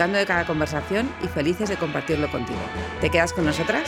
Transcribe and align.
disfrutando 0.00 0.18
de 0.18 0.24
cada 0.24 0.46
conversación 0.46 1.10
y 1.22 1.26
felices 1.26 1.68
de 1.68 1.76
compartirlo 1.76 2.30
contigo. 2.30 2.58
¿Te 3.02 3.10
quedas 3.10 3.34
con 3.34 3.44
nosotras? 3.44 3.86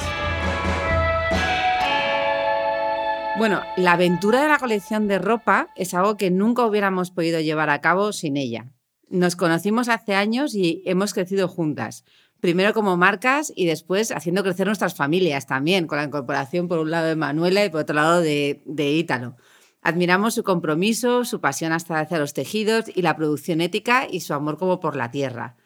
Bueno, 3.38 3.62
la 3.78 3.92
aventura 3.92 4.42
de 4.42 4.48
la 4.48 4.58
colección 4.58 5.08
de 5.08 5.18
ropa 5.18 5.68
es 5.74 5.94
algo 5.94 6.18
que 6.18 6.30
nunca 6.30 6.66
hubiéramos 6.66 7.12
podido 7.12 7.40
llevar 7.40 7.70
a 7.70 7.80
cabo 7.80 8.12
sin 8.12 8.36
ella. 8.36 8.66
Nos 9.08 9.36
conocimos 9.36 9.88
hace 9.88 10.14
años 10.14 10.54
y 10.54 10.82
hemos 10.84 11.14
crecido 11.14 11.48
juntas. 11.48 12.04
Primero 12.40 12.74
como 12.74 12.98
marcas 12.98 13.50
y 13.56 13.64
después 13.64 14.12
haciendo 14.12 14.42
crecer 14.42 14.66
nuestras 14.66 14.94
familias 14.94 15.46
también, 15.46 15.86
con 15.86 15.96
la 15.96 16.04
incorporación 16.04 16.68
por 16.68 16.78
un 16.78 16.90
lado 16.90 17.06
de 17.06 17.16
Manuela 17.16 17.64
y 17.64 17.70
por 17.70 17.80
otro 17.80 17.96
lado 17.96 18.20
de, 18.20 18.62
de 18.66 18.92
Ítalo. 18.92 19.36
Admiramos 19.80 20.34
su 20.34 20.42
compromiso, 20.42 21.24
su 21.24 21.40
pasión 21.40 21.72
hasta 21.72 22.00
hacia 22.00 22.18
los 22.18 22.34
tejidos 22.34 22.84
y 22.94 23.00
la 23.00 23.16
producción 23.16 23.62
ética 23.62 24.06
y 24.10 24.20
su 24.20 24.34
amor 24.34 24.58
como 24.58 24.78
por 24.78 24.94
la 24.94 25.10
tierra. 25.10 25.56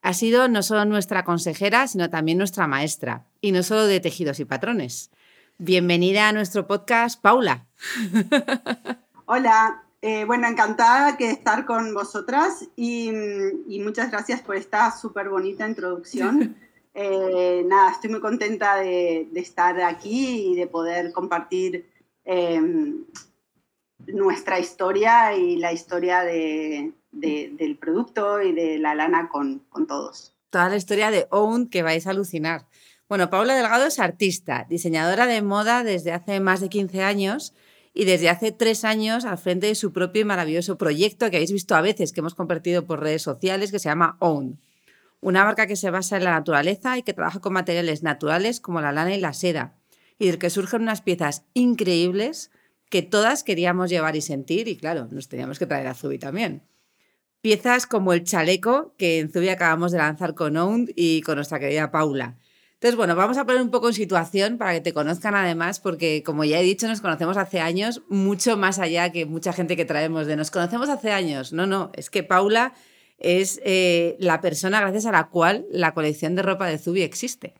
Ha 0.00 0.14
sido 0.14 0.48
no 0.48 0.62
solo 0.62 0.84
nuestra 0.84 1.24
consejera, 1.24 1.86
sino 1.88 2.08
también 2.08 2.38
nuestra 2.38 2.66
maestra, 2.66 3.26
y 3.40 3.52
no 3.52 3.62
solo 3.62 3.86
de 3.86 4.00
tejidos 4.00 4.38
y 4.38 4.44
patrones. 4.44 5.10
Bienvenida 5.58 6.28
a 6.28 6.32
nuestro 6.32 6.68
podcast, 6.68 7.20
Paula. 7.20 7.66
Hola, 9.26 9.82
eh, 10.00 10.24
bueno, 10.24 10.46
encantada 10.46 11.12
de 11.12 11.30
estar 11.30 11.66
con 11.66 11.92
vosotras 11.94 12.68
y, 12.76 13.10
muchas 13.82 14.12
gracias 14.12 14.40
por 14.40 14.54
esta 14.56 14.96
súper 14.96 15.28
bonita 15.28 15.66
introducción. 15.66 16.56
Eh, 17.00 17.62
nada, 17.64 17.92
estoy 17.92 18.10
muy 18.10 18.18
contenta 18.18 18.74
de, 18.74 19.28
estar 19.36 19.80
aquí 19.82 20.50
y 20.50 20.56
de 20.56 20.66
poder 20.66 21.12
compartir 21.12 21.88
em, 22.24 23.04
nuestra 24.08 24.58
historia 24.58 25.32
y 25.36 25.58
la 25.58 25.72
historia 25.72 26.22
de, 26.22 26.92
del 27.20 27.76
producto 27.78 28.40
y 28.42 28.52
de 28.52 28.78
la 28.78 28.94
lana 28.94 29.28
con, 29.28 29.60
con 29.68 29.86
todos. 29.86 30.34
Toda 30.50 30.68
la 30.68 30.76
historia 30.76 31.10
de 31.10 31.26
Own 31.30 31.68
que 31.68 31.82
vais 31.82 32.06
a 32.06 32.10
alucinar. 32.10 32.66
Bueno, 33.08 33.30
Paula 33.30 33.54
Delgado 33.54 33.86
es 33.86 33.98
artista, 33.98 34.66
diseñadora 34.68 35.26
de 35.26 35.40
moda 35.40 35.82
desde 35.82 36.12
hace 36.12 36.40
más 36.40 36.60
de 36.60 36.68
15 36.68 37.02
años 37.02 37.54
y 37.94 38.04
desde 38.04 38.28
hace 38.28 38.52
tres 38.52 38.84
años 38.84 39.24
al 39.24 39.38
frente 39.38 39.66
de 39.66 39.74
su 39.74 39.92
propio 39.92 40.22
y 40.22 40.24
maravilloso 40.24 40.78
proyecto 40.78 41.30
que 41.30 41.36
habéis 41.38 41.52
visto 41.52 41.74
a 41.74 41.80
veces, 41.80 42.12
que 42.12 42.20
hemos 42.20 42.34
compartido 42.34 42.84
por 42.84 43.00
redes 43.00 43.22
sociales, 43.22 43.72
que 43.72 43.78
se 43.78 43.88
llama 43.88 44.16
Own. 44.20 44.60
Una 45.20 45.44
marca 45.44 45.66
que 45.66 45.74
se 45.74 45.90
basa 45.90 46.16
en 46.16 46.24
la 46.24 46.30
naturaleza 46.30 46.96
y 46.96 47.02
que 47.02 47.12
trabaja 47.12 47.40
con 47.40 47.54
materiales 47.54 48.02
naturales 48.02 48.60
como 48.60 48.80
la 48.80 48.92
lana 48.92 49.16
y 49.16 49.20
la 49.20 49.32
seda, 49.32 49.74
y 50.18 50.26
del 50.26 50.38
que 50.38 50.50
surgen 50.50 50.82
unas 50.82 51.02
piezas 51.02 51.44
increíbles 51.54 52.50
que 52.88 53.02
todas 53.02 53.42
queríamos 53.42 53.90
llevar 53.90 54.16
y 54.16 54.20
sentir, 54.20 54.68
y 54.68 54.76
claro, 54.76 55.08
nos 55.10 55.28
teníamos 55.28 55.58
que 55.58 55.66
traer 55.66 55.88
a 55.88 55.94
Zubi 55.94 56.18
también. 56.18 56.62
Piezas 57.40 57.86
como 57.86 58.12
el 58.12 58.24
chaleco 58.24 58.94
que 58.98 59.20
en 59.20 59.30
Zubi 59.30 59.48
acabamos 59.48 59.92
de 59.92 59.98
lanzar 59.98 60.34
con 60.34 60.56
Ound 60.56 60.90
y 60.96 61.22
con 61.22 61.36
nuestra 61.36 61.60
querida 61.60 61.90
Paula. 61.90 62.36
Entonces, 62.74 62.96
bueno, 62.96 63.16
vamos 63.16 63.36
a 63.38 63.44
poner 63.44 63.60
un 63.60 63.70
poco 63.70 63.88
en 63.88 63.94
situación 63.94 64.56
para 64.56 64.72
que 64.72 64.80
te 64.80 64.92
conozcan 64.92 65.34
además, 65.34 65.80
porque 65.80 66.22
como 66.22 66.44
ya 66.44 66.60
he 66.60 66.62
dicho, 66.62 66.86
nos 66.86 67.00
conocemos 67.00 67.36
hace 67.36 67.60
años, 67.60 68.02
mucho 68.08 68.56
más 68.56 68.78
allá 68.78 69.10
que 69.10 69.26
mucha 69.26 69.52
gente 69.52 69.76
que 69.76 69.84
traemos 69.84 70.28
de 70.28 70.36
nos 70.36 70.52
conocemos 70.52 70.88
hace 70.88 71.10
años. 71.10 71.52
No, 71.52 71.66
no, 71.66 71.90
es 71.94 72.08
que 72.08 72.22
Paula 72.22 72.74
es 73.18 73.60
eh, 73.64 74.16
la 74.20 74.40
persona 74.40 74.80
gracias 74.80 75.06
a 75.06 75.12
la 75.12 75.28
cual 75.28 75.66
la 75.72 75.92
colección 75.92 76.36
de 76.36 76.42
ropa 76.42 76.68
de 76.68 76.78
Zubi 76.78 77.02
existe. 77.02 77.54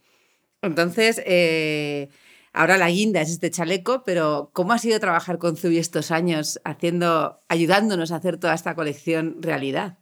Entonces, 0.62 1.20
eh, 1.26 2.10
Ahora 2.52 2.78
la 2.78 2.90
guinda 2.90 3.20
es 3.20 3.30
este 3.30 3.50
chaleco, 3.50 4.02
pero 4.04 4.50
¿cómo 4.52 4.72
ha 4.72 4.78
sido 4.78 4.98
trabajar 5.00 5.38
con 5.38 5.56
Zubi 5.56 5.78
estos 5.78 6.10
años 6.10 6.60
haciendo, 6.64 7.40
ayudándonos 7.48 8.12
a 8.12 8.16
hacer 8.16 8.38
toda 8.38 8.54
esta 8.54 8.74
colección 8.74 9.36
realidad? 9.40 9.98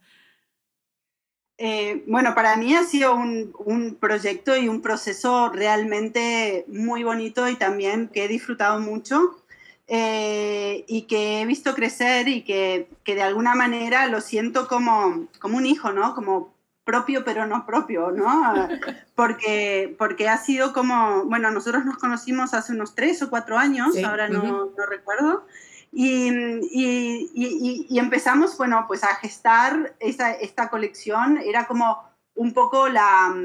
Eh, 1.59 2.03
bueno, 2.05 2.35
para 2.35 2.55
mí 2.55 2.75
ha 2.75 2.83
sido 2.83 3.15
un, 3.15 3.97
proyecto 3.99 4.55
y 4.55 4.67
un 4.67 4.81
proceso 4.81 5.49
realmente 5.49 6.65
muy 6.67 7.03
bonito 7.03 7.49
y 7.49 7.55
también 7.55 8.09
que 8.09 8.25
he 8.25 8.27
disfrutado 8.27 8.79
mucho 8.79 9.43
eh, 9.87 10.85
y 10.87 11.03
que 11.03 11.41
he 11.41 11.45
visto 11.47 11.73
crecer 11.73 12.27
y 12.27 12.43
que, 12.43 12.89
que, 13.03 13.15
de 13.15 13.23
alguna 13.23 13.55
manera 13.55 14.05
lo 14.07 14.21
siento 14.21 14.67
como, 14.67 15.27
como 15.39 15.57
un 15.57 15.65
hijo, 15.65 15.91
¿no? 15.93 16.13
Como 16.13 16.53
propio 16.87 17.25
pero 17.25 17.45
no 17.45 17.65
propio, 17.65 18.11
¿no? 18.11 18.53
Porque, 19.15 19.95
porque 19.97 20.29
ha 20.29 20.37
sido 20.37 20.73
como, 20.73 21.25
bueno, 21.25 21.49
nosotros 21.49 21.83
nos 21.85 21.97
conocimos 21.97 22.53
hace 22.53 22.71
unos 22.73 22.93
tres 22.93 23.21
o 23.23 23.31
cuatro 23.31 23.57
años, 23.57 23.95
ahora 24.03 24.29
no, 24.29 24.71
no 24.77 24.85
recuerdo, 24.87 25.43
y, 25.91 26.29
y, 26.71 27.87
y, 27.89 27.97
empezamos, 27.97 28.55
bueno, 28.57 28.85
pues 28.87 29.03
a 29.03 29.15
gestar 29.15 29.95
esta, 29.99 30.33
esta 30.33 30.69
colección, 30.69 31.39
era 31.39 31.65
como 31.65 32.03
un 32.35 32.53
poco 32.53 32.89
la, 32.89 33.35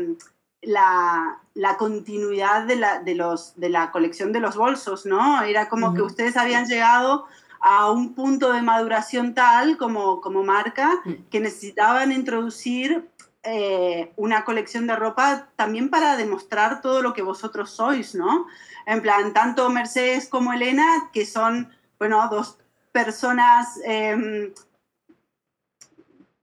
la, 0.60 1.38
la 1.54 1.76
continuidad 1.78 2.66
de 2.66 2.76
la, 2.76 3.00
de, 3.00 3.14
los, 3.14 3.58
de 3.58 3.70
la 3.70 3.91
colección 3.91 4.31
de 4.32 4.41
los 4.41 4.56
bolsos, 4.56 5.06
¿no? 5.06 5.42
Era 5.42 5.70
como 5.70 5.94
que 5.94 6.02
ustedes 6.02 6.36
habían 6.36 6.66
llegado 6.66 7.26
a 7.62 7.91
un 7.91 8.14
punto 8.14 8.52
de 8.52 8.60
maduración 8.60 9.34
tal 9.34 9.78
como, 9.78 10.20
como 10.20 10.42
marca 10.42 11.00
mm. 11.04 11.12
que 11.31 11.41
necesitaban 11.41 12.10
introducir 12.10 13.08
eh, 13.44 14.12
una 14.16 14.44
colección 14.44 14.86
de 14.86 14.94
ropa 14.94 15.48
también 15.56 15.91
para 15.91 16.16
demostrar 16.16 16.80
todo 16.80 17.03
lo 17.03 17.12
que 17.12 17.22
vosotros 17.22 17.70
sois, 17.70 18.14
¿no? 18.14 18.47
En 18.86 19.03
plan, 19.03 19.32
tanto 19.32 19.69
Mercedes 19.69 20.28
como 20.28 20.53
Elena, 20.53 21.10
que 21.12 21.26
son, 21.26 21.69
bueno, 21.98 22.28
dos 22.31 22.58
personas 22.92 23.81
em, 23.84 24.52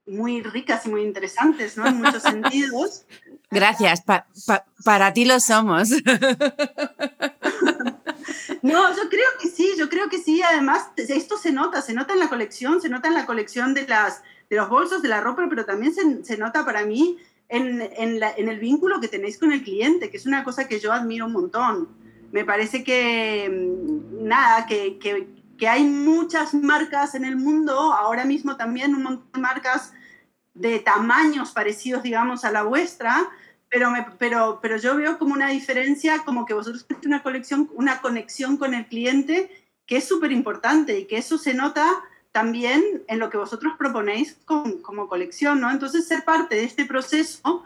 muy 0.06 0.42
ricas 0.42 0.84
y 0.86 0.90
muy 0.90 1.02
interesantes, 1.02 1.76
¿no? 1.76 1.86
En 1.86 1.96
muchos 1.96 2.22
sentidos. 2.22 3.06
Gracias, 3.50 4.02
para 4.84 5.12
ti 5.12 5.24
lo 5.24 5.40
somos. 5.40 5.90
No, 8.62 8.94
yo 8.94 9.08
creo 9.08 9.28
que 9.40 9.48
sí, 9.48 9.72
yo 9.78 9.88
creo 9.88 10.08
que 10.08 10.18
sí. 10.18 10.42
Además, 10.42 10.90
esto 10.96 11.38
se 11.38 11.50
nota, 11.50 11.80
se 11.80 11.94
nota 11.94 12.12
en 12.12 12.20
la 12.20 12.28
colección, 12.28 12.80
se 12.80 12.90
nota 12.90 13.08
en 13.08 13.14
la 13.14 13.24
colección 13.24 13.72
de 13.72 13.86
las 13.86 14.22
de 14.50 14.56
los 14.56 14.68
bolsos, 14.68 15.00
de 15.00 15.08
la 15.08 15.20
ropa, 15.20 15.46
pero 15.48 15.64
también 15.64 15.94
se, 16.24 16.36
nota 16.36 16.64
para 16.64 16.84
mí 16.84 17.16
en, 17.48 17.80
el 17.80 18.58
vínculo 18.58 19.00
que 19.00 19.08
tenéis 19.08 19.38
con 19.38 19.52
el 19.52 19.62
cliente, 19.62 20.10
que 20.10 20.16
es 20.16 20.26
una 20.26 20.42
cosa 20.42 20.66
que 20.66 20.80
yo 20.80 20.92
admiro 20.92 21.26
un 21.26 21.32
montón. 21.32 21.88
Me 22.32 22.44
parece 22.44 22.82
que, 22.82 23.48
mm, 23.48 24.26
nada, 24.26 24.66
que, 24.66 24.98
hay 25.68 25.84
muchas 25.84 26.54
marcas 26.54 27.14
en 27.14 27.24
el 27.24 27.36
mundo, 27.36 27.74
ahora 27.92 28.24
mismo 28.24 28.56
también 28.56 28.94
un 28.94 29.02
montón 29.02 29.30
de 29.32 29.40
marcas 29.40 29.92
de 30.54 30.80
tamaños 30.80 31.52
parecidos, 31.52 32.02
digamos, 32.02 32.44
a 32.44 32.50
la 32.50 32.62
vuestra, 32.62 33.28
pero, 33.68 33.92
pero, 34.18 34.58
pero 34.60 34.78
yo 34.78 34.96
veo 34.96 35.18
como 35.18 35.34
una 35.34 35.50
diferencia, 35.50 36.24
como 36.24 36.44
que 36.44 36.54
vosotros 36.54 36.86
tenéis 36.86 37.06
una, 37.06 37.22
colección, 37.22 37.70
una 37.74 38.00
conexión 38.00 38.56
con 38.56 38.74
el 38.74 38.86
cliente 38.86 39.50
que 39.86 39.98
es 39.98 40.08
súper 40.08 40.32
importante 40.32 40.98
y 40.98 41.06
que 41.06 41.18
eso 41.18 41.36
se 41.36 41.52
nota 41.52 41.84
también 42.32 42.82
en 43.08 43.18
lo 43.18 43.30
que 43.30 43.38
vosotros 43.38 43.74
proponéis 43.78 44.38
como 44.44 45.08
colección, 45.08 45.60
¿no? 45.60 45.70
Entonces, 45.70 46.06
ser 46.06 46.24
parte 46.24 46.54
de 46.54 46.64
este 46.64 46.84
proceso 46.84 47.64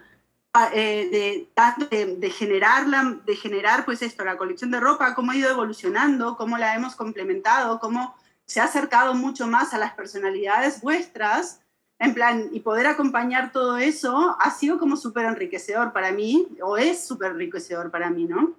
eh, 0.73 1.09
de, 1.11 1.49
de, 1.91 2.17
de 2.17 2.31
generar, 2.31 3.85
pues 3.85 4.03
esto, 4.03 4.25
la 4.25 4.37
colección 4.37 4.71
de 4.71 4.79
ropa, 4.79 5.17
cómo 5.17 5.33
ha 5.33 5.37
ido 5.37 5.51
evolucionando, 5.51 6.37
cómo 6.37 6.57
la 6.59 6.77
hemos 6.77 6.95
complementado, 6.95 7.81
cómo 7.81 8.15
se 8.47 8.61
ha 8.61 8.65
acercado 8.65 9.15
mucho 9.15 9.49
más 9.49 9.75
a 9.75 9.79
las 9.79 9.95
personalidades 9.95 10.81
vuestras, 10.81 11.61
en 11.99 12.15
plan, 12.15 12.51
y 12.53 12.61
poder 12.61 12.87
acompañar 12.87 13.51
todo 13.51 13.79
eso 13.79 14.37
ha 14.39 14.51
sido 14.53 14.79
como 14.79 14.97
súper 14.97 15.27
enriquecedor 15.27 15.93
para 15.93 16.13
mí, 16.13 16.47
o 16.63 16.77
es 16.77 17.05
súper 17.05 17.33
enriquecedor 17.33 17.91
para 17.91 18.11
mí, 18.11 18.25
¿no? 18.25 18.55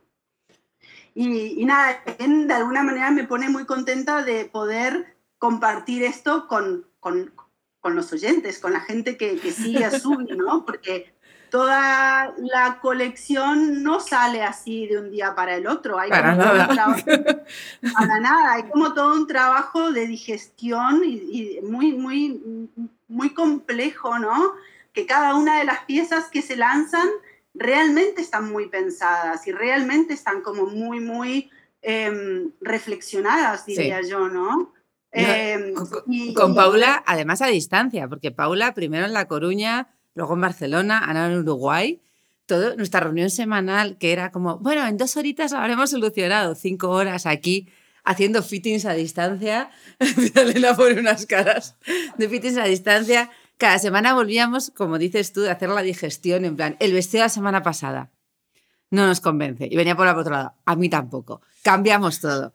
Y 1.14 1.64
nada, 1.64 2.02
de 2.18 2.54
alguna 2.54 2.84
manera 2.84 3.10
me 3.10 3.24
pone 3.24 3.48
muy 3.48 3.66
contenta 3.66 4.22
de 4.22 4.44
poder 4.44 5.15
compartir 5.46 6.04
esto 6.04 6.48
con, 6.48 6.88
con, 7.00 7.32
con 7.80 7.96
los 7.96 8.12
oyentes, 8.12 8.60
con 8.60 8.74
la 8.74 8.80
gente 8.80 9.16
que, 9.16 9.38
que 9.38 9.52
sigue 9.52 9.86
a 9.86 9.92
Subi, 10.00 10.36
¿no? 10.36 10.66
Porque 10.66 11.14
toda 11.52 12.34
la 12.38 12.80
colección 12.82 13.84
no 13.84 14.00
sale 14.00 14.42
así 14.42 14.88
de 14.88 14.98
un 14.98 15.12
día 15.12 15.36
para 15.36 15.56
el 15.56 15.68
otro. 15.68 16.00
Hay 16.00 16.10
para 16.10 16.36
nada. 16.36 16.68
para 17.94 18.20
nada. 18.20 18.54
Hay 18.54 18.64
como 18.70 18.94
todo 18.94 19.14
un 19.14 19.28
trabajo 19.28 19.92
de 19.92 20.08
digestión 20.08 21.04
y, 21.06 21.60
muy, 21.62 21.94
muy, 21.94 22.70
muy 23.08 23.30
complejo, 23.34 24.18
¿no? 24.18 24.54
que 24.94 25.06
cada 25.06 25.36
una 25.36 25.60
de 25.60 25.66
las 25.66 25.84
piezas 25.84 26.30
que 26.32 26.42
se 26.42 26.56
lanzan 26.56 27.08
realmente 27.54 28.22
están 28.22 28.50
muy 28.50 28.68
pensadas 28.70 29.46
y 29.46 29.52
realmente 29.52 30.14
están 30.14 30.42
como 30.42 30.66
muy, 30.66 31.02
muy 31.02 31.52
em, 31.82 32.52
reflexionadas, 32.62 33.66
diría 33.66 34.02
yo, 34.02 34.30
¿no? 34.30 34.74
Em, 35.16 35.74
con, 36.34 36.56
Paula, 36.56 37.02
además 37.08 37.42
a 37.42 37.48
distancia, 37.48 38.08
porque 38.10 38.32
Paula 38.32 38.74
primero 38.74 39.06
en 39.06 39.14
La 39.14 39.28
Coruña, 39.28 39.88
luego 40.14 40.34
en 40.34 40.42
Barcelona, 40.42 41.00
ahora 41.00 41.28
en 41.28 41.40
Uruguay. 41.40 42.02
Todo, 42.46 42.76
nuestra 42.76 43.00
reunión 43.00 43.30
semanal, 43.30 43.98
que 43.98 44.12
era 44.12 44.32
como, 44.32 44.60
bueno, 44.60 44.86
en 44.86 44.98
dos 44.98 45.18
horitas 45.18 45.52
lo 45.52 45.58
habremos 45.58 45.90
solucionado, 45.90 46.54
cinco 46.54 46.90
horas 46.90 47.26
aquí 47.26 47.70
haciendo 48.04 48.44
fittings 48.44 48.86
a 48.86 48.94
distancia. 48.94 49.72
Elena 50.36 50.76
pone 50.76 51.00
unas 51.00 51.26
caras 51.26 51.76
de 52.18 52.30
fittings 52.30 52.58
a 52.58 52.66
distancia. 52.66 53.32
Cada 53.58 53.80
semana 53.80 54.14
volvíamos, 54.14 54.70
como 54.72 54.98
dices 54.98 55.32
tú, 55.32 55.42
de 55.42 55.50
hacer 55.50 55.70
la 55.70 55.82
digestión, 55.82 56.46
en 56.46 56.56
plan, 56.56 56.76
el 56.80 56.94
vestido 56.94 57.22
de 57.22 57.26
la 57.26 57.30
semana 57.30 57.64
pasada 57.64 58.12
no 58.96 59.06
nos 59.06 59.22
convence. 59.22 59.68
Y 59.70 59.76
venía 59.76 59.96
por 59.96 60.08
el 60.08 60.16
otro 60.16 60.32
lado, 60.32 60.54
a 60.66 60.76
mí 60.76 60.90
tampoco. 60.90 61.42
Cambiamos 61.64 62.20
todo. 62.20 62.54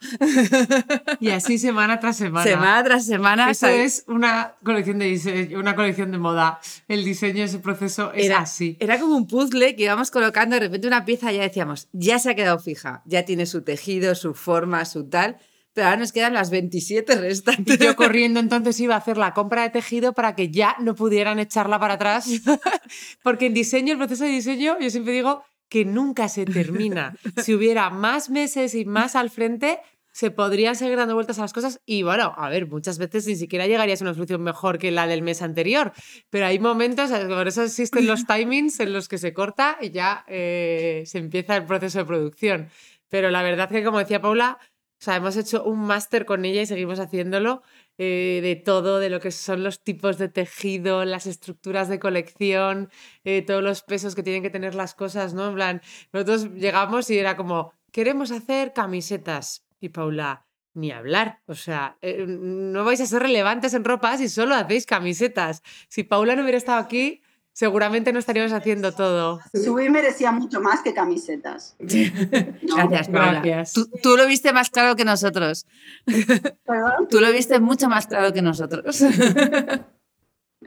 Y 1.20 1.30
así 1.30 1.58
semana 1.58 2.00
tras 2.00 2.16
semana. 2.16 2.44
Semana 2.44 2.84
tras 2.84 3.06
semana. 3.06 3.50
Eso 3.50 3.66
es 3.66 4.04
una 4.06 4.54
colección 4.64 4.98
de 4.98 5.06
diseño, 5.06 5.58
una 5.58 5.74
colección 5.74 6.10
de 6.12 6.18
moda. 6.18 6.60
El 6.88 7.04
diseño, 7.04 7.44
ese 7.44 7.58
proceso 7.58 8.12
es 8.12 8.30
así. 8.30 8.76
Era 8.80 8.98
como 8.98 9.16
un 9.16 9.26
puzzle 9.26 9.76
que 9.76 9.82
íbamos 9.82 10.10
colocando 10.10 10.54
de 10.54 10.60
repente 10.60 10.86
una 10.86 11.04
pieza 11.04 11.32
y 11.32 11.36
ya 11.36 11.42
decíamos, 11.42 11.88
ya 11.92 12.18
se 12.18 12.30
ha 12.30 12.34
quedado 12.34 12.58
fija, 12.58 13.02
ya 13.04 13.24
tiene 13.24 13.46
su 13.46 13.62
tejido, 13.62 14.14
su 14.14 14.34
forma, 14.34 14.84
su 14.84 15.08
tal 15.08 15.38
pero 15.72 15.86
ahora 15.86 16.00
nos 16.00 16.12
quedan 16.12 16.34
las 16.34 16.50
27 16.50 17.14
restantes. 17.16 17.80
Y 17.80 17.84
yo 17.84 17.94
corriendo 17.94 18.40
entonces 18.40 18.78
iba 18.80 18.94
a 18.94 18.98
hacer 18.98 19.16
la 19.16 19.34
compra 19.34 19.62
de 19.62 19.70
tejido 19.70 20.12
para 20.12 20.34
que 20.34 20.50
ya 20.50 20.76
no 20.80 20.94
pudieran 20.94 21.38
echarla 21.38 21.78
para 21.78 21.94
atrás, 21.94 22.28
porque 23.22 23.46
en 23.46 23.54
diseño, 23.54 23.92
el 23.92 23.98
proceso 23.98 24.24
de 24.24 24.30
diseño, 24.30 24.76
yo 24.80 24.90
siempre 24.90 25.12
digo 25.12 25.44
que 25.70 25.86
nunca 25.86 26.28
se 26.28 26.44
termina. 26.44 27.16
si 27.42 27.54
hubiera 27.54 27.88
más 27.88 28.28
meses 28.28 28.74
y 28.74 28.84
más 28.84 29.16
al 29.16 29.30
frente, 29.30 29.78
se 30.12 30.30
podrían 30.30 30.76
seguir 30.76 30.96
dando 30.96 31.14
vueltas 31.14 31.38
a 31.38 31.42
las 31.42 31.52
cosas 31.52 31.80
y 31.86 32.02
bueno, 32.02 32.34
a 32.36 32.48
ver, 32.48 32.66
muchas 32.66 32.98
veces 32.98 33.26
ni 33.26 33.36
siquiera 33.36 33.66
llegarías 33.66 34.02
a 34.02 34.04
una 34.04 34.14
solución 34.14 34.42
mejor 34.42 34.78
que 34.78 34.90
la 34.90 35.06
del 35.06 35.22
mes 35.22 35.40
anterior, 35.40 35.92
pero 36.28 36.46
hay 36.46 36.58
momentos, 36.58 37.10
por 37.10 37.48
eso 37.48 37.62
existen 37.62 38.06
los 38.06 38.26
timings 38.26 38.80
en 38.80 38.92
los 38.92 39.08
que 39.08 39.18
se 39.18 39.32
corta 39.32 39.78
y 39.80 39.90
ya 39.90 40.24
eh, 40.28 41.04
se 41.06 41.18
empieza 41.18 41.56
el 41.56 41.64
proceso 41.64 42.00
de 42.00 42.04
producción. 42.04 42.68
Pero 43.08 43.30
la 43.30 43.42
verdad 43.42 43.68
que, 43.68 43.84
como 43.84 43.98
decía 43.98 44.20
Paula, 44.20 44.58
o 45.00 45.02
sea, 45.02 45.16
hemos 45.16 45.36
hecho 45.36 45.64
un 45.64 45.80
máster 45.80 46.26
con 46.26 46.44
ella 46.44 46.62
y 46.62 46.66
seguimos 46.66 47.00
haciéndolo 47.00 47.62
eh, 48.02 48.40
de 48.42 48.56
todo, 48.56 48.98
de 48.98 49.10
lo 49.10 49.20
que 49.20 49.30
son 49.30 49.62
los 49.62 49.84
tipos 49.84 50.16
de 50.16 50.30
tejido, 50.30 51.04
las 51.04 51.26
estructuras 51.26 51.86
de 51.90 51.98
colección, 51.98 52.88
eh, 53.24 53.42
todos 53.42 53.62
los 53.62 53.82
pesos 53.82 54.14
que 54.14 54.22
tienen 54.22 54.42
que 54.42 54.48
tener 54.48 54.74
las 54.74 54.94
cosas, 54.94 55.34
¿no? 55.34 55.50
En 55.60 55.82
nosotros 56.10 56.48
llegamos 56.54 57.10
y 57.10 57.18
era 57.18 57.36
como, 57.36 57.74
queremos 57.92 58.30
hacer 58.30 58.72
camisetas. 58.72 59.66
Y 59.80 59.90
Paula, 59.90 60.46
ni 60.72 60.90
hablar. 60.92 61.42
O 61.44 61.54
sea, 61.54 61.98
eh, 62.00 62.24
no 62.26 62.84
vais 62.84 63.02
a 63.02 63.06
ser 63.06 63.20
relevantes 63.20 63.74
en 63.74 63.84
ropa 63.84 64.16
si 64.16 64.30
solo 64.30 64.54
hacéis 64.54 64.86
camisetas. 64.86 65.62
Si 65.90 66.02
Paula 66.02 66.36
no 66.36 66.42
hubiera 66.42 66.56
estado 66.56 66.78
aquí, 66.78 67.20
seguramente 67.60 68.10
no 68.10 68.18
estaríamos 68.18 68.54
haciendo 68.54 68.92
todo. 68.92 69.38
Subir 69.52 69.90
merecía 69.90 70.32
mucho 70.32 70.62
más 70.62 70.80
que 70.80 70.94
camisetas. 70.94 71.76
Gracias, 71.78 73.08
Paula. 73.10 73.64
Tú, 74.02 74.16
lo 74.16 74.26
viste 74.26 74.54
más 74.54 74.70
claro 74.70 74.96
que 74.96 75.04
nosotros. 75.04 75.66
¿Perdón? 76.06 77.08
Tú 77.10 77.20
lo 77.20 77.30
viste 77.30 77.60
mucho 77.60 77.90
más 77.90 78.06
claro 78.06 78.32
que 78.32 78.42
nosotros. 78.42 79.04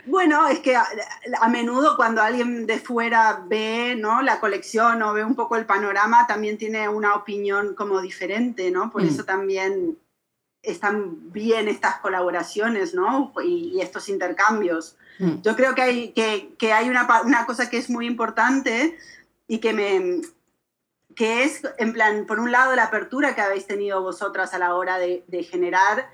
Bueno, 0.07 0.47
es 0.47 0.59
que 0.59 0.75
a, 0.75 1.47
menudo 1.49 1.95
cuando 1.95 2.21
alguien 2.21 2.65
de 2.65 2.79
fuera 2.79 3.45
ve 3.47 3.95
¿no? 3.95 4.23
la 4.23 4.39
colección 4.39 5.01
o 5.03 5.13
ve 5.13 5.23
un 5.23 5.35
poco 5.35 5.55
el 5.55 5.67
panorama, 5.67 6.25
también 6.27 6.57
tiene 6.57 6.89
una 6.89 7.13
opinión 7.13 7.75
como 7.75 8.01
diferente, 8.01 8.71
¿no? 8.71 8.91
Por 8.91 9.03
mm. 9.03 9.07
eso 9.07 9.23
también 9.23 9.99
están 10.63 11.31
bien 11.31 11.67
estas 11.67 11.99
colaboraciones, 11.99 12.95
¿no? 12.95 13.31
y 13.45 13.79
estos 13.81 14.09
intercambios. 14.09 14.97
Mm. 15.19 15.41
Yo 15.41 15.55
creo 15.55 15.75
que 15.75 15.81
hay, 15.81 16.11
que, 16.13 16.55
que 16.57 16.73
hay 16.73 16.89
una, 16.89 17.07
una, 17.23 17.45
cosa 17.45 17.69
que 17.69 17.77
es 17.77 17.89
muy 17.89 18.07
importante 18.07 18.97
y 19.47 19.59
que 19.59 19.73
me 19.73 20.21
que 21.15 21.43
es, 21.43 21.61
en 21.77 21.93
plan, 21.93 22.25
por 22.25 22.39
un 22.39 22.51
lado, 22.51 22.75
la 22.75 22.85
apertura 22.85 23.35
que 23.35 23.41
habéis 23.41 23.67
tenido 23.67 24.01
vosotras 24.01 24.55
a 24.55 24.57
la 24.57 24.73
hora 24.73 24.97
de, 24.97 25.23
de 25.27 25.43
generar 25.43 26.09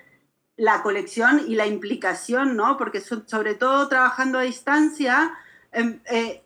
la 0.59 0.83
colección 0.83 1.41
y 1.47 1.55
la 1.55 1.67
implicación, 1.67 2.57
¿no? 2.57 2.75
Porque 2.75 2.99
sobre 2.99 3.55
todo 3.55 3.87
trabajando 3.87 4.39
a 4.39 4.41
distancia, 4.41 5.33
em, 5.71 6.01
eh, 6.11 6.43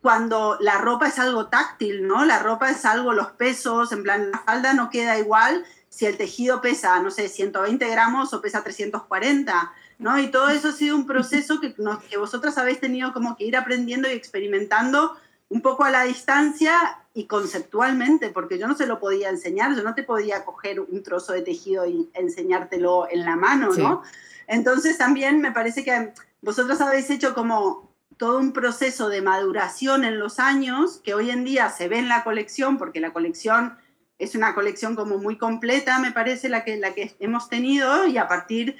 cuando 0.00 0.58
la 0.60 0.78
ropa 0.78 1.08
es 1.08 1.18
algo 1.18 1.48
táctil, 1.48 2.06
¿no? 2.06 2.24
La 2.24 2.38
ropa 2.38 2.70
es 2.70 2.84
algo, 2.84 3.12
los 3.12 3.32
pesos, 3.32 3.90
en 3.90 4.04
plan, 4.04 4.30
la 4.30 4.38
falda 4.38 4.74
no 4.74 4.90
queda 4.90 5.18
igual 5.18 5.64
si 5.88 6.06
el 6.06 6.16
tejido 6.16 6.60
pesa, 6.60 7.00
no 7.00 7.10
sé, 7.10 7.28
120 7.28 7.88
gramos 7.88 8.32
o 8.32 8.40
pesa 8.40 8.62
340. 8.62 9.72
¿No? 10.02 10.18
Y 10.18 10.28
todo 10.28 10.48
eso 10.50 10.68
ha 10.68 10.72
sido 10.72 10.96
un 10.96 11.06
proceso 11.06 11.60
que, 11.60 11.74
que 11.74 12.16
vosotras 12.18 12.58
habéis 12.58 12.80
tenido 12.80 13.12
como 13.12 13.36
que 13.36 13.44
ir 13.44 13.56
aprendiendo 13.56 14.08
y 14.08 14.12
experimentando 14.12 15.16
un 15.48 15.62
poco 15.62 15.84
a 15.84 15.90
la 15.90 16.04
distancia 16.04 16.98
y 17.14 17.26
conceptualmente, 17.26 18.30
porque 18.30 18.58
yo 18.58 18.66
no 18.66 18.74
se 18.74 18.86
lo 18.86 18.98
podía 18.98 19.28
enseñar, 19.28 19.76
yo 19.76 19.82
no 19.82 19.94
te 19.94 20.02
podía 20.02 20.44
coger 20.44 20.80
un 20.80 21.02
trozo 21.02 21.34
de 21.34 21.42
tejido 21.42 21.86
y 21.86 22.10
enseñártelo 22.14 23.06
en 23.10 23.24
la 23.24 23.36
mano, 23.36 23.70
¿no? 23.76 24.02
Entonces 24.46 24.98
también 24.98 25.40
me 25.40 25.52
parece 25.52 25.84
que 25.84 26.14
vosotros 26.40 26.80
habéis 26.80 27.10
hecho 27.10 27.34
como 27.34 27.92
todo 28.16 28.38
un 28.38 28.52
proceso 28.52 29.08
de 29.08 29.20
maduración 29.20 30.04
en 30.04 30.18
los 30.18 30.38
años 30.38 31.00
que 31.04 31.14
hoy 31.14 31.30
en 31.30 31.44
día 31.44 31.68
se 31.68 31.88
ve 31.88 31.98
en 31.98 32.08
la 32.08 32.24
colección, 32.24 32.78
porque 32.78 33.00
la 33.00 33.12
colección 33.12 33.76
es 34.22 34.36
una 34.36 34.54
colección 34.54 34.94
como 34.94 35.18
muy 35.18 35.36
completa, 35.36 35.98
me 35.98 36.12
parece, 36.12 36.48
la 36.48 36.64
que, 36.64 36.76
la 36.76 36.94
que 36.94 37.12
hemos 37.18 37.48
tenido 37.48 38.06
y 38.06 38.18
a 38.18 38.28
partir, 38.28 38.76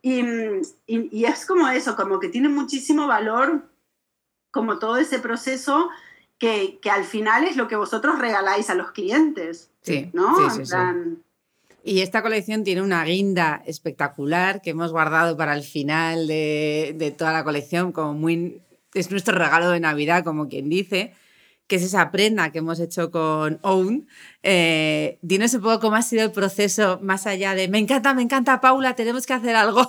y, 0.00 0.22
y, 0.86 1.24
es 1.26 1.44
como 1.44 1.68
eso, 1.68 1.96
como 1.96 2.18
que 2.18 2.28
tiene 2.28 2.48
muchísimo 2.48 3.06
valor, 3.06 3.68
como 4.50 4.78
todo 4.78 4.96
ese 4.96 5.18
proceso 5.18 5.90
que, 6.38 6.78
que, 6.80 6.88
al 6.90 7.04
final 7.04 7.44
es 7.44 7.56
lo 7.56 7.68
que 7.68 7.76
vosotros 7.76 8.18
regaláis 8.18 8.70
a 8.70 8.74
los 8.74 8.92
clientes. 8.92 9.70
Sí, 9.82 10.08
¿no? 10.14 10.50
Sí, 10.50 10.64
sí, 10.64 10.74
Y 11.84 12.00
esta 12.00 12.22
colección 12.22 12.64
tiene 12.64 12.80
una 12.80 13.04
guinda 13.04 13.62
espectacular 13.66 14.62
que 14.62 14.70
hemos 14.70 14.92
guardado 14.92 15.36
para 15.36 15.54
el 15.54 15.62
final 15.62 16.26
de, 16.26 16.94
de 16.96 17.10
toda 17.10 17.32
la 17.32 17.44
colección, 17.44 17.92
como 17.92 18.14
muy... 18.14 18.62
Es 18.94 19.10
nuestro 19.10 19.36
regalo 19.36 19.70
de 19.70 19.80
Navidad, 19.80 20.24
como 20.24 20.48
quien 20.48 20.70
dice 20.70 21.12
que 21.66 21.76
es 21.76 21.82
esa 21.82 22.10
prenda 22.10 22.52
que 22.52 22.58
hemos 22.58 22.78
hecho 22.80 23.10
con 23.10 23.58
Own. 23.62 24.08
Eh, 24.42 25.18
dinos 25.22 25.54
un 25.54 25.62
poco 25.62 25.80
cómo 25.80 25.96
ha 25.96 26.02
sido 26.02 26.24
el 26.24 26.32
proceso 26.32 27.00
más 27.02 27.26
allá 27.26 27.54
de 27.54 27.68
me 27.68 27.78
encanta, 27.78 28.14
me 28.14 28.22
encanta 28.22 28.60
Paula, 28.60 28.94
tenemos 28.94 29.26
que 29.26 29.32
hacer 29.32 29.56
algo, 29.56 29.86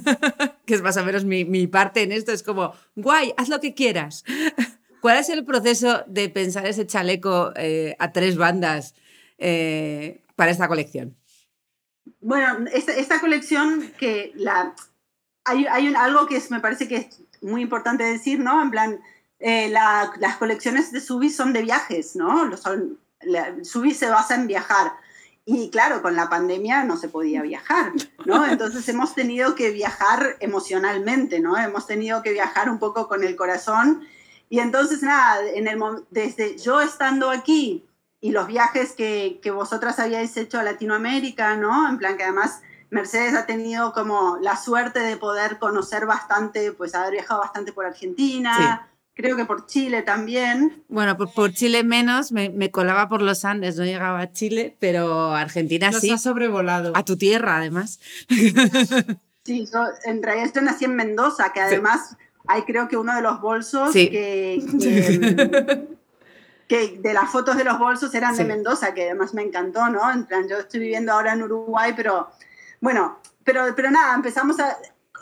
que 0.66 0.74
es 0.74 0.82
más 0.82 0.96
o 0.96 1.04
menos 1.04 1.24
mi, 1.24 1.44
mi, 1.44 1.66
parte 1.66 2.02
en 2.02 2.12
esto, 2.12 2.32
es 2.32 2.42
como, 2.42 2.72
guay, 2.94 3.32
haz 3.36 3.48
lo 3.48 3.60
que 3.60 3.74
quieras. 3.74 4.24
¿Cuál 5.00 5.18
es 5.18 5.28
el 5.28 5.44
proceso 5.44 6.04
de 6.06 6.28
pensar 6.28 6.66
ese 6.66 6.86
chaleco 6.86 7.52
eh, 7.56 7.96
a 7.98 8.12
tres 8.12 8.36
bandas 8.36 8.94
eh, 9.38 10.24
para 10.34 10.50
esta 10.50 10.66
colección? 10.68 11.16
Bueno, 12.20 12.66
esta, 12.72 13.20
colección 13.20 13.92
que 13.98 14.32
la, 14.34 14.74
hay, 15.44 15.66
hay 15.66 15.94
algo 15.94 16.26
que 16.26 16.36
es, 16.36 16.50
me 16.50 16.60
parece 16.60 16.88
que 16.88 16.96
es 16.96 17.22
muy 17.40 17.62
importante 17.62 18.02
decir, 18.02 18.40
¿no? 18.40 18.60
En 18.60 18.70
plan, 18.70 19.00
eh, 19.40 19.70
las 19.70 20.36
colecciones 20.36 20.92
de 20.92 21.00
Subi 21.00 21.30
son 21.30 21.52
de 21.52 21.62
viajes, 21.62 22.16
¿no? 22.16 22.56
Son, 22.56 22.98
Subi 23.62 23.94
se 23.94 24.08
basa 24.08 24.34
en 24.34 24.46
viajar. 24.46 24.92
Y 25.44 25.70
claro, 25.70 26.02
con 26.02 26.14
la 26.14 26.28
pandemia 26.28 26.84
no 26.84 26.96
se 26.98 27.08
podía 27.08 27.40
viajar, 27.40 27.92
¿no? 28.26 28.44
Entonces 28.44 28.86
hemos 28.88 29.14
tenido 29.14 29.54
que 29.54 29.70
viajar 29.70 30.36
emocionalmente, 30.40 31.40
¿no? 31.40 31.56
Hemos 31.56 31.86
tenido 31.86 32.22
que 32.22 32.32
viajar 32.32 32.68
un 32.68 32.78
poco 32.78 33.08
con 33.08 33.24
el 33.24 33.34
corazón. 33.34 34.06
Y 34.50 34.58
entonces, 34.60 35.02
nada, 35.02 35.40
en 35.46 35.66
el, 35.66 35.80
desde 36.10 36.58
yo 36.58 36.80
estando 36.80 37.30
aquí 37.30 37.86
y 38.20 38.32
los 38.32 38.46
viajes 38.46 38.92
que, 38.92 39.40
que 39.42 39.50
vosotras 39.50 39.98
habíais 39.98 40.36
hecho 40.36 40.58
a 40.58 40.64
Latinoamérica, 40.64 41.56
¿no? 41.56 41.88
En 41.88 41.96
plan 41.96 42.16
que 42.16 42.24
además 42.24 42.60
Mercedes 42.90 43.34
ha 43.34 43.46
tenido 43.46 43.92
como 43.92 44.38
la 44.40 44.56
suerte 44.56 45.00
de 45.00 45.16
poder 45.16 45.58
conocer 45.58 46.06
bastante, 46.06 46.72
pues 46.72 46.94
haber 46.94 47.12
viajado 47.12 47.40
bastante 47.40 47.72
por 47.72 47.86
Argentina, 47.86 48.87
creo 49.18 49.36
que 49.36 49.44
por 49.44 49.66
Chile 49.66 50.02
también. 50.02 50.84
Bueno, 50.88 51.16
por, 51.16 51.52
Chile 51.52 51.82
menos, 51.82 52.30
me, 52.30 52.70
colaba 52.70 53.08
por 53.08 53.20
los 53.20 53.44
Andes, 53.44 53.76
no 53.76 53.84
llegaba 53.84 54.20
a 54.20 54.32
Chile, 54.32 54.76
pero 54.78 55.34
Argentina 55.34 55.92
sí. 55.92 56.10
ha 56.10 56.18
sobrevolado. 56.18 56.92
A 56.94 57.04
tu 57.04 57.18
tierra, 57.18 57.58
además. 57.58 58.00
Sí, 59.44 59.66
yo, 59.72 59.82
en 60.04 60.22
realidad 60.22 60.52
yo 60.54 60.60
nací 60.60 60.84
en 60.84 60.94
Mendoza, 60.94 61.54
que 61.54 61.60
además 61.60 62.18
hay 62.46 62.64
creo 62.64 62.86
que 62.86 62.98
uno 62.98 63.16
de 63.16 63.22
los 63.22 63.40
bolsos 63.40 63.92
que, 63.94 64.62
que, 66.68 66.98
de 66.98 67.14
las 67.14 67.30
fotos 67.30 67.56
de 67.56 67.64
los 67.64 67.78
bolsos 67.78 68.14
eran 68.14 68.36
de 68.36 68.44
Mendoza, 68.44 68.92
que 68.92 69.04
además 69.04 69.32
me 69.32 69.40
encantó, 69.40 69.88
¿no? 69.88 70.12
En 70.12 70.26
plan, 70.26 70.46
yo 70.50 70.58
estoy 70.58 70.80
viviendo 70.80 71.12
ahora 71.12 71.32
en 71.32 71.42
Uruguay, 71.42 71.94
pero 71.96 72.28
bueno, 72.82 73.20
pero, 73.42 73.74
pero 73.74 73.90
nada, 73.90 74.14
empezamos 74.14 74.60
a, 74.60 74.76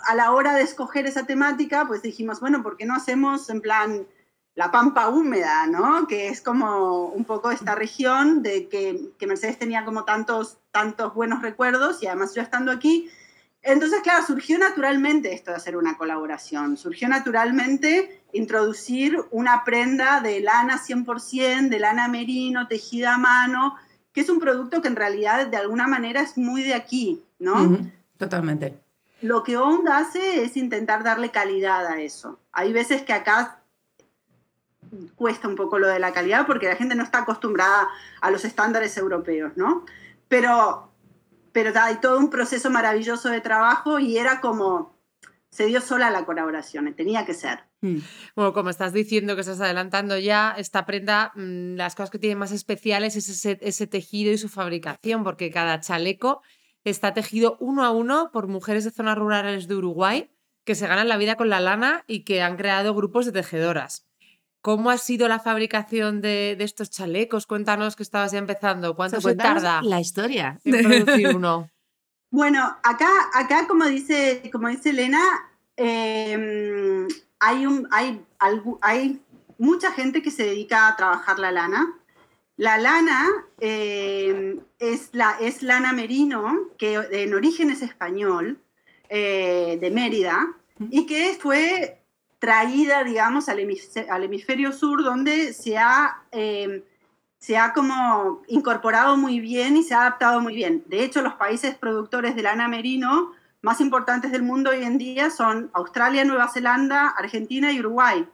a 0.06 0.14
la 0.14 0.32
hora 0.32 0.54
de 0.54 0.62
escoger 0.62 1.06
esa 1.06 1.26
temática, 1.26 1.84
pues 1.86 2.02
dijimos, 2.02 2.40
bueno, 2.40 2.62
¿por 2.62 2.76
qué 2.76 2.86
no 2.86 2.94
hacemos 2.94 3.50
en 3.50 3.60
plan 3.60 4.06
la 4.54 4.70
pampa 4.70 5.08
húmeda, 5.08 5.66
¿no? 5.66 6.06
Que 6.06 6.28
es 6.28 6.40
como 6.40 7.06
un 7.06 7.24
poco 7.24 7.50
esta 7.50 7.74
región 7.74 8.42
de 8.42 8.68
que, 8.68 9.12
Mercedes 9.26 9.58
tenía 9.58 9.84
como 9.84 10.04
tantos, 10.04 10.58
tantos 10.70 11.14
buenos 11.14 11.42
recuerdos 11.42 12.02
y 12.02 12.06
además 12.06 12.34
yo 12.34 12.40
estando 12.40 12.72
aquí, 12.72 13.10
entonces, 13.60 14.00
claro, 14.02 14.24
surgió 14.24 14.58
naturalmente 14.58 15.34
esto 15.34 15.50
de 15.50 15.56
hacer 15.56 15.76
una 15.76 15.98
colaboración, 15.98 16.76
surgió 16.76 17.08
naturalmente 17.08 18.22
introducir 18.32 19.18
una 19.32 19.64
prenda 19.64 20.20
de 20.20 20.40
lana 20.40 20.78
100%, 20.78 21.68
de 21.68 21.78
lana 21.80 22.06
merino, 22.06 22.68
tejida 22.68 23.14
a 23.14 23.18
mano, 23.18 23.74
que 24.12 24.20
es 24.20 24.30
un 24.30 24.38
producto 24.38 24.80
que 24.80 24.88
en 24.88 24.96
realidad 24.96 25.48
de 25.48 25.56
alguna 25.56 25.88
manera 25.88 26.20
es 26.20 26.38
muy 26.38 26.62
de 26.62 26.74
aquí, 26.74 27.24
¿no? 27.40 27.76
Totalmente. 28.16 28.85
Lo 29.22 29.42
que 29.42 29.56
OND 29.56 29.88
hace 29.88 30.44
es 30.44 30.56
intentar 30.56 31.02
darle 31.02 31.30
calidad 31.30 31.86
a 31.86 32.00
eso. 32.00 32.38
Hay 32.52 32.72
veces 32.72 33.02
que 33.02 33.12
acá 33.12 33.62
cuesta 35.14 35.48
un 35.48 35.56
poco 35.56 35.78
lo 35.78 35.88
de 35.88 35.98
la 35.98 36.12
calidad 36.12 36.46
porque 36.46 36.68
la 36.68 36.76
gente 36.76 36.94
no 36.94 37.02
está 37.02 37.18
acostumbrada 37.20 37.88
a 38.20 38.30
los 38.30 38.44
estándares 38.44 38.96
europeos, 38.96 39.52
¿no? 39.56 39.84
Pero 40.28 40.86
pero 41.56 41.72
hay 41.80 41.96
todo 42.02 42.18
un 42.18 42.28
proceso 42.28 42.68
maravilloso 42.68 43.30
de 43.30 43.40
trabajo 43.40 43.98
y 43.98 44.18
era 44.18 44.42
como, 44.42 44.94
se 45.48 45.64
dio 45.64 45.80
sola 45.80 46.10
la 46.10 46.26
colaboración, 46.26 46.92
tenía 46.92 47.24
que 47.24 47.32
ser. 47.32 47.60
Mm. 47.80 48.00
Bueno, 48.34 48.52
como 48.52 48.68
estás 48.68 48.92
diciendo 48.92 49.34
que 49.34 49.40
estás 49.40 49.62
adelantando 49.62 50.18
ya, 50.18 50.54
esta 50.58 50.84
prenda, 50.84 51.32
mm, 51.34 51.76
las 51.76 51.94
cosas 51.94 52.10
que 52.10 52.18
tiene 52.18 52.36
más 52.36 52.52
especiales 52.52 53.16
es 53.16 53.30
ese, 53.30 53.58
ese 53.62 53.86
tejido 53.86 54.32
y 54.32 54.36
su 54.36 54.50
fabricación, 54.50 55.24
porque 55.24 55.50
cada 55.50 55.80
chaleco 55.80 56.42
está 56.90 57.14
tejido 57.14 57.56
uno 57.60 57.84
a 57.84 57.90
uno 57.90 58.30
por 58.32 58.48
mujeres 58.48 58.84
de 58.84 58.90
zonas 58.90 59.18
rurales 59.18 59.68
de 59.68 59.74
Uruguay 59.74 60.30
que 60.64 60.74
se 60.74 60.86
ganan 60.86 61.08
la 61.08 61.16
vida 61.16 61.36
con 61.36 61.48
la 61.48 61.60
lana 61.60 62.04
y 62.06 62.24
que 62.24 62.42
han 62.42 62.56
creado 62.56 62.94
grupos 62.94 63.24
de 63.24 63.32
tejedoras. 63.32 64.04
¿Cómo 64.60 64.90
ha 64.90 64.98
sido 64.98 65.28
la 65.28 65.38
fabricación 65.38 66.20
de, 66.20 66.56
estos 66.58 66.90
chalecos? 66.90 67.46
Cuéntanos 67.46 67.94
que 67.94 68.02
estabas 68.02 68.32
ya 68.32 68.38
empezando. 68.38 68.96
¿Cuánto 68.96 69.20
se 69.20 69.36
tarda? 69.36 69.80
La 69.82 70.00
historia. 70.00 70.58
En 70.64 70.82
producir 70.82 71.34
uno. 71.36 71.70
Bueno, 72.28 72.76
acá, 72.82 73.08
acá 73.32 73.68
como, 73.68 73.86
dice, 73.86 74.42
como 74.52 74.68
dice 74.68 74.90
Elena, 74.90 75.22
em, 75.76 77.06
hay, 77.38 77.64
un, 77.64 77.88
hay, 77.92 78.20
hay 78.82 79.22
mucha 79.58 79.92
gente 79.92 80.22
que 80.22 80.32
se 80.32 80.42
dedica 80.42 80.88
a 80.88 80.96
trabajar 80.96 81.38
la 81.38 81.52
lana. 81.52 81.94
La 82.56 82.78
lana 82.78 83.26
em, 83.60 84.60
es, 84.78 85.10
la, 85.12 85.36
es 85.40 85.62
lana 85.62 85.92
merino, 85.92 86.70
que 86.78 86.94
en 86.94 87.34
origen 87.34 87.70
es 87.70 87.82
español, 87.82 88.58
eh, 89.08 89.78
de 89.80 89.90
Mérida, 89.90 90.54
y 90.90 91.06
que 91.06 91.36
fue 91.38 92.02
traída, 92.38 93.04
digamos, 93.04 93.48
al 93.48 93.58
hemisferio, 93.58 94.72
sur, 94.72 95.02
donde 95.02 95.52
se 95.52 95.76
ha, 95.76 96.22
em, 96.32 96.82
se 97.38 97.58
ha 97.58 97.72
como 97.74 98.42
incorporado 98.48 99.16
muy 99.16 99.40
bien 99.40 99.76
y 99.76 99.82
se 99.82 99.94
ha 99.94 100.00
adaptado 100.00 100.40
muy 100.40 100.54
bien. 100.54 100.82
De 100.86 101.04
hecho, 101.04 101.22
los 101.22 101.34
países 101.34 101.74
productores 101.76 102.36
de 102.36 102.42
lana 102.42 102.68
merino 102.68 103.32
más 103.62 103.80
importantes 103.80 104.32
del 104.32 104.42
mundo 104.42 104.70
hoy 104.70 104.82
en 104.82 104.96
día 104.96 105.30
son 105.30 105.70
Australia, 105.74 106.24
Nueva 106.24 106.48
Zelanda, 106.48 107.08
Argentina 107.08 107.72
y 107.72 107.80
Uruguay. 107.80 108.26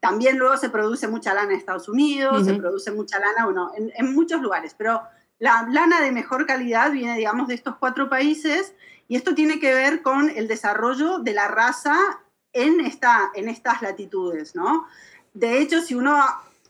También 0.00 0.38
luego 0.38 0.56
se 0.56 0.70
produce 0.70 1.08
mucha 1.08 1.34
lana 1.34 1.52
en 1.52 1.58
Estados 1.58 1.88
Unidos, 1.88 2.44
se 2.44 2.54
produce 2.54 2.90
mucha 2.92 3.18
lana, 3.18 3.44
bueno, 3.44 3.72
en, 3.76 3.92
en 3.94 4.14
muchos 4.14 4.40
lugares, 4.40 4.74
pero 4.76 5.02
la 5.38 5.66
lana 5.70 6.00
de 6.00 6.12
mejor 6.12 6.46
calidad 6.46 6.92
viene, 6.92 7.16
digamos, 7.16 7.48
de 7.48 7.54
estos 7.54 7.76
cuatro 7.76 8.08
países 8.08 8.74
y 9.08 9.16
esto 9.16 9.34
tiene 9.34 9.60
que 9.60 9.74
ver 9.74 10.02
con 10.02 10.30
el 10.30 10.48
desarrollo 10.48 11.18
de 11.18 11.34
la 11.34 11.48
raza 11.48 11.96
en, 12.52 12.80
esta, 12.80 13.30
en 13.34 13.48
estas 13.48 13.82
latitudes, 13.82 14.54
¿no? 14.54 14.86
De 15.34 15.60
hecho, 15.60 15.82
si 15.82 15.94
uno 15.94 16.18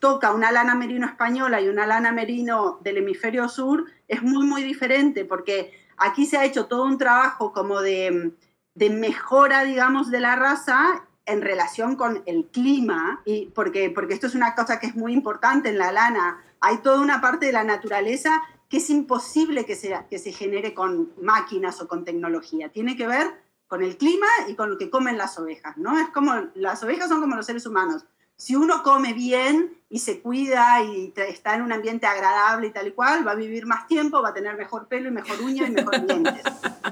toca 0.00 0.33
una 0.33 0.50
lana 0.50 0.75
merino 0.75 1.06
española 1.06 1.61
y 1.61 1.68
una 1.68 1.87
lana 1.87 2.12
merino 2.12 2.78
del 2.83 2.99
hemisferio 2.99 3.49
sur, 3.49 3.85
es 4.09 4.23
muy, 4.23 4.45
muy 4.45 4.62
diferente, 4.62 5.25
porque 5.25 5.73
aquí 5.97 6.26
se 6.26 6.37
ha 6.37 6.45
hecho 6.45 6.66
todo 6.66 6.85
un 6.85 6.99
trabajo 6.99 7.52
como 7.52 7.80
de, 7.80 8.33
de 8.75 8.90
mejora, 8.90 9.64
digamos, 9.64 10.11
de 10.11 10.21
la 10.21 10.37
raza 10.37 11.04
en 11.26 11.42
relación 11.42 11.97
con 11.97 12.23
el 12.26 12.47
clima, 12.47 13.21
y 13.25 13.47
porque, 13.47 13.90
porque 13.90 14.14
esto 14.14 14.28
es 14.28 14.35
una 14.35 14.54
cosa 14.54 14.78
que 14.78 14.87
es 14.87 14.97
muy 14.97 15.12
importante 15.12 15.68
en 15.68 15.78
la 15.78 15.92
lana. 15.92 16.42
Hay 16.61 16.78
toda 16.78 17.00
una 17.00 17.21
parte 17.21 17.47
de 17.47 17.52
la 17.52 17.64
naturaleza 17.64 18.42
que 18.68 18.78
es 18.78 18.90
imposible 18.90 19.64
que 19.64 19.76
se, 19.76 19.97
que 20.09 20.18
se 20.18 20.33
genere 20.33 20.75
con 20.75 21.12
máquinas 21.21 21.80
o 21.80 21.88
con 21.88 22.04
tecnología. 22.04 22.71
Tiene 22.71 22.97
que 22.97 23.06
ver 23.06 23.26
con 23.68 23.83
el 23.83 23.97
clima 23.97 24.26
y 24.49 24.54
con 24.54 24.71
lo 24.71 24.78
que 24.78 24.90
comen 24.90 25.18
las 25.18 25.38
ovejas, 25.38 25.76
¿no? 25.76 25.99
Es 25.99 26.09
como, 26.11 26.33
las 26.54 26.83
ovejas 26.83 27.09
son 27.09 27.21
como 27.21 27.37
los 27.37 27.47
seres 27.47 27.66
humanos. 27.66 28.04
Si 28.37 28.54
uno 28.54 28.83
come 28.83 29.12
bien 29.12 29.78
y 29.88 30.00
se 30.00 30.21
cuida 30.21 30.83
y 30.83 31.12
está 31.16 31.54
en 31.54 31.62
un 31.62 31.73
ambiente 31.73 32.06
agradable 32.06 32.66
y 32.66 32.71
tal 32.71 32.87
y 32.87 32.92
cual, 32.92 33.26
va 33.26 33.33
a 33.33 33.37
vivir 33.37 33.66
más 33.66 33.87
tiempo, 33.87 34.21
va 34.21 34.28
a 34.28 34.35
tener 34.35 34.56
mejor 34.56 34.88
pelo 34.88 35.09
y 35.09 35.12
mejor 35.12 35.40
uña 35.40 35.66
y 35.66 35.71
mejor 35.71 36.06
dientes, 36.06 36.42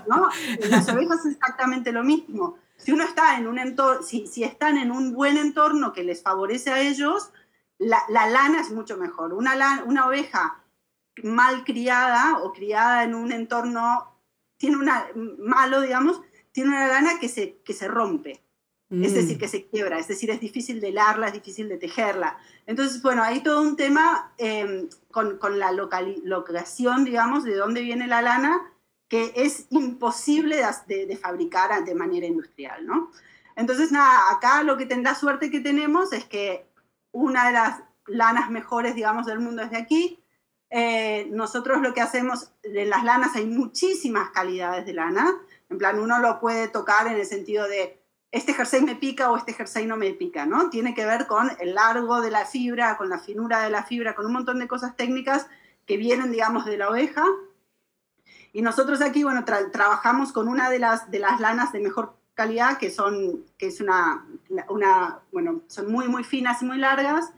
¿no? 0.09 0.29
las 0.71 0.89
ovejas 0.89 1.21
es 1.27 1.35
exactamente 1.35 1.93
lo 1.93 2.03
mismo. 2.03 2.57
Si 2.85 2.93
uno 2.93 3.05
está 3.05 3.39
en 3.39 3.47
un 3.47 3.59
entorno, 3.59 4.03
si, 4.03 4.27
si 4.27 4.45
están 4.45 4.77
en 4.77 4.91
un 4.91 5.15
buen 5.15 5.37
entorno 5.37 5.93
que 5.93 6.05
les 6.05 6.23
favorece 6.23 6.71
a 6.71 6.81
ellos, 6.81 7.31
la, 7.79 7.99
la 8.09 8.27
lana 8.29 8.61
es 8.61 8.71
mucho 8.71 8.97
mejor. 8.97 9.33
Una, 9.33 9.83
una 9.87 10.07
oveja 10.07 10.63
mal 11.23 11.65
criada 11.65 12.39
o 12.39 12.53
criada 12.53 13.05
en 13.05 13.15
un 13.15 13.33
entorno 13.33 14.15
tiene 14.57 14.77
una 14.77 15.07
malo, 15.15 15.81
digamos, 15.81 16.21
tiene 16.53 16.71
una 16.71 16.87
lana 16.87 17.19
que 17.21 17.29
se, 17.29 17.59
que 17.65 17.73
se 17.73 17.89
rompe. 17.89 18.43
Es 18.91 19.13
mm. 19.13 19.15
decir, 19.15 19.39
que 19.39 19.49
se 19.49 19.67
quiebra, 19.67 19.99
es 19.99 20.09
decir, 20.09 20.31
es 20.31 20.41
difícil 20.41 20.81
de 20.81 20.95
es 21.27 21.33
difícil 21.33 21.69
de 21.69 21.79
tejerla. 21.79 22.39
Entonces, 22.67 23.03
bueno, 23.03 23.23
hay 23.23 23.43
todo 23.43 23.63
un 23.63 23.77
tema 23.77 24.33
em, 24.39 24.89
con, 25.11 25.39
con, 25.39 25.59
la 25.59 25.73
locación, 25.73 27.05
digamos, 27.05 27.45
de 27.45 27.57
dónde 27.57 27.81
viene 27.81 28.07
la 28.07 28.23
lana, 28.23 28.74
que 29.09 29.33
es 29.37 29.67
imposible 29.71 30.63
de, 30.87 31.17
fabricar 31.17 31.85
de 31.85 31.95
manera 31.95 32.27
industrial, 32.27 32.87
¿no? 32.87 33.11
Entonces, 33.57 33.93
nada, 33.93 34.33
acá 34.33 34.63
lo 34.63 34.77
que 34.77 34.87
tendrá 34.87 35.15
suerte 35.15 35.51
que 35.51 35.61
tenemos 35.61 36.13
es 36.13 36.25
que 36.25 36.67
una 37.13 37.47
de 37.47 37.53
las 37.53 37.81
lanas 38.07 38.51
mejores, 38.51 38.95
digamos, 38.95 39.27
del 39.27 39.39
mundo 39.39 39.63
es 39.63 39.71
de 39.71 39.77
aquí. 39.77 40.21
Eh, 40.71 41.29
nosotros 41.31 41.81
lo 41.81 41.95
que 41.95 42.01
hacemos, 42.01 42.51
en 42.65 42.91
las 42.91 43.05
lanas 43.05 43.37
hay 43.37 43.47
muchísimas 43.47 44.31
calidades 44.31 44.85
de 44.87 44.95
lana. 44.95 45.33
En 45.71 45.79
plan, 45.79 46.01
uno 46.01 46.19
lo 46.19 46.41
puede 46.41 46.67
tocar 46.69 47.07
en 47.07 47.15
el 47.15 47.27
sentido 47.27 47.69
de 47.69 48.01
este 48.35 48.53
jersey 48.53 48.83
me 48.83 48.97
pica 48.97 49.31
o 49.31 49.37
este 49.37 49.53
jersey 49.53 49.87
no 49.87 49.97
me 49.97 50.13
pica, 50.13 50.45
¿no? 50.45 50.69
Tiene 50.69 50.93
que 50.93 51.07
ver 51.07 51.29
con 51.29 51.53
el 51.61 51.77
largo 51.77 52.21
de 52.21 52.33
la 52.33 52.45
fibra, 52.45 52.97
con 52.97 53.09
la 53.09 53.21
finura 53.21 53.63
de 53.63 53.71
la 53.71 53.85
fibra, 53.85 54.17
con 54.17 54.27
un 54.27 54.33
montón 54.33 54.59
de 54.59 54.67
cosas 54.67 54.97
técnicas 54.97 55.47
que 55.87 55.97
vienen, 55.97 56.33
digamos, 56.33 56.65
de 56.65 56.77
la 56.77 56.91
oveja. 56.91 57.25
Y 58.55 58.63
nosotros 58.63 59.03
aquí, 59.03 59.23
bueno, 59.23 59.45
trabajamos 59.45 60.33
con 60.33 60.49
una 60.49 60.71
de 60.71 60.79
las, 60.79 61.11
de 61.11 61.19
las 61.19 61.41
lanas 61.41 61.73
de 61.73 61.81
mejor 61.81 62.17
calidad, 62.33 62.79
que 62.79 62.91
son, 62.91 63.45
que 63.59 63.67
es 63.67 63.83
una, 63.83 64.27
una, 64.71 65.19
bueno, 65.31 65.61
son 65.67 65.93
muy, 65.93 66.09
muy 66.09 66.25
finas 66.25 66.63
y 66.63 66.65
muy 66.65 66.79
largas. 66.79 67.35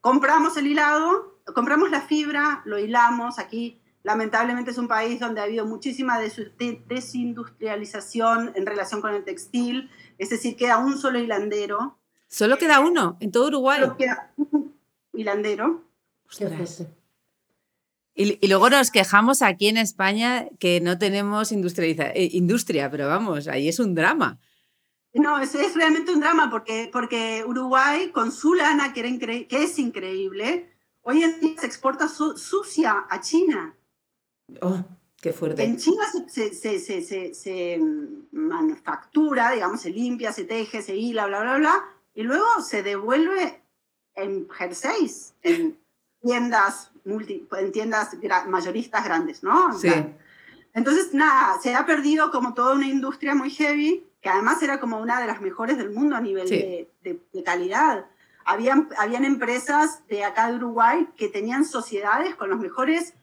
Compramos 0.00 0.56
el 0.56 0.68
hilado, 0.68 1.40
compramos 1.52 1.90
la 1.90 2.02
fibra, 2.02 2.62
lo 2.64 2.78
hilamos 2.78 3.40
aquí 3.40 3.80
Lamentablemente 4.08 4.70
es 4.70 4.78
un 4.78 4.88
país 4.88 5.20
donde 5.20 5.42
ha 5.42 5.44
habido 5.44 5.66
muchísima 5.66 6.18
desindustrialización 6.18 8.52
en 8.54 8.64
relación 8.64 9.02
con 9.02 9.12
el 9.12 9.22
textil, 9.22 9.90
es 10.16 10.30
decir, 10.30 10.56
queda 10.56 10.78
un 10.78 10.96
solo 10.96 11.18
hilandero. 11.18 11.98
¿Solo 12.26 12.56
queda 12.58 12.80
uno 12.80 13.18
en 13.20 13.32
todo 13.32 13.48
Uruguay? 13.48 13.80
Solo 13.80 13.98
queda 13.98 14.32
un 14.36 14.74
hilandero. 15.12 15.84
Y, 18.18 18.36
y, 18.44 18.48
luego 18.48 18.68
nos 18.68 18.90
quejamos 18.90 19.42
aquí 19.42 19.68
en 19.68 19.76
España 19.76 20.48
que 20.58 20.80
no 20.80 20.98
tenemos 20.98 21.52
eh, 21.52 22.28
industria, 22.32 22.90
pero 22.90 23.06
vamos, 23.06 23.46
ahí 23.46 23.68
es 23.68 23.78
un 23.78 23.94
drama. 23.94 24.40
No, 25.14 25.38
es, 25.38 25.54
es 25.54 25.76
realmente 25.76 26.12
un 26.12 26.18
drama 26.18 26.50
porque, 26.50 26.90
porque 26.92 27.44
Uruguay, 27.46 28.10
con 28.10 28.32
su 28.32 28.54
lana, 28.54 28.92
que, 28.92 29.46
que 29.46 29.62
es 29.62 29.78
increíble, 29.78 30.68
hoy 31.02 31.22
en 31.22 31.38
día 31.38 31.60
se 31.60 31.66
exporta 31.66 32.08
sucia 32.08 33.06
a 33.08 33.20
China. 33.20 33.76
Oh, 34.62 34.84
qué 35.22 35.32
fuerte. 35.32 35.62
En 35.62 35.76
China 35.76 36.02
se, 36.26 36.52
se, 36.52 36.80
se, 36.80 37.34
se, 37.34 37.80
manufactura, 38.32 39.52
digamos, 39.52 39.80
se 39.80 39.90
limpia, 39.90 40.32
se 40.32 40.42
teje, 40.42 40.82
se 40.82 40.96
hila, 40.96 41.26
bla, 41.26 41.42
bla, 41.42 41.58
bla, 41.58 41.84
y 42.16 42.24
luego 42.24 42.46
se 42.62 42.82
devuelve 42.82 43.62
en 44.16 44.48
jerseys, 44.50 45.34
en 45.42 45.78
tiendas, 46.20 46.90
multi, 47.08 47.46
en 47.58 47.72
tiendas 47.72 48.10
mayoristas 48.48 49.04
grandes, 49.04 49.42
¿no? 49.42 49.76
Sí. 49.78 49.90
Entonces, 50.74 51.12
nada, 51.14 51.58
se 51.60 51.74
ha 51.74 51.84
perdido 51.86 52.30
como 52.30 52.54
toda 52.54 52.74
una 52.74 52.86
industria 52.86 53.34
muy 53.34 53.50
heavy, 53.50 54.06
que 54.20 54.28
además 54.28 54.62
era 54.62 54.78
como 54.78 55.00
una 55.00 55.20
de 55.20 55.26
las 55.26 55.40
mejores 55.40 55.76
del 55.78 55.90
mundo 55.90 56.14
a 56.14 56.20
nivel 56.20 56.48
de, 56.48 56.88
de, 57.02 57.20
de, 57.32 57.42
calidad. 57.42 58.06
Habían, 58.44 58.88
habían 58.98 59.24
empresas 59.24 60.06
de 60.08 60.24
acá 60.24 60.48
de 60.50 60.56
Uruguay 60.56 61.08
que 61.16 61.28
tenían 61.28 61.64
sociedades 61.64 62.34
con 62.34 62.50
los 62.50 62.60
mejores 62.60 63.14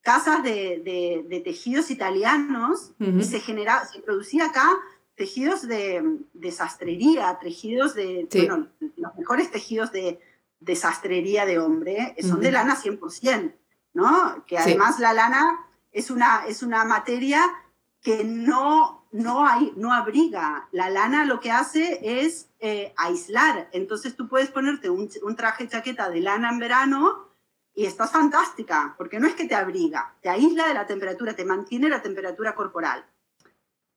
casas 0.00 0.42
de, 0.42 1.24
de, 1.28 1.40
tejidos 1.40 1.90
italianos 1.90 2.92
y 2.98 3.24
se, 3.24 3.40
genera, 3.40 3.84
se 3.86 4.00
producía 4.00 4.46
acá 4.46 4.68
tejidos 5.14 5.66
de, 5.66 6.02
de 6.32 6.52
sastrería, 6.52 7.38
tejidos 7.40 7.94
de, 7.94 8.26
Sí. 8.30 8.46
bueno, 8.46 8.68
los 8.96 9.16
mejores 9.16 9.50
tejidos 9.50 9.92
de, 9.92 10.20
de 10.64 10.76
sastrería 10.76 11.46
de 11.46 11.58
hombre 11.58 12.14
son 12.20 12.40
de 12.40 12.48
Ujú. 12.48 12.54
lana 12.54 12.76
100%, 12.76 13.54
¿no? 13.92 14.44
Que 14.46 14.56
Sí. 14.56 14.62
además 14.70 14.98
la 14.98 15.12
lana 15.12 15.66
es 15.92 16.10
una, 16.10 16.44
es 16.46 16.62
una 16.62 16.84
materia 16.84 17.40
que 18.00 18.24
no, 18.24 19.06
no, 19.12 19.46
hay, 19.46 19.72
no 19.76 19.92
abriga. 19.92 20.68
La 20.72 20.90
lana 20.90 21.24
lo 21.24 21.40
que 21.40 21.50
hace 21.50 22.00
es 22.02 22.48
eh, 22.60 22.92
aislar. 22.96 23.68
Entonces 23.72 24.16
tú 24.16 24.28
puedes 24.28 24.50
ponerte 24.50 24.90
un, 24.90 25.08
un 25.22 25.36
traje 25.36 25.68
chaqueta 25.68 26.08
de 26.10 26.20
lana 26.20 26.50
en 26.50 26.58
verano 26.58 27.28
y 27.74 27.86
estás 27.86 28.10
fantástica, 28.12 28.94
porque 28.96 29.18
no 29.18 29.26
es 29.26 29.34
que 29.34 29.46
te 29.46 29.54
abriga, 29.54 30.14
te 30.22 30.28
aísla 30.28 30.68
de 30.68 30.74
la 30.74 30.86
temperatura, 30.86 31.34
te 31.34 31.44
mantiene 31.44 31.88
la 31.88 32.02
temperatura 32.02 32.54
corporal. 32.54 33.04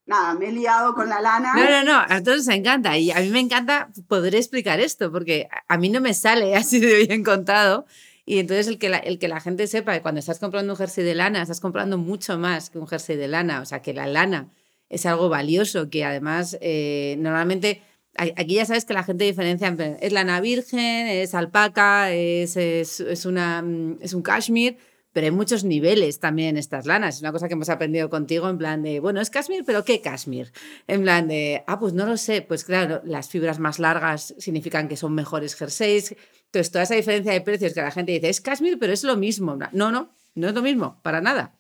Nada, 0.08 0.34
me 0.36 0.48
he 0.48 0.52
liado 0.54 0.94
con 0.96 1.10
la 1.10 1.22
lana. 1.22 1.54
No, 1.54 1.70
no, 1.70 1.84
no, 1.84 2.00
a 2.08 2.24
todos 2.24 2.48
encanta. 2.48 2.98
Y 2.98 3.12
a 3.12 3.20
mí 3.20 3.30
me 3.30 3.42
encanta 3.42 3.90
poder 4.08 4.34
explicar 4.36 4.80
esto 4.80 5.12
porque 5.12 5.48
a- 5.68 5.78
mí 5.78 5.90
no 5.90 6.00
me 6.02 6.14
sale 6.14 6.56
así 6.56 6.80
de 6.80 7.06
bien 7.06 7.24
contado. 7.24 7.86
Y 8.26 8.40
entonces 8.40 8.68
el 8.68 8.78
que, 8.80 8.90
la, 8.90 8.98
el 8.98 9.20
que 9.20 9.28
la 9.28 9.40
gente 9.42 9.68
sepa 9.68 9.94
que 9.94 10.02
cuando 10.02 10.20
estás 10.20 10.40
comprando 10.40 10.74
un 10.74 10.78
jersey 10.78 11.04
de 11.04 11.14
lana 11.16 11.42
estás 11.42 11.60
comprando 11.62 11.98
mucho 11.98 12.38
más 12.38 12.70
que 12.70 12.80
un 12.80 12.88
jersey 12.88 13.16
de 13.18 13.28
lana, 13.28 13.62
o 13.62 13.66
sea 13.66 13.82
que 13.82 13.94
la 13.94 14.08
lana 14.08 14.50
es 14.90 15.06
algo 15.06 15.30
valioso 15.30 15.90
que 15.90 16.04
además 16.04 16.58
eh, 16.62 17.16
normalmente 17.20 17.82
aquí 18.18 18.56
ya 18.56 18.66
sabes 18.66 18.84
que 18.86 18.94
la 18.94 19.04
gente 19.04 19.24
diferencia 19.26 19.74
es 20.02 20.12
lana 20.12 20.42
virgen, 20.42 21.08
es 21.08 21.36
alpaca, 21.36 22.12
es, 22.12 22.58
es, 22.58 23.00
es 23.02 23.26
una, 23.26 23.62
mm, 23.62 24.00
es 24.02 24.14
un 24.14 24.22
cashmere 24.24 24.78
pero 25.18 25.26
hay 25.26 25.32
muchos 25.32 25.64
niveles 25.64 26.20
también 26.20 26.50
en 26.50 26.58
estas 26.58 26.86
lanas. 26.86 27.16
Es 27.16 27.22
una 27.22 27.32
cosa 27.32 27.48
que 27.48 27.56
hemos 27.56 27.70
aprendido 27.70 28.08
contigo 28.08 28.48
en 28.50 28.60
plan 28.60 28.84
de, 28.84 29.00
bueno, 29.00 29.20
es 29.20 29.32
cashmere, 29.32 29.64
pero 29.64 29.84
¿qué 29.84 30.00
cashmere? 30.00 30.52
En 30.86 31.02
plan 31.02 31.28
de, 31.28 31.64
ah, 31.66 31.80
pues 31.80 31.94
no 31.94 32.06
lo 32.06 32.18
sé. 32.18 32.44
Pues 32.44 32.64
claro, 32.64 33.02
las 33.04 33.28
fibras 33.28 33.58
más 33.58 33.80
largas 33.80 34.36
significan 34.38 34.88
que 34.88 34.96
son 34.96 35.16
mejores 35.16 35.56
jerseys. 35.56 36.16
Entonces, 36.46 36.72
toda 36.72 36.84
esa 36.84 36.94
diferencia 36.94 37.34
de 37.34 37.42
precios 37.42 37.74
que 37.74 37.82
la 37.82 37.90
gente 37.90 38.12
dice, 38.12 38.30
es 38.30 38.42
cashmere, 38.42 38.78
pero 38.78 38.94
es 38.94 39.04
lo 39.04 39.18
mismo. 39.18 39.58
No, 39.72 39.92
no, 39.92 40.12
no 40.36 40.48
es 40.50 40.54
lo 40.54 40.62
mismo, 40.62 41.00
para 41.02 41.20
nada. 41.20 41.56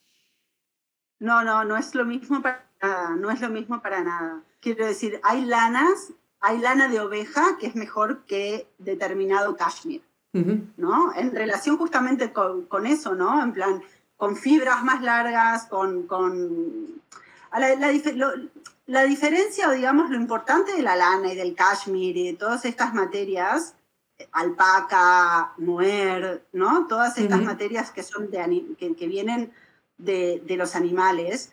No, 1.17 1.43
no, 1.43 1.63
no 1.63 1.77
es 1.77 1.95
lo 1.95 2.05
mismo 2.05 2.43
para 2.43 2.63
nada, 2.79 3.15
no 3.15 3.31
es 3.31 3.41
lo 3.41 3.49
mismo 3.49 3.81
para 3.81 4.03
nada. 4.03 4.43
Quiero 4.59 4.85
decir, 4.85 5.19
hay 5.23 5.45
lanas, 5.45 6.13
hay 6.41 6.59
lana 6.59 6.89
de 6.89 6.99
oveja 6.99 7.57
que 7.59 7.65
es 7.65 7.75
mejor 7.75 8.23
que 8.25 8.67
determinado 8.77 9.57
cashmere, 9.57 10.03
¿no? 10.77 11.13
En 11.15 11.32
relación 11.36 11.77
justamente 11.77 12.32
con, 12.32 12.65
con 12.65 12.86
eso, 12.86 13.15
¿no? 13.15 13.41
En 13.44 13.53
plan, 13.53 13.82
con 14.15 14.36
fibras 14.36 14.84
más 14.84 15.01
largas, 15.01 15.65
con... 15.65 16.08
con... 16.08 17.01
La, 17.58 17.75
la 17.75 17.91
lo- 18.13 18.50
la 18.88 19.03
diferencia, 19.03 19.67
o 19.67 19.72
digamos, 19.74 20.10
lo 20.10 20.15
importante 20.15 20.72
de 20.74 20.82
la 20.82 20.96
lana 20.96 21.34
y 21.34 21.36
del 21.36 21.56
cashmere 21.56 22.20
y 22.20 22.32
de 22.32 22.38
todas 22.38 22.63
estas 22.63 22.94
materias, 22.94 23.75
alpaca, 24.32 25.53
mohair, 25.58 26.46
¿no? 26.53 26.88
Todas 26.88 27.17
estas 27.17 27.39
Ujú. 27.39 27.48
materias 27.48 27.91
que, 27.91 28.03
son 28.03 28.32
de, 28.32 28.65
que, 28.77 28.96
que 28.96 29.08
vienen 29.08 29.51
de, 29.98 30.41
de 30.46 30.56
los 30.58 30.75
animales, 30.75 31.51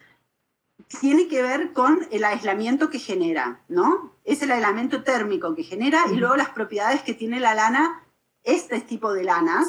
tiene 1.00 1.26
que 1.28 1.42
ver 1.42 1.72
con 1.72 2.06
el 2.10 2.24
aislamiento 2.24 2.88
que 2.90 2.98
genera, 2.98 3.60
¿no? 3.68 4.12
Es 4.24 4.42
el 4.42 4.52
aislamiento 4.52 5.02
térmico 5.02 5.54
que 5.54 5.62
genera 5.64 6.04
y 6.06 6.10
Ujú. 6.12 6.20
luego 6.20 6.36
las 6.36 6.50
propiedades 6.50 7.02
que 7.02 7.14
tiene 7.14 7.40
la 7.40 7.54
lana, 7.54 8.00
este 8.44 8.80
tipo 8.80 9.12
de 9.12 9.24
lanas, 9.24 9.66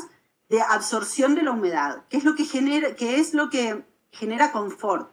de 0.50 0.62
absorción 0.62 1.34
de 1.36 1.42
la 1.44 1.52
humedad, 1.52 2.04
que 2.10 2.18
es 2.18 2.24
lo 2.24 2.36
que 2.36 2.46
genera, 2.46 2.96
que 2.96 3.20
es 3.20 3.34
lo 3.34 3.50
que 3.50 3.84
genera 4.12 4.52
confort. 4.52 5.12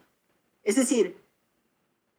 Es 0.62 0.76
decir, 0.76 1.16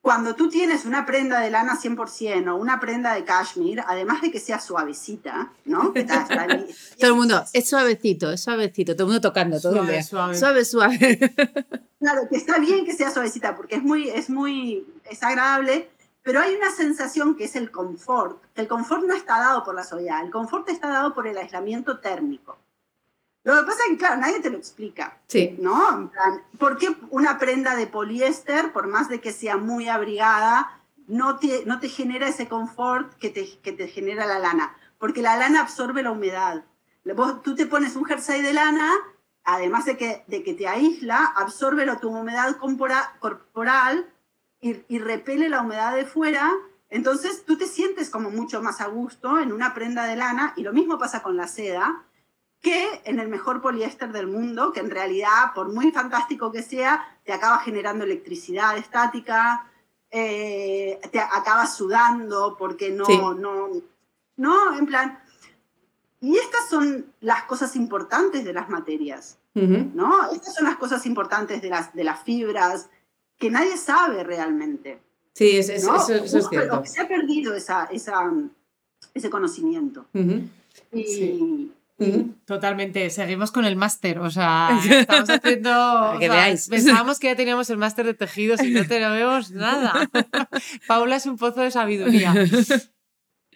cuando 0.01 0.35
tú 0.35 0.50
tienes 0.50 0.83
una 0.83 1.05
prenda 1.05 1.39
de 1.39 1.50
lana 1.50 1.79
100% 1.79 2.51
o 2.51 2.55
una 2.57 2.79
prenda 2.81 3.13
de 3.13 3.23
cashmere, 3.23 3.83
además 3.88 4.21
de 4.21 4.31
que 4.31 4.39
sea 4.39 4.59
suavecita, 4.59 5.53
¿no? 5.63 5.93
Está- 5.95 6.23
está 6.23 6.45
Todo 7.00 7.12
el 7.12 7.15
mundo, 7.15 7.43
es 7.53 7.69
suavecito, 7.69 8.32
es 8.32 8.41
suavecito. 8.41 8.95
Todo 8.95 9.03
el 9.08 9.13
mundo 9.13 9.29
tocando, 9.29 9.62
todo 9.62 9.71
Suave, 9.73 9.88
el 9.88 9.93
día. 9.93 10.03
suave. 10.03 10.36
Suave, 10.38 10.65
suave. 10.65 11.34
Claro, 12.03 12.27
que 12.29 12.36
está 12.36 12.60
bien 12.60 12.84
que 12.84 12.91
sea 12.91 13.12
suavecita 13.12 13.56
porque 13.56 13.75
es 13.77 13.82
muy, 13.82 14.10
es 14.10 14.29
muy, 14.29 14.86
es 15.10 15.23
agradable, 15.23 15.89
pero 16.23 16.39
hay 16.39 16.55
una 16.55 16.71
sensación 16.71 17.36
que 17.36 17.43
es 17.45 17.55
el 17.55 17.69
confort, 17.71 18.41
el 18.55 18.67
confort 18.67 19.03
no 19.03 19.13
está 19.13 19.39
dado 19.39 19.63
por 19.63 19.75
la 19.75 19.83
suavidad, 19.83 20.23
el 20.23 20.31
confort 20.31 20.67
está 20.69 20.88
dado 20.89 21.13
por 21.13 21.27
el 21.27 21.38
aislamiento 21.38 21.99
térmico. 21.99 22.57
Lo 23.43 23.55
que 23.59 23.63
pasa 23.65 23.79
es 23.83 23.89
que, 23.91 23.97
claro, 23.97 24.17
nadie 24.17 24.39
te 24.39 24.49
lo 24.49 24.57
explica, 24.57 25.17
Sí. 25.27 25.55
¿no? 25.59 25.89
En 25.97 26.07
plan, 26.09 26.41
¿por 26.57 26.77
qué 26.77 26.95
una 27.09 27.38
prenda 27.38 27.75
de 27.75 27.88
poliéster, 27.88 28.71
por 28.71 28.88
más 28.88 29.09
de 29.09 29.19
que 29.19 29.33
sea 29.33 29.57
muy 29.57 29.89
abrigada, 29.89 30.79
no 31.07 31.38
te, 31.39 31.65
no 31.65 31.81
te 31.81 31.89
genera 31.89 32.29
ese 32.29 32.47
confort 32.47 33.13
que 33.15 33.29
te, 33.29 33.59
que 33.59 33.73
te 33.73 33.88
genera 33.89 34.25
la 34.25 34.39
lana? 34.39 34.73
Porque 34.97 35.21
la 35.21 35.36
lana 35.36 35.59
absorbe 35.59 36.03
la 36.03 36.12
humedad. 36.12 36.63
Vos- 37.15 37.41
tú 37.43 37.53
te 37.53 37.65
pones 37.65 37.97
un 37.97 38.05
jersey 38.05 38.41
de 38.41 38.53
lana 38.53 38.89
además 39.43 39.83
de 39.83 39.97
que, 39.97 40.23
de 40.27 40.41
que 40.41 40.53
te 40.53 40.69
aísla, 40.69 41.25
absorbe 41.36 41.86
la- 41.86 41.99
tu 41.99 42.07
humedad 42.17 42.55
corpora- 42.55 43.12
corporal 43.19 44.07
y, 44.63 44.84
y 44.88 44.97
repele 44.99 45.49
la 45.49 45.62
humedad 45.62 45.93
de 45.95 46.06
fuera. 46.06 46.52
Entonces 46.89 47.43
tú 47.45 47.58
te 47.58 47.67
sientes 47.67 48.10
como 48.10 48.32
mucho 48.32 48.62
más 48.62 48.82
a 48.82 48.88
gusto 48.88 49.38
en 49.39 49.52
una 49.52 49.73
prenda 49.73 50.06
de 50.06 50.15
lana 50.15 50.54
y 50.56 50.63
lo 50.63 50.73
mismo 50.73 50.97
pasa 50.97 51.21
con 51.21 51.38
la 51.38 51.47
seda 51.47 52.04
que 52.62 53.02
en 53.04 53.19
el 53.19 53.28
mejor 53.28 53.62
poliéster 53.62 54.12
del 54.13 54.28
mundo, 54.28 54.71
que 54.71 54.80
en 54.80 54.89
realidad, 54.89 55.54
por 55.54 55.73
muy 55.73 55.91
fantástico 55.91 56.49
que 56.52 56.63
sea, 56.63 57.04
te 57.26 57.34
acaba 57.34 57.60
generando 57.60 58.06
electricidad 58.06 58.78
estática, 58.78 59.69
eh, 60.10 60.97
te 61.12 61.19
acabas 61.19 61.76
sudando 61.76 62.56
porque 62.58 62.89
no, 62.91 63.04
Sí. 63.06 63.17
no, 63.17 63.67
no, 64.38 64.78
en 64.78 64.86
plan, 64.86 65.19
y 66.21 66.38
estas 66.38 66.69
son 66.69 67.06
las 67.19 67.43
cosas 67.43 67.76
importantes 67.76 68.45
de 68.45 68.54
las 68.54 68.69
materias. 68.69 69.38
¿no? 69.56 70.32
Estas 70.32 70.56
son 70.56 70.63
las 70.65 70.78
cosas 70.78 71.06
importantes 71.06 71.62
de 71.62 71.69
las, 71.69 71.93
de 71.93 72.04
las 72.06 72.23
fibras 72.23 72.89
que 73.38 73.50
nadie 73.50 73.78
sabe 73.78 74.24
realmente. 74.24 75.00
Sí, 75.34 75.58
es- 75.58 75.69
es- 75.69 75.84
¿no? 75.86 75.96
eso, 75.96 76.13
eso 76.13 76.38
es 76.38 76.46
o 76.46 76.50
cierto. 76.50 76.82
que 76.84 76.89
se 76.89 77.02
ha 77.02 77.08
perdido 77.08 77.56
esa, 77.56 77.86
esa, 77.86 78.32
ese 79.13 79.30
conocimiento. 79.30 80.06
Ujú. 80.13 80.41
Y, 80.93 81.72
Sí. 82.00 82.34
Totalmente, 82.46 83.10
seguimos 83.12 83.52
con 83.52 83.63
el 83.65 83.76
máster, 83.78 84.19
o 84.19 84.30
sea, 84.30 84.69
estamos 84.89 85.30
haciendo... 85.30 85.69
Para 85.69 86.15
o 86.15 86.19
que 86.19 86.26
sea, 86.26 86.36
veáis. 86.36 86.67
Pensábamos 86.67 87.19
que 87.19 87.28
ya 87.28 87.36
teníamos 87.36 87.69
el 87.69 87.78
máster 87.78 88.06
de 88.06 88.13
tejidos 88.13 88.62
y 88.63 88.72
no 88.72 88.84
tenemos 88.88 89.52
nada. 89.52 90.10
Paula 90.88 91.15
es 91.15 91.26
un 91.28 91.38
pozo 91.38 91.62
de 91.62 91.72
sabiduría. 91.72 92.34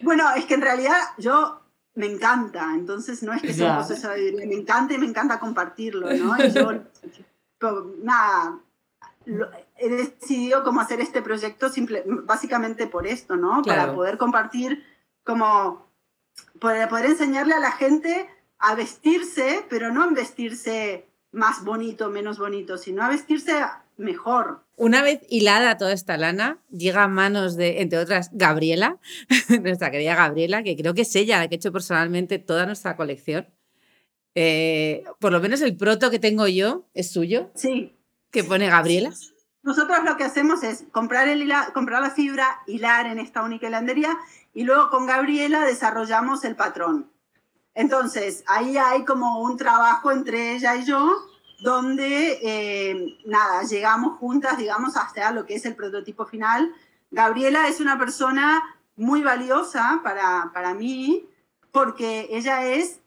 Bueno, 0.02 0.24
es 0.36 0.46
que 0.46 0.54
en 0.54 0.62
realidad 0.62 0.96
yo 1.18 1.60
me 1.96 2.06
encanta, 2.06 2.70
entonces 2.74 3.22
no 3.24 3.32
es 3.34 3.42
que 3.42 3.52
sea 3.52 3.70
un 3.72 3.76
proceso 3.78 3.94
de 4.08 4.14
sabiduría, 4.14 4.46
me 4.46 4.54
encanta 4.54 4.94
y 4.94 4.98
me 4.98 5.06
encanta 5.06 5.40
compartirlo, 5.40 6.08
¿no? 6.14 6.36
Y 6.42 6.50
yo, 6.52 6.70
pero, 7.58 7.92
nada, 8.02 8.60
lo- 9.28 9.48
he 9.76 9.88
decidido 9.88 10.64
cómo 10.64 10.80
hacer 10.80 11.00
este 11.00 11.22
proyecto 11.22 11.68
simple, 11.68 12.02
básicamente 12.06 12.86
por 12.88 13.06
esto, 13.06 13.36
¿no? 13.36 13.62
Para 13.62 13.94
poder 13.94 14.18
compartir, 14.18 14.82
como, 15.22 15.86
para 16.60 16.88
poder 16.88 17.06
enseñarle 17.06 17.54
a 17.54 17.60
la 17.60 17.72
gente 17.72 18.28
a 18.58 18.74
vestirse, 18.74 19.64
pero 19.70 19.92
no 19.92 20.04
en 20.08 20.14
vestirse 20.14 21.06
más 21.30 21.64
bonito, 21.64 22.10
menos 22.10 22.38
bonito, 22.38 22.76
sino 22.78 23.02
a 23.04 23.08
vestirse 23.08 23.52
mejor, 23.98 24.64
Una 24.76 25.02
vez 25.02 25.20
hilada 25.28 25.76
toda 25.76 25.92
esta 25.92 26.16
lana, 26.16 26.58
llega 26.70 27.02
a 27.02 27.08
manos 27.08 27.56
de, 27.56 27.80
entre 27.82 27.98
otras, 27.98 28.30
Gabriela, 28.32 28.98
nuestra 29.62 29.90
querida 29.90 30.14
Gabriela, 30.14 30.62
que 30.62 30.76
creo 30.76 30.94
que 30.94 31.02
es 31.02 31.14
ella 31.16 31.38
la 31.38 31.48
que 31.48 31.56
ha 31.56 31.58
hecho 31.58 31.72
personalmente 31.72 32.38
toda 32.38 32.64
nuestra 32.64 32.96
colección. 32.96 33.48
Eh, 34.36 35.04
por 35.18 35.32
lo 35.32 35.40
menos 35.40 35.60
el 35.62 35.76
proto 35.76 36.10
que 36.10 36.20
tengo 36.20 36.46
yo 36.46 36.86
es 36.94 37.10
suyo, 37.10 37.50
Sí, 37.54 37.96
que 38.30 38.44
pone 38.44 38.68
Gabriela. 38.68 39.10
Nosotros 39.62 39.98
lo 40.04 40.16
que 40.16 40.24
hacemos 40.24 40.62
es 40.62 40.84
comprar, 40.92 41.28
el 41.28 41.52
comprar 41.74 42.00
la 42.00 42.10
fibra, 42.10 42.62
hilar 42.66 43.06
en 43.06 43.18
esta 43.18 43.42
única 43.42 43.66
hilandería 43.66 44.16
y 44.54 44.64
luego 44.64 44.90
con 44.90 45.06
Gabriela 45.06 45.64
desarrollamos 45.64 46.44
el 46.44 46.56
patrón. 46.56 47.10
Entonces, 47.74 48.44
ahí 48.46 48.76
hay 48.76 49.04
como 49.04 49.40
un 49.40 49.56
trabajo 49.56 50.10
entre 50.10 50.56
ella 50.56 50.74
y 50.76 50.84
yo, 50.84 51.16
donde, 51.60 52.38
eh, 52.42 53.18
nada, 53.26 53.62
llegamos 53.62 54.18
juntas, 54.18 54.58
digamos, 54.58 54.96
hasta 54.96 55.30
lo 55.32 55.44
que 55.44 55.56
es 55.56 55.64
el 55.64 55.76
prototipo 55.76 56.26
final. 56.26 56.72
Gabriela 57.10 57.68
es 57.68 57.80
una 57.80 57.98
persona 57.98 58.62
muy 58.96 59.22
valiosa 59.22 60.00
para, 60.02 60.50
para 60.52 60.74
mí, 60.74 61.28
porque 61.70 62.28
ella 62.30 62.64
es 62.66 63.00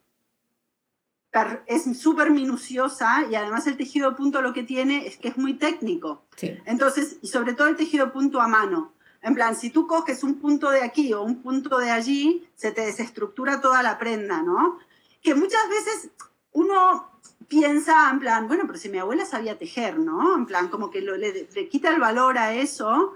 es 1.66 1.84
súper 1.98 2.32
minuciosa 2.32 3.26
y 3.30 3.36
además 3.36 3.66
el 3.68 3.78
tejido 3.78 4.16
punto 4.16 4.42
lo 4.42 4.52
que 4.54 4.64
tiene 4.64 5.08
es 5.08 5.18
que 5.18 5.30
es 5.30 5.38
muy 5.38 5.54
técnico. 5.54 6.24
Sí. 6.36 6.58
Entonces, 6.66 7.18
y 7.22 7.28
sobre 7.28 7.54
todo 7.54 7.68
el 7.70 7.78
tejido 7.78 8.12
punto 8.12 8.42
a 8.42 8.48
mano. 8.48 8.94
En 9.22 9.36
plan, 9.36 9.56
si 9.56 9.70
tú 9.70 9.88
coges 9.88 10.24
un 10.24 10.40
punto 10.40 10.70
de 10.72 10.84
aquí 10.84 11.14
o 11.14 11.22
un 11.22 11.42
punto 11.42 11.78
de 11.78 11.92
allí, 11.92 12.50
se 12.56 12.72
te 12.72 12.82
desestructura 12.82 13.62
toda 13.62 13.82
la 13.84 13.98
prenda, 14.00 14.42
¿no? 14.42 14.80
Que 15.22 15.36
muchas 15.36 15.62
veces 15.70 16.10
uno 16.54 17.10
piensa 17.48 18.10
en 18.10 18.20
plan, 18.20 18.48
bueno, 18.48 18.64
pero 18.66 18.80
si 18.80 18.90
mi 18.90 18.98
abuela 18.98 19.26
sabía 19.26 19.58
tejer, 19.58 20.00
¿no? 20.00 20.36
En 20.36 20.46
plan, 20.46 20.70
como 20.70 20.90
que 20.90 21.02
lo- 21.02 21.18
le, 21.18 21.48
le 21.54 21.70
quita 21.70 21.90
el 21.94 22.00
valor 22.00 22.38
a 22.40 22.54
eso, 22.56 23.14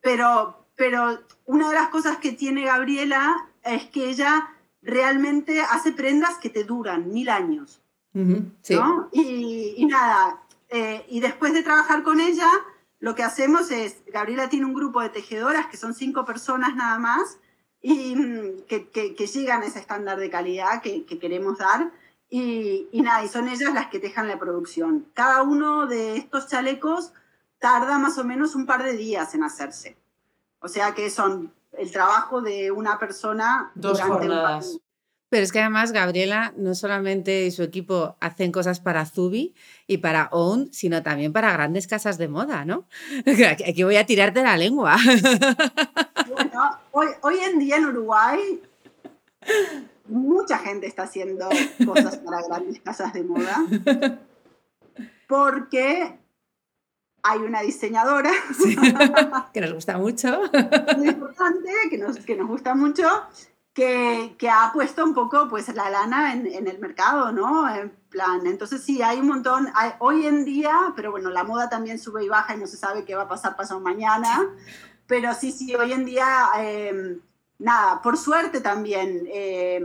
pero, 0.00 0.64
pero 0.76 1.18
una 1.46 1.68
de 1.68 1.74
las 1.74 1.88
cosas 1.88 2.18
que 2.18 2.32
tiene 2.32 2.64
Gabriela 2.64 3.48
es 3.62 3.86
que 3.86 4.08
ella 4.08 4.48
realmente 4.88 5.60
hace 5.60 5.92
prendas 5.92 6.38
que 6.38 6.50
te 6.50 6.64
duran 6.64 7.12
mil 7.12 7.28
años. 7.28 7.82
¿no? 8.14 9.08
y, 9.12 9.86
nada, 9.86 10.42
eh, 10.70 11.04
y 11.08 11.20
después 11.20 11.52
de 11.52 11.62
trabajar 11.62 12.02
con 12.02 12.20
ella, 12.20 12.50
lo 12.98 13.14
que 13.14 13.22
hacemos 13.22 13.70
es, 13.70 14.02
Gabriela 14.06 14.48
tiene 14.48 14.66
un 14.66 14.74
grupo 14.74 15.00
de 15.00 15.10
tejedoras 15.10 15.66
que 15.66 15.76
son 15.76 15.94
cinco 15.94 16.24
personas 16.24 16.74
nada 16.74 16.98
más, 16.98 17.38
y 17.80 18.16
mm, 18.16 18.62
que, 18.66 18.88
que, 18.88 19.26
llegan 19.26 19.62
a 19.62 19.66
ese 19.66 19.78
estándar 19.78 20.18
de 20.18 20.30
calidad 20.30 20.82
que, 20.82 21.04
que 21.04 21.18
queremos 21.20 21.58
dar. 21.58 21.92
Y, 22.28 22.88
y, 22.90 23.02
nada, 23.02 23.22
y 23.24 23.28
son 23.28 23.46
ellas 23.46 23.72
las 23.72 23.86
que 23.86 24.00
tejan 24.00 24.26
la 24.26 24.38
producción. 24.38 25.06
Cada 25.14 25.42
uno 25.42 25.86
de 25.86 26.16
estos 26.16 26.48
chalecos 26.48 27.12
tarda 27.58 27.98
más 27.98 28.18
o 28.18 28.24
menos 28.24 28.56
un 28.56 28.66
par 28.66 28.82
de 28.82 28.96
días 28.96 29.34
en 29.34 29.44
hacerse. 29.44 29.96
O 30.60 30.68
sea 30.68 30.92
que 30.92 31.08
son 31.08 31.52
el 31.72 31.90
trabajo 31.90 32.40
de 32.40 32.70
una 32.70 32.98
persona 32.98 33.72
dos 33.74 34.00
jornadas. 34.00 34.78
Pero 35.30 35.44
es 35.44 35.52
que 35.52 35.60
además 35.60 35.92
Gabriela 35.92 36.54
no 36.56 36.74
solamente 36.74 37.44
y 37.44 37.50
su 37.50 37.62
equipo 37.62 38.16
hacen 38.18 38.50
cosas 38.50 38.80
para 38.80 39.04
Zubi 39.04 39.54
y 39.86 39.98
para 39.98 40.30
Own, 40.32 40.72
sino 40.72 41.02
también 41.02 41.34
para 41.34 41.52
grandes 41.52 41.86
casas 41.86 42.16
de 42.16 42.28
moda, 42.28 42.64
¿no? 42.64 42.86
Aquí 43.66 43.82
voy 43.82 43.96
a 43.96 44.06
tirarte 44.06 44.42
la 44.42 44.56
lengua. 44.56 44.96
Bueno, 46.28 46.78
hoy, 46.90 47.06
hoy 47.22 47.36
en 47.38 47.58
día 47.58 47.76
en 47.76 47.86
Uruguay 47.86 48.60
mucha 50.08 50.58
gente 50.58 50.86
está 50.86 51.04
haciendo 51.04 51.48
cosas 51.84 52.16
para 52.18 52.42
grandes 52.42 52.80
casas 52.80 53.12
de 53.12 53.22
moda 53.24 53.56
porque 55.28 56.17
hay 57.22 57.40
una 57.40 57.62
diseñadora 57.62 58.30
que 59.52 59.60
nos 59.60 59.72
gusta 59.72 59.98
mucho. 59.98 60.40
Muy 60.96 61.08
importante, 61.08 61.70
que 61.90 61.98
nos, 61.98 62.18
que 62.18 62.36
nos 62.36 62.48
gusta 62.48 62.74
mucho, 62.74 63.06
que, 63.74 64.34
que, 64.38 64.48
ha 64.48 64.70
puesto 64.72 65.04
un 65.04 65.14
poco 65.14 65.48
pues 65.48 65.68
la 65.74 65.90
lana 65.90 66.32
en, 66.32 66.46
en, 66.46 66.66
el 66.68 66.78
mercado, 66.78 67.32
¿no? 67.32 67.72
En 67.72 67.90
plan, 68.08 68.46
entonces 68.46 68.82
sí, 68.82 69.02
hay 69.02 69.18
un 69.18 69.28
montón, 69.28 69.68
hay, 69.74 69.92
hoy 69.98 70.26
en 70.26 70.44
día, 70.44 70.92
pero 70.96 71.10
bueno, 71.10 71.30
la 71.30 71.44
moda 71.44 71.68
también 71.68 71.98
sube 71.98 72.24
y 72.24 72.28
baja 72.28 72.54
y 72.54 72.58
no 72.58 72.66
se 72.66 72.76
sabe 72.76 73.04
qué 73.04 73.14
va 73.14 73.22
a 73.22 73.28
pasar 73.28 73.56
pasado 73.56 73.80
mañana, 73.80 74.48
pero 75.06 75.32
sí, 75.34 75.52
sí, 75.52 75.74
hoy 75.74 75.92
en 75.92 76.04
día, 76.04 76.48
eh, 76.58 77.18
nada, 77.58 78.02
por 78.02 78.16
suerte 78.16 78.60
también 78.60 79.24
eh, 79.28 79.84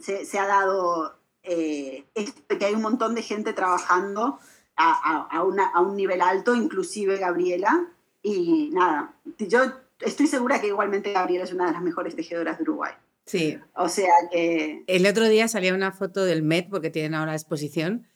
se, 0.00 0.24
se, 0.24 0.38
ha 0.38 0.46
dado 0.46 1.16
eh, 1.42 2.04
que 2.14 2.64
hay 2.64 2.74
un 2.74 2.82
montón 2.82 3.14
de 3.14 3.22
gente 3.22 3.52
trabajando 3.52 4.38
a, 4.80 5.28
a, 5.30 5.44
una, 5.44 5.66
a, 5.68 5.80
un 5.80 5.96
nivel 5.96 6.20
alto, 6.20 6.54
inclusive 6.54 7.18
Gabriela. 7.18 7.86
Y 8.22 8.70
nada, 8.72 9.14
yo 9.38 9.72
estoy 10.00 10.26
segura 10.26 10.60
que 10.60 10.68
igualmente 10.68 11.12
Gabriela 11.12 11.44
es 11.44 11.52
una 11.52 11.66
de 11.66 11.72
las 11.72 11.82
mejores 11.82 12.16
tejedoras 12.16 12.58
de 12.58 12.62
Uruguay. 12.62 12.92
Sí. 13.26 13.58
O 13.74 13.88
sea 13.88 14.12
que... 14.30 14.82
El 14.86 15.06
otro 15.06 15.28
día 15.28 15.48
salía 15.48 15.74
una 15.74 15.92
foto 15.92 16.24
del 16.24 16.42
Met, 16.42 16.68
porque 16.68 16.90
tienen 16.90 17.14
ahora 17.14 17.34
exposición, 17.34 18.06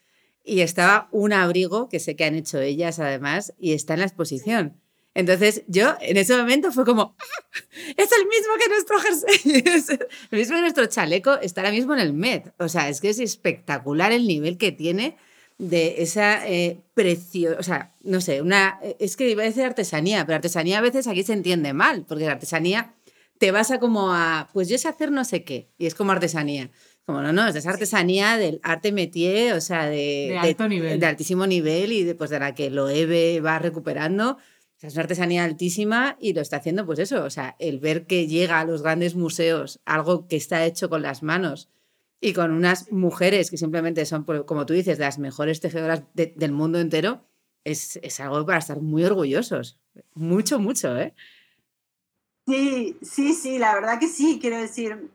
y 0.42 0.61
estaba 0.61 1.09
un 1.12 1.33
abrigo, 1.33 1.88
que 1.88 2.00
sé 2.00 2.16
que 2.16 2.24
han 2.24 2.35
hecho 2.35 2.61
ellas 2.61 2.98
además, 2.98 3.55
y 3.59 3.74
está 3.74 3.94
en 3.94 4.00
la 4.00 4.07
exposición. 4.07 4.81
Entonces 5.14 5.62
yo 5.68 5.94
en 6.00 6.16
ese 6.16 6.37
momento 6.37 6.72
fue 6.72 6.85
como, 6.85 7.14
¡Ah! 7.18 7.59
es 7.96 8.11
el 8.12 8.27
mismo 8.27 8.55
que 8.59 8.68
nuestro 8.68 8.98
jersey, 8.98 9.98
el 10.31 10.38
mismo 10.38 10.57
que 10.57 10.61
nuestro 10.62 10.87
chaleco, 10.87 11.35
está 11.40 11.61
ahora 11.61 11.72
mismo 11.72 11.94
en 11.94 12.00
el 12.00 12.12
Met. 12.12 12.53
O 12.59 12.68
sea, 12.68 12.88
es 12.88 13.00
que 13.00 13.11
es 13.11 13.20
espectacular 13.20 14.11
el 14.12 14.27
nivel 14.27 14.59
que 14.59 14.72
tiene 14.72 15.16
de 15.59 16.03
esa 16.03 16.47
eh, 16.49 16.81
precio, 16.95 17.57
o 17.59 17.62
sea, 17.62 17.93
no 18.03 18.21
sé, 18.21 18.43
una, 18.43 18.81
es 18.99 19.17
que 19.17 19.31
iba 19.31 19.43
a 19.43 19.47
decir 19.47 19.62
artesanía, 19.62 20.25
pero 20.27 20.37
artesanía 20.37 20.79
a 20.79 20.83
veces 20.83 21.07
aquí 21.07 21.23
se 21.23 21.33
entiende 21.33 21.73
mal, 21.73 22.05
porque 22.09 22.27
la 22.27 22.33
artesanía 22.33 22.95
te 23.38 23.53
vas 23.53 23.71
a 23.71 23.79
como 23.79 24.12
a, 24.12 24.49
pues 24.53 24.69
yo 24.69 24.79
sé 24.79 24.88
hacer 24.88 25.11
no 25.12 25.25
sé 25.25 25.45
qué, 25.45 25.69
y 25.79 25.87
es 25.87 25.95
como 25.95 26.12
artesanía. 26.12 26.71
Como 27.07 27.21
no, 27.21 27.35
no, 27.35 27.47
es 27.47 27.55
esa 27.55 27.69
artesanía 27.69 28.38
del 28.38 28.61
arte 28.62 28.90
métier, 28.90 29.53
o 29.53 29.61
sea, 29.61 29.87
de, 29.87 30.29
de, 30.31 30.38
alto 30.38 30.69
nivel. 30.69 30.99
de 30.99 31.07
altísimo 31.07 31.47
nivel 31.47 31.93
y 31.93 32.03
de, 32.03 32.14
pues, 32.14 32.31
de 32.31 32.38
la 32.38 32.55
que 32.55 32.71
lo 32.71 32.88
EVE 32.88 33.43
va 33.43 33.59
recuperando. 33.59 34.38
O 34.38 34.81
sea, 34.81 34.88
es 34.88 34.95
una 34.95 35.03
artesanía 35.03 35.45
altísima 35.45 36.17
y 36.19 36.33
lo 36.33 36.40
está 36.40 36.57
haciendo, 36.57 36.87
pues 36.87 36.99
eso, 36.99 37.23
o 37.23 37.29
sea, 37.29 37.57
el 37.59 37.79
ver 37.79 38.07
que 38.07 38.27
llega 38.27 38.59
a 38.59 38.64
los 38.64 38.83
grandes 38.83 39.17
museos 39.17 39.81
algo 39.85 40.27
que 40.29 40.37
está 40.37 40.64
hecho 40.64 40.88
con 40.88 41.03
las 41.03 41.23
manos 41.23 41.69
y 42.25 42.33
con 42.33 42.53
unas 42.53 42.91
mujeres 42.91 43.51
que 43.51 43.59
simplemente 43.59 44.07
son, 44.07 44.25
como 44.25 44.65
tú 44.65 44.73
dices, 44.73 44.99
las 44.99 45.19
mejores 45.19 45.61
tejedoras 45.61 46.05
del 46.15 46.53
mundo 46.53 46.79
entero, 46.81 47.23
es, 47.65 47.99
es, 48.03 48.19
algo 48.19 48.47
para 48.47 48.61
estar 48.61 48.81
muy 48.81 49.05
orgullosos. 49.05 49.79
Mucho, 50.15 50.59
mucho, 50.59 50.97
¿eh? 50.97 51.15
Sí, 52.47 52.97
sí, 53.03 53.35
sí, 53.35 53.59
la 53.59 53.75
verdad 53.75 54.01
que 54.01 54.09
sí, 54.09 54.39
quiero 54.41 54.57
decir, 54.57 55.11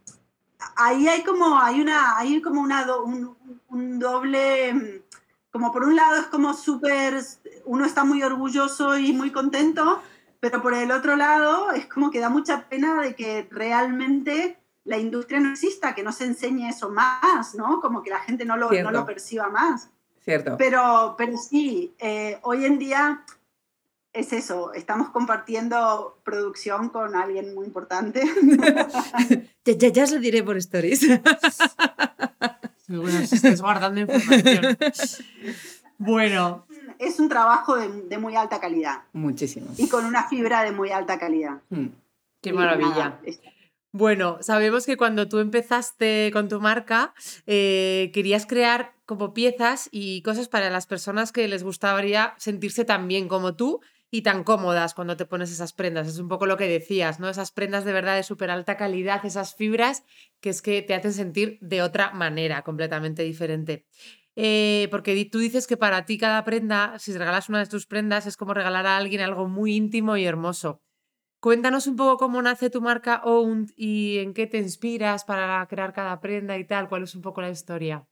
ahí 0.75 1.07
hay 1.07 1.23
como, 1.23 1.59
hay 1.59 1.81
una, 1.81 2.15
hay 2.15 2.39
como 2.43 2.61
una, 2.61 2.85
un, 2.97 3.35
un 3.69 3.97
doble, 3.97 5.01
como 5.49 5.71
por 5.71 5.85
un 5.85 5.95
lado 5.95 6.17
es 6.17 6.27
como 6.27 6.53
súper, 6.53 7.23
uno 7.65 7.85
está 7.85 8.03
muy 8.03 8.21
orgulloso 8.21 8.99
y 8.99 9.13
muy 9.13 9.31
contento, 9.31 9.99
pero 10.39 10.61
por 10.61 10.75
el 10.75 10.91
otro 10.91 11.15
lado 11.15 11.71
es 11.71 11.87
como 11.87 12.11
que 12.11 12.19
da 12.19 12.29
mucha 12.29 12.69
pena 12.69 13.01
de 13.01 13.15
que 13.15 13.47
realmente 13.49 14.58
la 14.89 14.97
industria 14.97 15.39
no 15.39 15.51
exista, 15.51 15.93
que 15.93 16.01
no 16.01 16.11
se 16.11 16.25
enseñe 16.25 16.67
eso 16.67 16.89
más, 16.89 17.53
¿no? 17.53 17.79
Como 17.79 18.01
que 18.01 18.09
la 18.09 18.19
gente 18.21 18.43
no 18.43 18.57
lo, 18.57 18.71
no 18.71 18.89
lo 18.89 19.05
perciba 19.05 19.47
más. 19.47 19.91
Cierto. 20.23 20.57
Pero, 20.57 21.13
pero 21.15 21.37
sí, 21.37 21.93
eh, 21.99 22.39
hoy 22.41 22.65
en 22.65 22.79
día 22.79 23.23
es 24.13 24.33
eso, 24.33 24.73
estamos 24.73 25.11
compartiendo 25.11 26.19
producción 26.23 26.89
con 26.89 27.15
alguien 27.15 27.53
muy 27.53 27.67
importante. 27.67 28.23
ya, 29.63 29.73
ya, 29.73 29.89
ya, 29.89 30.03
os 30.05 30.11
lo 30.11 30.19
diré 30.19 30.41
por 30.41 30.57
stories. 30.57 31.01
Seguro 32.77 33.11
si 33.11 33.35
estás 33.35 33.61
guardando 33.61 34.01
información. 34.01 34.75
bueno. 35.99 36.65
Es 36.97 37.19
un 37.19 37.29
trabajo 37.29 37.75
de, 37.77 37.89
de, 37.89 38.17
muy 38.17 38.35
alta 38.35 38.59
calidad. 38.59 39.03
Muchísimo. 39.13 39.67
Y 39.77 39.87
con 39.87 40.05
una 40.05 40.27
fibra 40.27 40.63
de 40.63 40.71
muy 40.71 40.89
alta 40.89 41.19
calidad. 41.19 41.61
Mm. 41.69 41.89
Qué 42.41 42.53
maravilla. 42.53 42.89
Nada, 42.89 43.21
bueno, 43.91 44.37
sabemos 44.41 44.85
que 44.85 44.97
cuando 44.97 45.27
tú 45.27 45.39
empezaste 45.39 46.29
con 46.31 46.47
tu 46.47 46.59
marca, 46.61 47.13
eh, 47.47 48.11
querías 48.13 48.45
crear 48.45 48.93
como 49.05 49.33
piezas 49.33 49.89
y 49.91 50.21
cosas 50.21 50.47
para 50.47 50.69
las 50.69 50.85
personas 50.85 51.31
que 51.31 51.47
les 51.47 51.63
gustaría 51.63 52.35
sentirse 52.37 52.85
tan 52.85 53.07
bien 53.07 53.27
como 53.27 53.55
tú 53.55 53.81
y 54.11 54.21
tan 54.21 54.43
cómodas 54.43 54.93
cuando 54.93 55.17
te 55.17 55.25
pones 55.25 55.51
esas 55.51 55.73
prendas. 55.73 56.07
Es 56.07 56.19
un 56.19 56.27
poco 56.27 56.45
lo 56.45 56.57
que 56.57 56.67
decías, 56.67 57.19
¿no? 57.19 57.29
Esas 57.29 57.51
prendas 57.51 57.85
de 57.85 57.93
verdad 57.93 58.15
de 58.15 58.23
súper 58.23 58.51
alta 58.51 58.77
calidad, 58.77 59.25
esas 59.25 59.55
fibras 59.55 60.03
que 60.39 60.49
es 60.49 60.61
que 60.61 60.81
te 60.81 60.93
hacen 60.93 61.13
sentir 61.13 61.57
de 61.61 61.81
otra 61.81 62.11
manera, 62.11 62.63
completamente 62.63 63.23
diferente. 63.23 63.85
Eh, 64.35 64.87
porque 64.91 65.25
tú 65.25 65.39
dices 65.39 65.67
que 65.67 65.77
para 65.77 66.05
ti 66.05 66.17
cada 66.17 66.43
prenda, 66.45 66.97
si 66.99 67.11
regalas 67.17 67.49
una 67.49 67.59
de 67.59 67.65
tus 67.65 67.87
prendas, 67.87 68.25
es 68.25 68.37
como 68.37 68.53
regalar 68.53 68.85
a 68.85 68.97
alguien 68.97 69.21
algo 69.21 69.47
muy 69.47 69.75
íntimo 69.75 70.15
y 70.15 70.25
hermoso. 70.25 70.81
Cuéntanos 71.41 71.87
un 71.87 71.95
poco 71.95 72.17
cómo 72.17 72.41
nace 72.41 72.69
tu 72.69 72.81
marca 72.81 73.21
Owned 73.23 73.69
y 73.77 74.17
en 74.19 74.33
qué 74.33 74.45
te 74.47 74.57
inspiras 74.57 75.23
para 75.23 75.65
crear 75.67 75.93
cada 75.93 76.19
prenda 76.19 76.57
y 76.57 76.65
tal. 76.65 76.89
¿Cuál 76.89 77.03
es 77.03 77.15
un 77.15 77.21
poco 77.21 77.41
la 77.41 77.49
historia? 77.49 78.05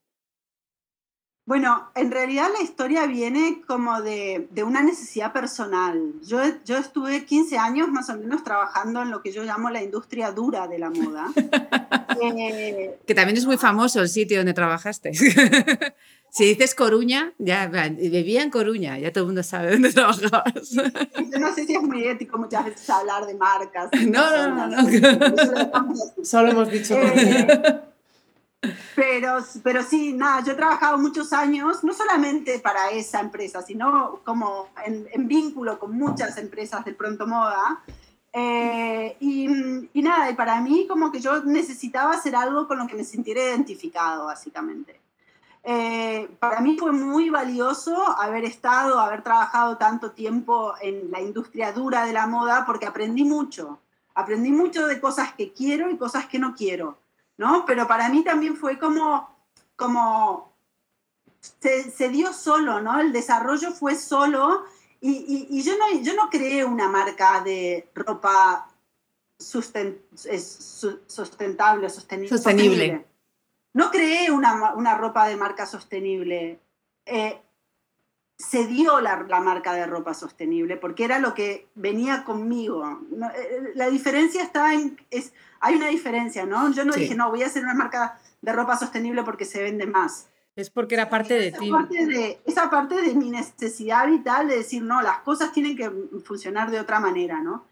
Bueno, 1.48 1.90
en 1.94 2.10
realidad 2.10 2.48
la 2.54 2.62
historia 2.62 3.06
viene 3.06 3.62
como 3.66 4.02
de, 4.02 4.48
de 4.50 4.64
una 4.64 4.82
necesidad 4.82 5.32
personal. 5.32 6.12
Yo, 6.22 6.42
yo, 6.66 6.76
estuve 6.76 7.24
15 7.24 7.56
años 7.56 7.88
más 7.88 8.10
o 8.10 8.18
menos 8.18 8.44
trabajando 8.44 9.00
en 9.00 9.10
lo 9.10 9.22
que 9.22 9.32
yo 9.32 9.42
llamo 9.44 9.70
la 9.70 9.82
industria 9.82 10.30
dura 10.30 10.68
de 10.68 10.78
la 10.78 10.90
moda. 10.90 11.28
eh, 12.22 12.98
que 13.06 13.14
también 13.14 13.38
es 13.38 13.46
muy 13.46 13.56
famoso 13.56 14.02
el 14.02 14.10
sitio 14.10 14.36
donde 14.36 14.52
trabajaste. 14.52 15.12
Si 16.30 16.44
dices 16.44 16.74
Coruña, 16.74 17.32
ya 17.38 17.68
vivía 17.68 18.42
en 18.42 18.50
Coruña, 18.50 18.98
ya 18.98 19.10
todo 19.10 19.24
el 19.24 19.28
mundo 19.28 19.42
sabe 19.42 19.72
dónde 19.72 19.90
trabajabas. 19.90 20.70
Yo 20.72 21.38
no 21.38 21.54
sé 21.54 21.64
si 21.64 21.74
es 21.74 21.82
muy 21.82 22.06
ético 22.06 22.36
muchas 22.36 22.66
veces 22.66 22.88
hablar 22.90 23.26
de 23.26 23.34
marcas. 23.34 23.88
No, 24.08 24.48
no, 24.50 24.66
no, 24.66 24.82
no. 24.82 25.94
Solo 26.22 26.50
hemos 26.50 26.70
dicho. 26.70 26.94
Eh, 26.94 27.80
pero, 28.96 29.38
pero 29.62 29.82
sí, 29.82 30.12
nada, 30.12 30.42
yo 30.42 30.52
he 30.52 30.56
trabajado 30.56 30.98
muchos 30.98 31.32
años, 31.32 31.84
no 31.84 31.92
solamente 31.92 32.58
para 32.58 32.90
esa 32.90 33.20
empresa, 33.20 33.62
sino 33.62 34.20
como 34.24 34.68
en, 34.84 35.28
vínculo 35.28 35.78
con 35.78 35.96
muchas 35.96 36.36
empresas 36.38 36.84
del 36.84 36.96
pronto 36.96 37.26
moda. 37.26 37.82
Eh, 38.32 39.16
y, 39.20 39.88
y, 39.92 40.02
nada, 40.02 40.30
y 40.30 40.34
para 40.34 40.60
mí 40.60 40.86
como 40.88 41.10
que 41.10 41.20
yo 41.20 41.42
necesitaba 41.44 42.12
hacer 42.12 42.36
algo 42.36 42.66
con 42.66 42.78
lo 42.78 42.86
que 42.86 42.96
me 42.96 43.04
sintiera 43.04 43.42
identificado, 43.42 44.26
básicamente. 44.26 45.00
Eh, 45.70 46.28
para 46.38 46.60
mí 46.60 46.76
fue 46.78 46.92
muy 46.92 47.30
valioso 47.30 47.94
haber 48.18 48.44
estado, 48.44 48.98
haber 48.98 49.22
trabajado 49.22 49.76
tanto 49.76 50.12
tiempo 50.12 50.74
en 50.80 51.10
la 51.10 51.20
industria 51.20 51.72
dura 51.72 52.06
de 52.06 52.12
la 52.12 52.26
moda 52.26 52.64
porque 52.66 52.86
aprendí 52.86 53.24
mucho. 53.24 53.78
Aprendí 54.14 54.50
mucho 54.50 54.86
de 54.86 55.00
cosas 55.00 55.32
que 55.34 55.52
quiero 55.52 55.90
y 55.90 55.96
cosas 55.96 56.26
que 56.26 56.38
no 56.38 56.54
quiero, 56.54 56.98
¿no? 57.38 57.64
Pero 57.64 57.86
para 57.86 58.10
mí 58.10 58.22
también 58.22 58.56
fue 58.56 58.78
como, 58.78 59.34
como 59.76 60.52
se, 61.40 61.90
se 61.90 62.10
dio 62.10 62.34
solo, 62.34 62.82
¿no? 62.82 63.00
El 63.00 63.12
desarrollo 63.12 63.72
fue 63.72 63.94
solo 63.94 64.64
Y, 65.00 65.62
yo, 65.62 65.78
no, 65.78 66.02
yo 66.02 66.14
no 66.14 66.28
creé 66.28 66.64
una 66.64 66.88
marca 66.88 67.40
de 67.40 67.88
ropa 67.94 68.68
sustentable, 69.38 71.88
sostenible. 71.88 72.28
Sostenible. 72.28 73.06
No 73.74 73.92
creé 73.92 74.32
una, 74.32 74.74
una 74.74 74.96
ropa 74.96 75.28
de 75.28 75.36
marca 75.36 75.66
sostenible. 75.66 76.58
Eh, 77.06 77.40
se 78.38 78.66
dio 78.66 79.00
la, 79.00 79.26
la, 79.28 79.40
marca 79.40 79.72
de 79.72 79.84
ropa 79.84 80.14
sostenible 80.14 80.76
porque 80.76 81.04
era 81.04 81.18
lo 81.18 81.34
que 81.34 81.66
venía 81.74 82.22
conmigo. 82.22 83.00
Eh, 83.36 83.72
la 83.74 83.90
diferencia 83.90 84.42
está 84.42 84.74
en... 84.74 84.96
Es, 85.10 85.32
hay 85.58 85.74
una 85.74 85.88
diferencia, 85.88 86.46
¿no? 86.46 86.70
Yo 86.72 86.84
no 86.84 86.92
dije, 86.92 87.16
no, 87.16 87.30
voy 87.30 87.42
a 87.42 87.46
hacer 87.46 87.64
una 87.64 87.74
marca 87.74 88.20
de 88.40 88.52
ropa 88.52 88.78
sostenible 88.78 89.24
porque 89.24 89.44
se 89.44 89.60
vende 89.60 89.86
más. 89.86 90.28
Es 90.54 90.70
porque 90.70 90.94
era 90.94 91.10
parte 91.10 91.34
de 91.34 91.50
ti. 91.50 91.68
Parte 91.68 92.06
de, 92.06 92.40
esa 92.46 92.70
parte 92.70 93.02
de 93.02 93.14
mi 93.14 93.30
necesidad 93.30 94.06
vital 94.06 94.46
de 94.46 94.58
decir, 94.58 94.82
no, 94.82 95.02
las 95.02 95.18
cosas 95.20 95.52
tienen 95.52 95.76
que 95.76 95.90
funcionar 96.24 96.70
de 96.70 96.78
otra 96.78 97.00
manera, 97.00 97.40
¿no? 97.40 97.64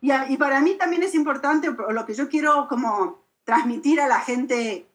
Y, 0.00 0.12
y 0.12 0.36
para 0.36 0.60
mí 0.60 0.76
también 0.78 1.02
es 1.02 1.14
importante, 1.14 1.68
lo 1.70 2.06
que 2.06 2.14
yo 2.14 2.28
quiero 2.28 2.68
como 2.68 3.22
transmitir 3.44 4.00
a 4.00 4.06
la 4.06 4.20
gente 4.20 4.86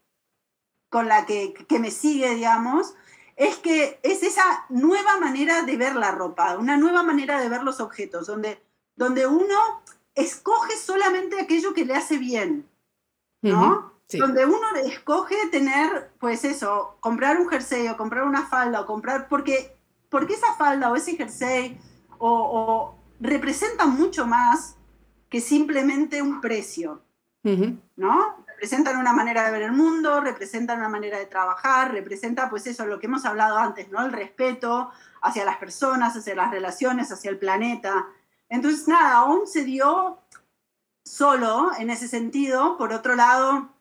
con 0.90 1.10
la 1.10 1.26
que, 1.26 1.54
que 1.54 1.80
me 1.80 1.92
sigue, 1.92 2.34
digamos, 2.36 2.96
es 3.38 3.58
que 3.58 4.00
es 4.02 4.24
esa 4.24 4.66
nueva 4.68 5.18
manera 5.20 5.62
de 5.62 5.78
ver 5.78 5.96
la 5.96 6.12
ropa, 6.12 6.58
una 6.58 6.76
nueva 6.76 7.04
manera 7.04 7.40
de 7.40 7.48
ver 7.48 7.64
los 7.64 7.80
objetos, 7.80 8.26
donde, 8.26 8.62
donde 8.96 9.28
uno 9.28 9.56
escoge 10.16 10.76
solamente 10.76 11.40
aquello 11.40 11.74
que 11.76 11.86
le 11.86 11.94
hace 11.94 12.18
bien, 12.18 12.68
¿no? 13.44 13.94
Donde 14.12 14.46
uno 14.46 14.76
escoge 14.84 15.36
tener, 15.52 16.12
pues 16.20 16.44
eso, 16.46 16.98
comprar 17.00 17.40
un 17.40 17.48
jersey 17.48 17.88
o 17.88 17.96
comprar 17.96 18.24
una 18.24 18.48
falda 18.48 18.82
o 18.82 18.86
comprar, 18.88 19.28
porque, 19.28 19.78
porque 20.10 20.34
esa 20.34 20.54
falda 20.56 20.92
o 20.92 20.96
ese 20.96 21.16
jersey 21.16 21.80
o, 22.18 22.32
o 22.32 22.96
representa 23.20 23.86
mucho 23.86 24.26
más 24.26 24.78
que 25.30 25.42
simplemente 25.42 26.24
un 26.24 26.42
precio, 26.42 27.04
¿no? 27.96 28.46
Representan 28.58 28.98
una 28.98 29.14
manera 29.14 29.46
de 29.46 29.52
ver 29.52 29.62
el 29.62 29.72
mundo, 29.72 30.20
representan 30.20 30.80
una 30.80 30.90
manera 30.90 31.20
de 31.20 31.28
trabajar, 31.28 31.92
representa 31.92 32.50
pues 32.50 32.66
eso, 32.66 32.88
lo 32.88 33.00
que 33.00 33.06
hemos 33.06 33.24
hablado 33.24 33.56
antes, 33.56 33.90
¿no? 33.90 34.04
El 34.04 34.12
respeto 34.12 34.90
hacia 35.22 35.46
las 35.46 35.58
personas, 35.58 36.18
hacia 36.18 36.34
las 36.34 36.50
relaciones, 36.50 37.12
hacia 37.12 37.30
el 37.30 37.38
planeta. 37.38 38.08
Entonces, 38.50 38.88
nada, 38.88 39.18
aún 39.18 39.46
se 39.46 39.64
dio 39.64 40.20
solo 41.06 41.70
en 41.78 41.92
ese 41.92 42.08
sentido. 42.08 42.78
Por 42.78 42.94
otro 42.94 43.16
lado, 43.16 43.76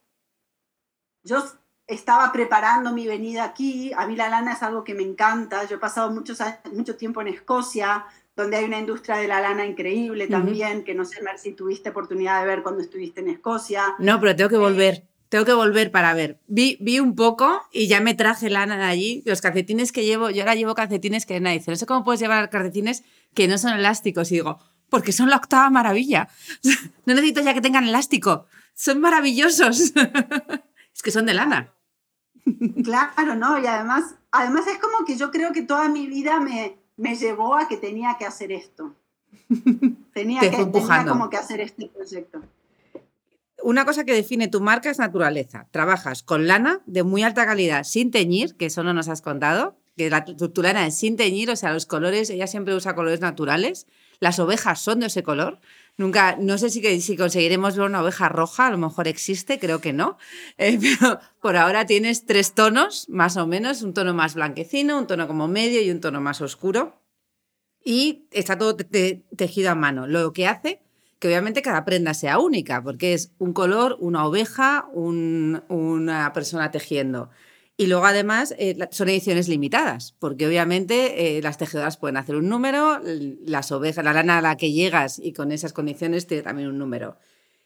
yo 1.23 1.43
estaba 1.87 2.31
preparando 2.31 2.93
mi 2.93 3.07
venida 3.07 3.45
aquí. 3.45 3.95
A 3.95 4.07
mí 4.07 4.15
la 4.15 4.29
lana 4.29 4.53
es 4.53 4.63
algo 4.63 4.85
que 4.85 4.95
me 4.95 5.05
encanta. 5.05 5.65
Yo 5.65 5.77
he 5.77 5.81
pasado 5.81 6.11
muchos 6.11 6.39
mucho 6.71 6.99
tiempo 6.99 7.23
en 7.23 7.29
Escocia, 7.29 8.05
donde 8.37 8.59
hay 8.59 8.65
una 8.67 8.79
industria 8.79 9.17
de 9.17 9.29
la 9.29 9.41
lana 9.41 9.65
increíble 9.65 10.29
también, 10.29 10.85
que 10.85 10.95
no 10.95 11.07
sé 11.07 11.21
si 11.39 11.53
tuviste 11.53 11.89
oportunidad 11.89 12.41
de 12.43 12.47
ver 12.47 12.63
cuando 12.63 12.83
estuviste 12.83 13.21
en 13.21 13.29
Escocia. 13.29 13.95
No, 13.99 14.21
pero 14.21 14.37
tengo 14.37 14.51
que 14.51 14.59
volver. 14.59 15.09
Tengo 15.31 15.45
que 15.45 15.55
volver 15.55 15.91
para 15.91 16.15
ver. 16.15 16.39
Vi, 16.47 16.77
vi 16.81 17.01
un 17.01 17.17
poco 17.17 17.63
y 17.73 17.89
ya 17.89 18.01
me 18.01 18.15
traje 18.15 18.51
lana 18.51 18.77
de 18.77 18.85
allí. 18.85 19.23
Los 19.27 19.41
calcetines 19.41 19.91
que 19.91 20.05
llevo, 20.05 20.31
yo 20.31 20.43
ahora 20.43 20.55
llevo 20.55 20.75
calcetines 20.75 21.27
que 21.27 21.41
nadie 21.41 21.59
dice, 21.59 21.71
no 21.71 21.77
sé 21.77 21.87
cómo 21.87 22.05
puedes 22.05 22.21
llevar 22.21 22.49
calcetines 22.51 23.03
que 23.35 23.49
no 23.49 23.59
son 23.59 23.73
elásticos. 23.73 24.31
Y 24.31 24.37
digo, 24.37 24.61
porque 24.91 25.13
son 25.13 25.31
la 25.31 25.37
octava 25.37 25.71
maravilla. 25.71 26.29
No 27.07 27.15
necesito 27.15 27.41
ya 27.41 27.55
que 27.55 27.61
tengan 27.61 27.85
elástico. 27.85 28.47
Son 28.75 29.01
maravillosos. 29.01 29.93
es 30.95 31.03
que 31.03 31.11
son 31.11 31.25
de 31.25 31.35
lana. 31.35 31.73
Claro, 32.85 33.35
¿no? 33.37 33.61
Y 33.61 33.67
además, 33.67 34.17
además 34.31 34.67
es 34.67 34.79
como 34.79 35.05
que 35.07 35.17
yo 35.17 35.31
creo 35.31 35.53
que 35.53 35.63
toda 35.63 35.89
mi 35.89 36.07
vida 36.07 36.41
me, 36.41 36.79
me 36.97 37.15
llevó 37.15 37.57
a 37.57 37.69
que 37.69 37.77
tenía 37.77 38.17
que 38.19 38.25
hacer 38.25 38.53
esto. 38.53 38.95
Tenía, 40.15 40.41
que, 40.41 40.49
tenía 40.49 41.05
como 41.07 41.29
que 41.29 41.37
hacer 41.37 41.61
este 41.61 41.89
proyecto. 41.89 42.41
Una 43.63 43.85
cosa 43.85 44.05
que 44.05 44.15
define 44.15 44.49
tu 44.49 44.61
marca 44.61 44.91
es 44.91 44.99
naturaleza. 44.99 45.67
Trabajas 45.73 46.23
con 46.23 46.47
lana 46.47 46.81
de 46.87 47.03
muy 47.03 47.23
alta 47.23 47.45
calidad, 47.45 47.85
sin 47.85 48.11
teñir, 48.11 48.55
que 48.57 48.67
eso 48.67 48.83
no 48.83 48.95
nos 48.95 49.09
has 49.09 49.21
contado, 49.21 49.77
que 49.97 50.09
la, 50.09 50.25
tu, 50.25 50.63
lana 50.63 50.87
es 50.87 50.97
sin 50.97 51.17
teñir, 51.17 51.51
o 51.51 51.57
sea, 51.57 51.73
los 51.73 51.85
colores, 51.85 52.31
ella 52.31 52.47
siempre 52.47 52.75
usa 52.75 52.95
colores 52.95 53.21
naturales. 53.21 53.87
Las 54.21 54.39
ovejas 54.39 54.81
son 54.81 55.01
de 55.01 55.07
ese 55.07 55.23
color. 55.23 55.59
Nunca, 55.99 56.37
no 56.39 56.59
sé 56.59 56.69
si, 56.69 57.01
si 57.01 57.17
conseguiremos 57.17 57.77
ver 57.77 57.87
una 57.87 58.03
oveja 58.03 58.29
roja, 58.29 58.67
a 58.67 58.71
lo 58.71 58.79
mejor 58.79 59.09
existe, 59.09 59.59
creo 59.59 59.81
que 59.81 59.93
no. 59.93 60.19
Eh, 60.59 60.79
pero 60.81 61.21
por 61.41 61.57
ahora 61.57 61.87
tienes 61.87 62.27
tres 62.27 62.55
tonos, 62.55 63.09
más 63.09 63.37
o 63.37 63.47
menos, 63.47 63.83
un 63.83 63.95
tono 63.95 64.15
más 64.15 64.35
blanquecino, 64.35 64.99
un 64.99 65.07
tono 65.07 65.27
como 65.27 65.49
medio 65.49 65.83
y 65.83 65.91
un 65.91 66.01
tono 66.01 66.21
más 66.21 66.41
oscuro. 66.41 67.01
Y 67.85 68.27
está 68.33 68.59
todo 68.59 68.77
tejido 68.77 69.71
a 69.71 69.75
mano, 69.75 70.07
lo 70.07 70.33
que 70.33 70.47
hace 70.49 70.81
que 71.19 71.29
obviamente 71.29 71.63
cada 71.63 71.85
prenda 71.85 72.15
sea 72.15 72.39
única, 72.39 72.83
porque 72.83 73.15
es 73.15 73.33
un 73.39 73.53
color, 73.53 73.97
una 74.01 74.27
oveja, 74.27 74.87
una 74.93 76.33
persona 76.35 76.71
tejiendo. 76.71 77.31
Y 77.79 77.89
luego 77.89 78.07
además 78.07 78.55
eh, 78.59 78.77
son 78.91 79.11
ediciones 79.11 79.49
limitadas, 79.49 80.15
porque 80.19 80.47
obviamente 80.47 81.37
eh, 81.37 81.43
las 81.43 81.59
tejedoras 81.59 81.99
pueden 81.99 82.17
hacer 82.17 82.37
un 82.37 82.49
número, 82.49 83.01
las 83.45 83.71
ovejas, 83.71 84.03
la 84.03 84.15
lana 84.15 84.39
a 84.39 84.41
la 84.41 84.57
que 84.57 84.73
llegas 84.73 85.19
y 85.19 85.35
con 85.35 85.53
esas 85.53 85.75
condiciones 85.75 86.27
tiene 86.27 86.43
también 86.43 86.69
un 86.69 86.79
número. 86.79 87.19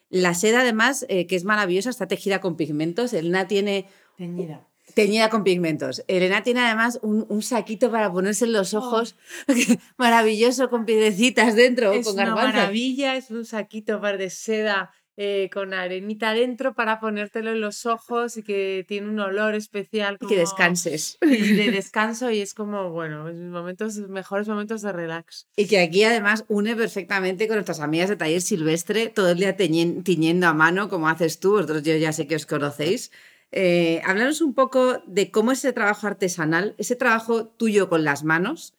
La 0.09 0.35
seda 0.35 0.63
además, 0.63 1.07
eh, 1.09 1.29
que 1.29 1.37
es 1.37 1.45
maravillosa, 1.45 1.91
está 1.91 2.09
tejida 2.09 2.41
con 2.41 2.57
pigmentos. 2.57 3.13
Elena 3.13 3.47
tiene... 3.47 3.87
Teñida. 4.17 4.67
Teñida 4.95 5.31
con 5.31 5.45
pigmentos. 5.45 6.03
Elena 6.09 6.43
tiene 6.43 6.61
además 6.61 6.99
un, 7.03 7.43
saquito 7.43 7.93
para 7.93 8.11
ponerse 8.13 8.45
en 8.47 8.53
los 8.53 8.75
oh. 8.75 8.79
ojos, 8.79 9.15
maravilloso, 9.97 10.69
con 10.69 10.85
piedrecitas 10.85 11.55
dentro. 11.55 11.93
Es 11.93 12.07
con 12.07 12.15
una 12.15 12.35
maravilla, 12.35 13.15
es 13.15 13.31
un 13.31 13.45
saquito 13.45 14.01
para 14.01 14.17
de 14.17 14.31
seda 14.31 14.91
eh, 15.23 15.51
con 15.53 15.75
arenita 15.75 16.33
dentro 16.33 16.73
para 16.73 16.99
ponértelo 16.99 17.51
en 17.51 17.61
los 17.61 17.85
ojos 17.85 18.39
y 18.39 18.43
que 18.43 18.87
tiene 18.89 19.11
un 19.11 19.21
olor 19.21 19.55
especial. 19.55 20.17
y 20.19 20.27
que 20.27 20.39
descanses. 20.39 21.19
Y 21.21 21.57
de 21.57 21.71
descanso 21.71 22.31
y 22.31 22.41
es 22.41 22.55
como, 22.55 22.89
bueno, 22.89 23.31
momentos, 23.31 23.99
mejores 23.99 24.49
momentos 24.49 24.81
de 24.81 24.93
relax. 24.93 25.47
Y 25.57 25.67
que 25.67 25.79
aquí 25.79 26.05
además 26.05 26.47
une 26.49 26.75
perfectamente 26.75 27.49
con 27.49 27.57
nuestras 27.57 27.81
amigas 27.81 28.09
de 28.09 28.17
taller 28.17 28.41
silvestre, 28.41 29.09
todo 29.09 29.33
el 29.33 29.37
día 29.37 29.59
tiñendo 29.59 30.47
a 30.47 30.55
mano, 30.55 30.89
como 30.89 31.07
haces 31.07 31.39
tú, 31.39 31.51
vosotros 31.51 31.83
yo 31.83 31.95
ya 31.97 32.15
sé 32.15 32.27
que 32.27 32.37
os 32.37 32.47
conocéis. 32.47 33.11
Eh, 33.53 34.01
háblanos 34.07 34.41
un 34.41 34.55
poco 34.55 35.03
de 35.07 35.31
cómo 35.31 35.53
es 35.53 35.59
ese 35.59 35.75
trabajo 35.75 36.07
artesanal, 36.07 36.75
ese 36.79 36.97
trabajo 36.97 37.47
tuyo 37.47 37.91
con 37.91 38.05
las 38.05 38.25
manos, 38.25 38.73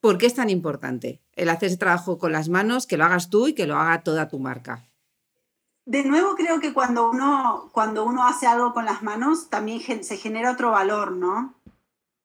¿por 0.00 0.18
qué 0.18 0.26
es 0.26 0.34
tan 0.34 0.50
importante 0.50 1.20
el 1.36 1.50
hacer 1.50 1.68
ese 1.68 1.76
trabajo 1.76 2.18
con 2.18 2.32
las 2.32 2.48
manos, 2.48 2.88
que 2.88 2.96
lo 2.96 3.04
hagas 3.04 3.30
tú 3.30 3.46
y 3.46 3.52
que 3.52 3.68
lo 3.68 3.76
haga 3.76 4.02
toda 4.02 4.26
tu 4.26 4.40
marca? 4.40 4.88
De 5.86 6.02
nuevo 6.04 6.34
creo 6.34 6.60
que 6.60 6.72
cuando 6.72 7.10
uno, 7.10 7.68
cuando 7.72 8.04
uno 8.04 8.26
hace 8.26 8.46
algo 8.46 8.72
con 8.72 8.84
las 8.84 9.02
manos 9.02 9.50
también 9.50 9.80
se 10.02 10.16
genera 10.16 10.52
otro 10.52 10.70
valor, 10.70 11.12
¿no? 11.12 11.54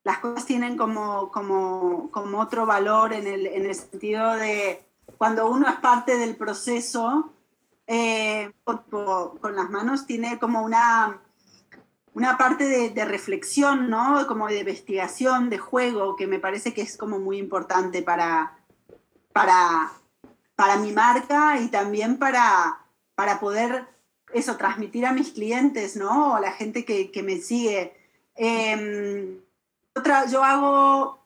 Las 0.04 0.20
cosas 0.20 0.46
tienen 0.46 0.78
como, 0.78 1.30
como, 1.32 2.10
como 2.12 2.40
otro 2.40 2.66
valor 2.66 3.14
en 3.14 3.28
el, 3.28 3.48
en 3.48 3.66
el, 3.66 3.76
sentido 3.76 4.36
de 4.36 4.86
cuando 5.18 5.50
uno 5.50 5.68
es 5.68 5.76
parte 5.76 6.18
del 6.18 6.38
proceso, 6.38 7.34
eh, 7.86 8.52
con, 8.64 9.56
las 9.56 9.70
manos 9.70 10.06
tiene 10.06 10.40
como 10.40 10.62
una, 10.62 11.20
una 12.14 12.38
parte 12.38 12.64
de, 12.64 12.90
de, 12.92 13.06
reflexión, 13.06 13.90
¿no? 13.90 14.26
Como 14.28 14.48
de 14.48 14.60
investigación, 14.60 15.50
de 15.50 15.58
juego, 15.58 16.16
que 16.16 16.28
me 16.28 16.40
parece 16.40 16.74
que 16.74 16.82
es 16.82 16.96
como 16.96 17.20
muy 17.20 17.38
importante 17.38 18.02
para, 18.02 18.58
para, 19.34 19.92
para 20.56 20.78
mi 20.78 20.94
marca 20.94 21.60
y 21.60 21.68
también 21.68 22.18
para 22.18 22.80
para 23.20 23.42
poder 23.42 23.86
eso, 24.34 24.56
transmitir 24.56 25.06
a 25.06 25.12
mis 25.12 25.32
clientes, 25.32 25.98
¿no? 25.98 26.32
O 26.32 26.36
a 26.36 26.40
la 26.40 26.54
gente 26.54 26.86
que, 26.86 27.12
que 27.12 27.22
me 27.22 27.36
sigue. 27.40 27.94
Eh, 28.38 29.38
otra, 29.94 30.26
yo 30.28 30.42
hago, 30.42 31.20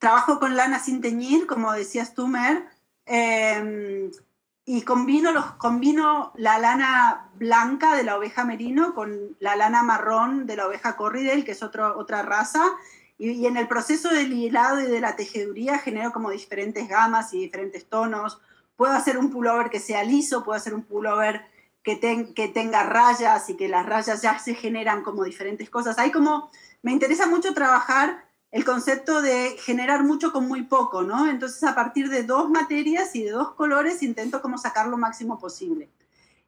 trabajo 0.00 0.40
con 0.40 0.56
lana 0.56 0.80
sin 0.80 1.00
teñir, 1.00 1.46
como 1.46 1.72
decías 1.72 2.12
tú, 2.12 2.26
Mer, 2.26 2.66
em, 3.06 4.10
y 4.64 4.82
combino, 4.82 5.30
los, 5.30 5.44
combino 5.52 6.32
la 6.34 6.58
lana 6.58 7.30
blanca 7.34 7.94
de 7.94 8.02
la 8.02 8.16
oveja 8.16 8.44
merino 8.44 8.92
con 8.92 9.36
la 9.38 9.54
lana 9.54 9.84
marrón 9.84 10.48
de 10.48 10.56
la 10.56 10.66
oveja 10.66 10.96
corridel, 10.96 11.44
que 11.44 11.52
es 11.52 11.62
otro, 11.62 11.96
otra 11.96 12.22
raza, 12.22 12.64
y, 13.16 13.30
y, 13.30 13.46
en 13.46 13.56
el 13.56 13.68
proceso 13.68 14.08
del 14.08 14.32
hilado 14.32 14.80
y 14.80 14.86
de 14.86 15.00
la 15.00 15.14
tejeduría 15.14 15.78
genero 15.78 16.10
como 16.10 16.30
diferentes 16.30 16.88
gamas 16.88 17.32
y 17.32 17.38
diferentes 17.38 17.88
tonos, 17.88 18.40
Puedo 18.82 18.94
hacer 18.94 19.16
un 19.16 19.30
pullover 19.30 19.70
que 19.70 19.78
sea 19.78 20.02
liso, 20.02 20.42
puedo 20.42 20.56
hacer 20.56 20.74
un 20.74 20.82
pullover 20.82 21.46
que, 21.84 22.00
que 22.34 22.48
tenga 22.48 22.82
rayas 22.82 23.48
y 23.48 23.56
que 23.56 23.68
las 23.68 23.86
rayas 23.86 24.22
ya 24.22 24.40
se 24.40 24.56
generan 24.56 25.04
como 25.04 25.22
diferentes 25.22 25.70
cosas. 25.70 26.00
Hay 26.00 26.10
como, 26.10 26.50
me 26.82 26.90
interesa 26.90 27.28
mucho 27.28 27.54
trabajar 27.54 28.24
el 28.50 28.64
concepto 28.64 29.22
de 29.22 29.56
generar 29.60 30.02
mucho 30.02 30.32
con 30.32 30.48
muy 30.48 30.64
poco, 30.64 31.04
¿no? 31.04 31.30
Entonces 31.30 31.62
a 31.62 31.76
partir 31.76 32.08
de 32.08 32.24
dos 32.24 32.50
materias 32.50 33.14
y 33.14 33.22
de 33.22 33.30
dos 33.30 33.52
colores 33.52 34.02
intento 34.02 34.42
como 34.42 34.58
sacar 34.58 34.88
lo 34.88 34.96
máximo 34.96 35.38
posible. 35.38 35.88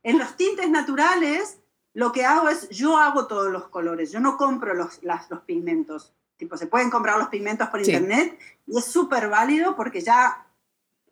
En 0.02 0.18
los 0.18 0.36
tintes 0.36 0.68
naturales, 0.68 1.58
lo 1.92 2.10
que 2.10 2.26
hago 2.26 2.48
es, 2.48 2.68
yo 2.68 2.98
hago 2.98 3.28
todos 3.28 3.52
los 3.52 3.68
colores, 3.68 4.10
yo 4.10 4.18
no 4.18 4.36
compro 4.36 4.74
los, 4.74 4.98
los 5.04 5.40
pigmentos. 5.42 6.12
Tipo, 6.36 6.56
se 6.56 6.66
pueden 6.66 6.90
comprar 6.90 7.16
los 7.16 7.28
pigmentos 7.28 7.68
por 7.68 7.78
internet 7.78 8.36
y 8.66 8.76
es 8.76 8.86
súper 8.86 9.28
válido 9.28 9.76
porque 9.76 10.00
ya 10.00 10.44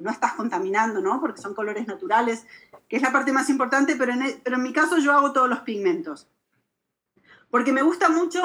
no 0.03 0.11
estás 0.11 0.35
contaminando, 0.35 1.01
¿no? 1.01 1.21
Porque 1.21 1.41
son 1.41 1.55
colores 1.55 1.87
naturales, 1.87 2.47
que 2.89 2.97
es 2.97 3.03
la 3.03 3.13
parte 3.13 3.33
más 3.33 3.49
importante, 3.49 3.97
pero 3.97 4.13
en, 4.13 4.23
e, 4.23 4.41
pero 4.43 4.57
en 4.57 4.63
mi 4.63 4.73
caso 4.73 4.99
yo 4.99 5.13
hago 5.13 5.33
todos 5.33 5.49
los 5.49 5.61
pigmentos. 5.61 6.29
Porque 7.51 7.73
me 7.73 7.83
gusta 7.83 8.09
mucho, 8.09 8.43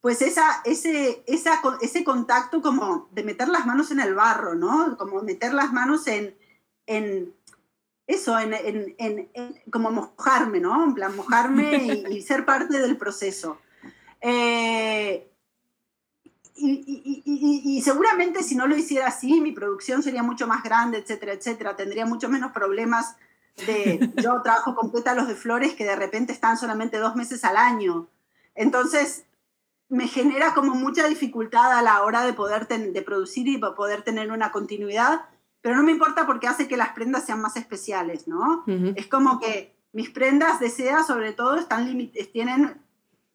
pues, 0.00 0.22
esa, 0.22 0.62
ese, 0.64 1.22
esa, 1.26 1.60
ese 1.80 2.04
contacto 2.04 2.62
como 2.62 3.08
de 3.12 3.24
meter 3.24 3.48
las 3.48 3.66
manos 3.66 3.90
en 3.90 4.00
el 4.00 4.14
barro, 4.14 4.54
¿no? 4.54 4.96
Como 4.96 5.22
meter 5.22 5.52
las 5.52 5.72
manos 5.72 6.06
en, 6.06 6.36
en 6.86 7.34
eso, 8.06 8.38
en, 8.38 8.54
en, 8.98 9.30
como 9.70 9.90
mojarme, 9.90 10.60
¿no? 10.60 10.84
En 10.84 10.94
plan, 10.94 11.14
mojarme 11.14 12.04
y, 12.10 12.22
ser 12.22 12.44
parte 12.44 12.78
del 12.78 12.96
proceso. 12.96 13.58
Eh, 14.20 15.29
y, 16.62 17.82
seguramente 17.82 18.42
si 18.42 18.54
no 18.54 18.66
lo 18.66 18.76
hiciera 18.76 19.08
así, 19.08 19.40
mi 19.40 19.52
producción 19.52 20.02
sería 20.02 20.22
mucho 20.22 20.46
más 20.46 20.62
grande, 20.62 20.98
etcétera, 20.98 21.32
etcétera. 21.32 21.76
Tendría 21.76 22.06
mucho 22.06 22.28
menos 22.28 22.52
problemas 22.52 23.16
de... 23.66 24.12
Yo 24.22 24.42
trabajo 24.42 24.74
con 24.74 24.92
pétalos 24.92 25.28
de 25.28 25.34
flores 25.34 25.74
que 25.74 25.84
de 25.84 25.96
repente 25.96 26.32
están 26.32 26.58
solamente 26.58 26.98
dos 26.98 27.16
meses 27.16 27.44
al 27.44 27.56
año. 27.56 28.08
Entonces, 28.54 29.24
me 29.88 30.06
genera 30.06 30.54
como 30.54 30.74
mucha 30.74 31.06
dificultad 31.08 31.72
a 31.72 31.82
la 31.82 32.02
hora 32.02 32.24
de 32.24 32.32
poder 32.32 32.68
de 32.68 33.02
producir 33.02 33.48
y 33.48 33.58
poder 33.58 34.02
tener 34.02 34.30
una 34.30 34.52
continuidad, 34.52 35.24
pero 35.62 35.76
no 35.76 35.82
me 35.82 35.90
importa 35.90 36.26
porque 36.26 36.46
hace 36.46 36.68
que 36.68 36.76
las 36.76 36.90
prendas 36.90 37.26
sean 37.26 37.40
más 37.40 37.56
especiales, 37.56 38.28
¿no? 38.28 38.64
Es 38.94 39.08
como 39.08 39.40
que 39.40 39.74
mis 39.92 40.10
prendas 40.10 40.60
de 40.60 40.70
seda, 40.70 41.02
sobre 41.02 41.32
todo, 41.32 41.56
están 41.56 42.12
tienen, 42.32 42.80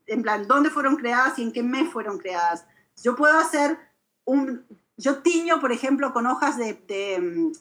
en 0.07 0.21
plan, 0.21 0.47
dónde 0.47 0.69
fueron 0.69 0.95
creadas 0.95 1.37
y 1.39 1.43
en 1.43 1.51
qué 1.51 1.61
mes 1.61 1.91
fueron 1.91 2.17
creadas 2.17 2.65
yo 3.01 3.15
puedo 3.15 3.37
hacer 3.37 3.77
un... 4.25 4.65
Yo 4.97 5.17
tiño, 5.17 5.59
por 5.59 5.73
ejemplo, 5.73 6.13
con 6.13 6.25
hojas 6.25 6.57
de, 6.57 6.73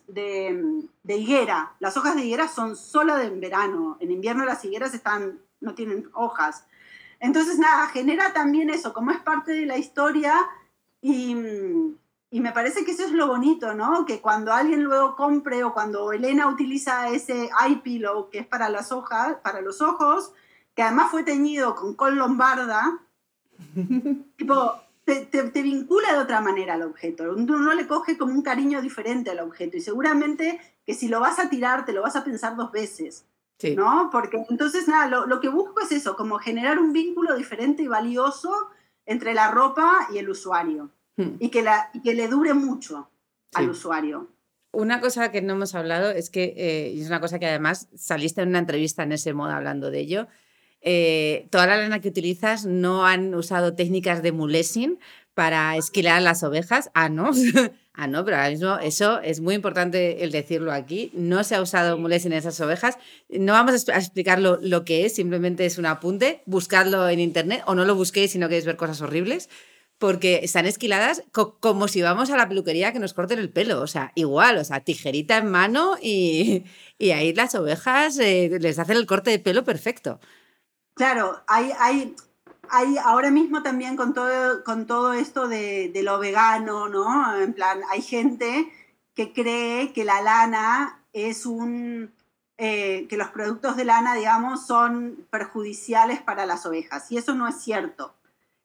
de, 0.06 1.16
higuera. 1.16 1.74
Las 1.80 1.96
hojas 1.96 2.14
de 2.14 2.24
higuera 2.24 2.46
son 2.46 2.76
solo 2.76 3.16
de 3.16 3.28
verano. 3.28 3.96
En 3.98 4.12
invierno 4.12 4.44
las 4.44 4.64
higueras 4.64 4.94
están, 4.94 5.40
no 5.60 5.74
tienen 5.74 6.08
hojas. 6.12 6.64
Entonces, 7.18 7.58
nada, 7.58 7.88
genera 7.88 8.32
también 8.32 8.70
eso, 8.70 8.92
como 8.92 9.10
es 9.10 9.18
parte 9.18 9.50
de 9.50 9.66
la 9.66 9.78
historia 9.78 10.34
y, 11.00 11.36
y, 12.30 12.40
me 12.40 12.52
parece 12.52 12.84
que 12.84 12.92
eso 12.92 13.04
es 13.04 13.12
lo 13.12 13.26
bonito, 13.26 13.74
¿no? 13.74 14.04
Que 14.06 14.20
cuando 14.20 14.52
alguien 14.52 14.84
luego 14.84 15.16
compre 15.16 15.64
o 15.64 15.74
cuando 15.74 16.12
Elena 16.12 16.48
utiliza 16.48 17.08
ese 17.08 17.50
eye 17.66 17.76
pillow, 17.82 18.30
que 18.30 18.38
es 18.38 18.46
para 18.46 18.68
las 18.68 18.92
hojas, 18.92 19.36
para 19.42 19.60
los 19.60 19.82
ojos, 19.82 20.32
que 20.74 20.82
además 20.82 21.10
fue 21.10 21.22
teñido 21.22 21.74
con 21.74 21.94
col 21.94 22.16
lombarda, 22.16 23.00
tipo, 24.36 24.83
te, 25.04 25.62
vincula 25.62 26.12
de 26.12 26.18
otra 26.18 26.40
manera 26.40 26.74
al 26.74 26.82
objeto. 26.82 27.24
Uno 27.34 27.74
le 27.74 27.86
coge 27.86 28.16
como 28.16 28.32
un 28.32 28.42
cariño 28.42 28.80
diferente 28.80 29.30
al 29.30 29.40
objeto 29.40 29.76
y 29.76 29.80
seguramente 29.80 30.60
que 30.86 30.94
si 30.94 31.08
lo 31.08 31.20
vas 31.20 31.38
a 31.38 31.48
tirar 31.48 31.84
te 31.84 31.92
lo 31.92 32.02
vas 32.02 32.16
a 32.16 32.24
pensar 32.24 32.56
dos 32.56 32.72
veces. 32.72 33.26
¿No? 33.76 34.10
Porque 34.12 34.44
entonces, 34.50 34.88
nada, 34.88 35.24
lo, 35.26 35.40
que 35.40 35.48
busco 35.48 35.80
es 35.80 35.92
eso, 35.92 36.16
como 36.16 36.38
generar 36.38 36.78
un 36.78 36.92
vínculo 36.92 37.34
diferente 37.34 37.82
y 37.82 37.88
valioso 37.88 38.52
entre 39.06 39.32
la 39.32 39.50
ropa 39.50 40.08
y 40.12 40.18
el 40.18 40.28
usuario. 40.28 40.90
Hmm. 41.16 41.36
Y, 41.38 41.48
que 41.48 41.62
la, 41.62 41.90
que 42.02 42.14
le 42.14 42.28
dure 42.28 42.52
mucho 42.52 43.08
al 43.54 43.70
usuario. 43.70 44.28
Una 44.72 45.00
cosa 45.00 45.30
que 45.30 45.40
no 45.40 45.54
hemos 45.54 45.74
hablado 45.74 46.10
es 46.10 46.28
que, 46.28 46.52
eh, 46.56 46.92
y 46.92 47.00
es 47.00 47.06
una 47.06 47.20
cosa 47.20 47.38
que 47.38 47.46
además 47.46 47.88
saliste 47.94 48.42
en 48.42 48.48
una 48.48 48.58
entrevista 48.58 49.04
en 49.04 49.12
ese 49.12 49.32
modo 49.32 49.52
hablando 49.52 49.90
de 49.90 50.00
ello, 50.00 50.26
eh, 50.86 51.46
toda 51.50 51.66
la 51.66 51.78
lana 51.78 52.00
que 52.00 52.08
utilizas 52.08 52.66
no 52.66 53.06
han 53.06 53.34
usado 53.34 53.74
técnicas 53.74 54.22
de 54.22 54.32
mulesing 54.32 54.98
para 55.32 55.76
esquilar 55.76 56.20
las 56.20 56.42
ovejas. 56.42 56.90
Ah, 56.94 57.08
no. 57.08 57.30
ah, 57.94 58.06
no, 58.06 58.22
pero 58.24 58.36
ahora 58.36 58.50
mismo 58.50 58.76
eso 58.78 59.18
es 59.20 59.40
muy 59.40 59.54
importante 59.54 60.22
el 60.24 60.30
decirlo 60.30 60.72
aquí. 60.72 61.10
No 61.14 61.42
se 61.42 61.54
ha 61.54 61.62
usado 61.62 61.96
mulesing 61.96 62.32
en 62.32 62.38
esas 62.38 62.60
ovejas. 62.60 62.98
No 63.30 63.54
vamos 63.54 63.88
a 63.88 63.96
explicar 63.96 64.40
lo, 64.40 64.84
que 64.84 65.06
es, 65.06 65.14
simplemente 65.14 65.64
es 65.64 65.78
un 65.78 65.86
apunte. 65.86 66.42
Buscadlo 66.44 67.08
en 67.08 67.18
internet 67.18 67.62
o 67.66 67.74
no 67.74 67.86
lo 67.86 67.94
busquéis 67.94 68.32
si 68.32 68.38
no 68.38 68.48
queréis 68.48 68.66
ver 68.66 68.76
cosas 68.76 69.00
horribles. 69.00 69.48
Porque 69.96 70.40
están 70.42 70.66
esquiladas 70.66 71.22
como 71.32 71.88
si 71.88 72.02
vamos 72.02 72.28
a 72.28 72.36
la 72.36 72.48
peluquería 72.48 72.92
que 72.92 72.98
nos 72.98 73.14
corten 73.14 73.38
el 73.38 73.48
pelo. 73.48 73.80
O 73.80 73.86
sea, 73.86 74.12
igual, 74.16 74.58
o 74.58 74.64
sea, 74.64 74.80
tijerita 74.80 75.38
en 75.38 75.50
mano 75.50 75.96
y, 76.02 76.64
ahí 77.00 77.32
las 77.32 77.54
ovejas 77.54 78.18
eh, 78.18 78.50
les 78.60 78.78
hacen 78.78 78.98
el 78.98 79.06
corte 79.06 79.30
de 79.30 79.38
pelo 79.38 79.64
perfecto. 79.64 80.20
Claro, 80.94 81.42
hay, 81.48 81.72
hay, 81.80 82.14
hay 82.68 82.96
ahora 82.98 83.30
mismo 83.30 83.62
también 83.62 83.96
con 83.96 84.14
todo, 84.14 84.62
con 84.62 84.87
todo 84.87 85.12
esto 85.12 85.48
de, 85.48 85.90
lo 86.04 86.18
vegano, 86.20 86.88
¿no? 86.88 87.37
En 87.37 87.52
plan, 87.52 87.80
hay 87.90 88.00
gente 88.00 88.70
que 89.14 89.33
cree 89.33 89.92
que 89.92 90.04
la 90.04 90.22
lana 90.22 91.00
es 91.12 91.46
un, 91.46 92.12
eh, 92.59 93.07
que 93.09 93.16
los 93.16 93.28
productos 93.28 93.76
de 93.76 93.85
lana, 93.85 94.14
digamos, 94.14 94.66
son 94.66 95.26
perjudiciales 95.30 96.22
para 96.22 96.46
las 96.46 96.64
ovejas. 96.64 97.11
Y 97.11 97.18
eso 97.18 97.35
no 97.35 97.48
es 97.48 97.61
cierto. 97.61 98.14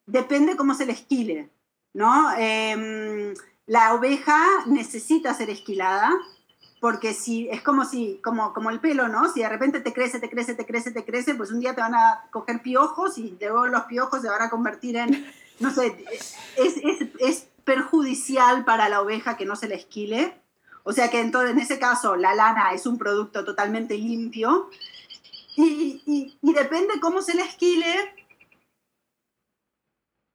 Depende 0.06 0.56
cómo 0.56 0.76
se 0.76 0.86
le 0.86 0.94
esquile, 0.94 1.50
¿no? 1.94 2.32
Em, 2.38 3.34
la 3.66 3.94
oveja 3.94 4.38
necesita 4.68 5.34
ser 5.34 5.50
esquilada 5.50 6.12
porque 6.80 7.14
si 7.14 7.50
es 7.50 7.62
como 7.62 7.86
si 7.86 8.20
como 8.24 8.54
como 8.54 8.70
el 8.70 8.80
pelo 8.80 9.08
no 9.08 9.32
si 9.32 9.42
de 9.42 9.50
repente 9.50 9.82
te 9.82 9.94
crece 9.94 10.20
te 10.20 10.30
crece 10.30 10.56
te 10.56 10.66
crece 10.66 10.92
te 10.92 11.04
crece 11.04 11.36
pues 11.36 11.52
un 11.52 11.60
día 11.60 11.76
te 11.76 11.82
van 11.82 11.96
a 11.96 12.26
coger 12.32 12.62
piojos 12.62 13.18
y 13.18 13.38
luego 13.40 13.68
los 13.68 13.84
piojos 13.84 14.22
se 14.22 14.30
van 14.30 14.42
a 14.42 14.50
convertir 14.50 14.96
en 14.96 15.26
no 15.60 15.72
sé 15.72 16.06
es, 16.58 16.78
es, 16.78 17.10
es 17.20 17.50
perjudicial 17.70 18.66
para 18.66 18.90
la 18.90 19.00
oveja 19.00 19.38
que 19.38 19.46
no 19.46 19.56
se 19.56 19.68
le 19.68 19.76
esquile. 19.76 20.34
O 20.82 20.92
sea 20.92 21.12
que 21.12 21.20
entonces 21.20 21.52
en 21.52 21.60
ese 21.60 21.78
caso 21.78 22.16
la 22.16 22.34
lana 22.34 22.72
es 22.74 22.88
un 22.88 22.98
producto 22.98 23.46
totalmente 23.46 23.96
limpio. 23.96 24.72
Y, 25.56 26.02
y, 26.08 26.38
y 26.42 26.54
depende 26.54 27.00
cómo 27.00 27.22
se 27.22 27.36
le 27.36 27.44
esquile 27.44 28.19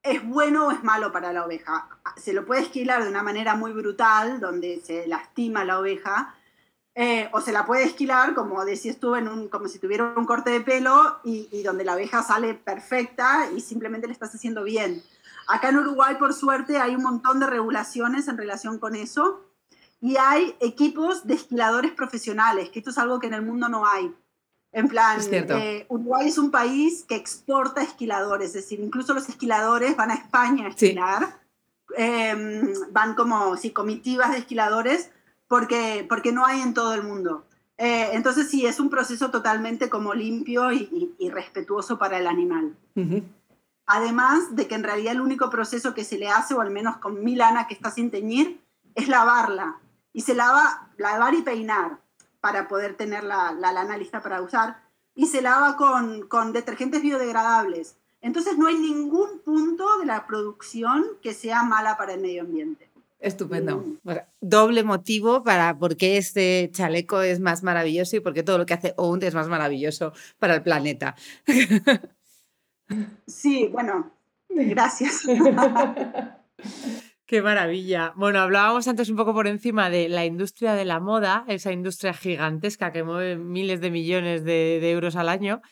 es 0.05 0.23
bueno 0.23 0.67
o 0.67 0.71
es 0.71 0.85
malo 0.85 1.11
para 1.11 1.33
la 1.33 1.45
oveja. 1.45 1.89
Se 2.17 2.35
lo 2.35 2.45
puede 2.45 2.61
esquilar 2.61 3.03
de 3.03 3.09
una 3.09 3.23
manera 3.23 3.57
muy 3.57 3.73
brutal, 3.73 4.39
donde 4.39 4.81
se 4.85 5.07
lastima 5.09 5.65
la 5.65 5.81
oveja, 5.81 6.35
eh, 6.95 7.29
o 7.33 7.41
se 7.41 7.53
la 7.53 7.67
puede 7.67 7.85
esquilar, 7.85 8.35
como 8.35 8.65
decías 8.65 8.99
tú, 8.99 9.17
en 9.17 9.27
un, 9.27 9.49
como 9.49 9.67
si 9.67 9.79
tuviera 9.79 10.15
un 10.17 10.27
corte 10.27 10.51
de 10.51 10.61
pelo 10.61 11.21
y, 11.25 11.63
donde 11.65 11.85
la 11.85 11.95
oveja 11.95 12.23
sale 12.23 12.55
perfecta 12.55 13.51
y 13.57 13.61
simplemente 13.61 14.07
le 14.07 14.13
estás 14.13 14.35
haciendo 14.35 14.63
bien. 14.63 15.03
Acá 15.49 15.71
en 15.71 15.79
Uruguay, 15.79 16.17
por 16.19 16.35
suerte, 16.35 16.79
hay 16.79 16.95
un 16.95 17.03
montón 17.03 17.41
de 17.41 17.47
regulaciones 17.47 18.29
en 18.29 18.37
relación 18.37 18.79
con 18.79 18.95
eso 18.95 19.41
y 20.01 20.19
hay 20.19 20.55
equipos 20.61 21.27
de 21.27 21.35
esquiladores 21.35 21.93
profesionales, 21.93 22.69
que 22.69 22.81
esto 22.81 22.91
es 22.91 22.99
algo 22.99 23.19
que 23.19 23.27
en 23.27 23.35
el 23.35 23.43
mundo 23.43 23.71
no 23.71 23.87
hay. 23.87 24.15
En 24.75 24.89
plan, 24.89 25.21
eh, 25.31 25.87
Uruguay 25.89 26.27
es 26.27 26.37
un 26.37 26.51
país 26.51 27.05
que 27.07 27.15
exporta 27.15 27.81
esquiladores, 27.81 28.49
es 28.49 28.55
decir, 28.55 28.81
incluso 28.81 29.15
los 29.15 29.29
esquiladores 29.29 29.97
van 29.97 30.11
a 30.11 30.15
España 30.15 30.67
a 30.67 30.71
esquilar, 30.71 31.39
em, 31.97 32.75
van 32.91 33.15
como 33.15 33.57
sí, 33.57 33.71
comitivas 33.71 34.33
de 34.33 34.39
esquiladores 34.39 35.13
porque, 35.47 36.05
porque 36.09 36.33
no 36.33 36.45
hay 36.45 36.61
en 36.61 36.75
todo 36.75 36.93
el 36.93 37.05
mundo. 37.05 37.47
Eh, 37.79 38.11
entonces 38.15 38.51
sí, 38.51 38.67
es 38.67 38.81
un 38.81 38.91
proceso 38.91 39.31
totalmente 39.31 39.89
como 39.89 40.13
limpio 40.13 40.73
y, 40.73 41.31
respetuoso 41.31 41.97
para 41.97 42.19
el 42.19 42.27
animal. 42.27 42.77
Además 43.87 44.57
de 44.57 44.67
que 44.67 44.75
en 44.75 44.83
realidad 44.83 45.13
el 45.13 45.21
único 45.21 45.51
proceso 45.51 45.95
que 45.95 46.03
se 46.03 46.19
le 46.19 46.29
hace, 46.29 46.53
o 46.55 46.61
al 46.61 46.73
menos 46.73 46.97
con 46.97 47.23
mi 47.23 47.37
lana 47.37 47.69
que 47.69 47.75
está 47.75 47.93
sin 47.93 48.11
teñir, 48.11 48.61
es 48.97 49.07
lavarla. 49.07 49.79
Y 50.13 50.23
se 50.23 50.35
lava, 50.35 50.91
lavar 50.97 51.35
y 51.35 51.43
peinar 51.43 52.04
para 52.45 52.69
poder 52.69 52.95
tener 52.95 53.25
la, 53.25 53.53
lana 53.53 53.97
lista 53.97 54.21
para 54.21 54.43
usar 54.43 54.77
y 55.15 55.29
se 55.29 55.41
lava 55.41 55.79
con, 55.79 56.29
con 56.29 56.53
detergentes 56.53 57.01
biodegradables. 57.01 57.97
Entonces 58.21 58.59
no 58.59 58.67
hay 58.67 58.77
ningún 58.77 59.39
punto 59.39 59.99
de 59.99 60.05
la 60.05 60.27
producción 60.27 61.07
que 61.23 61.33
sea 61.33 61.63
mala 61.63 61.97
para 61.97 62.13
el 62.13 62.21
medio 62.21 62.43
ambiente. 62.43 62.91
Estupendo. 63.19 63.79
Mm. 63.79 64.11
doble 64.43 64.85
motivo 64.85 65.43
para 65.43 65.79
por 65.79 65.97
qué 65.97 66.19
este 66.19 66.69
chaleco 66.71 67.23
es 67.23 67.41
más 67.41 67.63
maravilloso 67.63 68.17
y 68.17 68.21
por 68.21 68.35
qué 68.35 68.43
todo 68.43 68.59
lo 68.59 68.67
que 68.67 68.75
hace 68.75 68.93
OUND 68.99 69.25
es 69.25 69.35
más 69.35 69.49
maravilloso 69.49 70.13
para 70.39 70.55
el 70.55 70.63
planeta. 70.63 71.17
Sí, 73.27 73.71
bueno, 73.73 74.11
gracias. 74.51 75.23
Qué 77.27 77.41
maravilla. 77.41 78.13
Bueno, 78.17 78.41
hablábamos 78.41 78.87
antes 78.87 79.09
un 79.09 79.17
poco 79.17 79.33
por 79.33 79.47
encima 79.47 79.89
de 79.89 80.11
la 80.11 80.27
industria 80.27 80.75
de 80.75 80.85
la 80.85 81.01
moda, 81.01 81.45
esa 81.49 81.73
industria 81.73 82.13
gigantesca 82.13 82.93
que 82.93 83.03
mueve 83.03 83.37
miles 83.37 83.81
de 83.81 83.91
millones 83.91 84.45
de, 84.45 84.91
euros 84.91 85.17
al 85.17 85.31
año. 85.31 85.63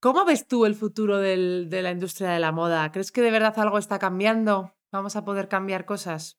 ¿Cómo 0.00 0.24
ves 0.24 0.48
tú 0.48 0.64
el 0.64 0.74
futuro 0.74 1.18
de 1.18 1.68
la 1.82 1.90
industria 1.90 2.30
de 2.30 2.40
la 2.40 2.50
moda? 2.50 2.90
¿Crees 2.92 3.12
que 3.12 3.20
de 3.20 3.30
verdad 3.30 3.58
algo 3.58 3.76
está 3.76 3.98
cambiando? 3.98 4.72
¿Vamos 4.90 5.14
a 5.14 5.24
poder 5.24 5.48
cambiar 5.48 5.84
cosas? 5.84 6.38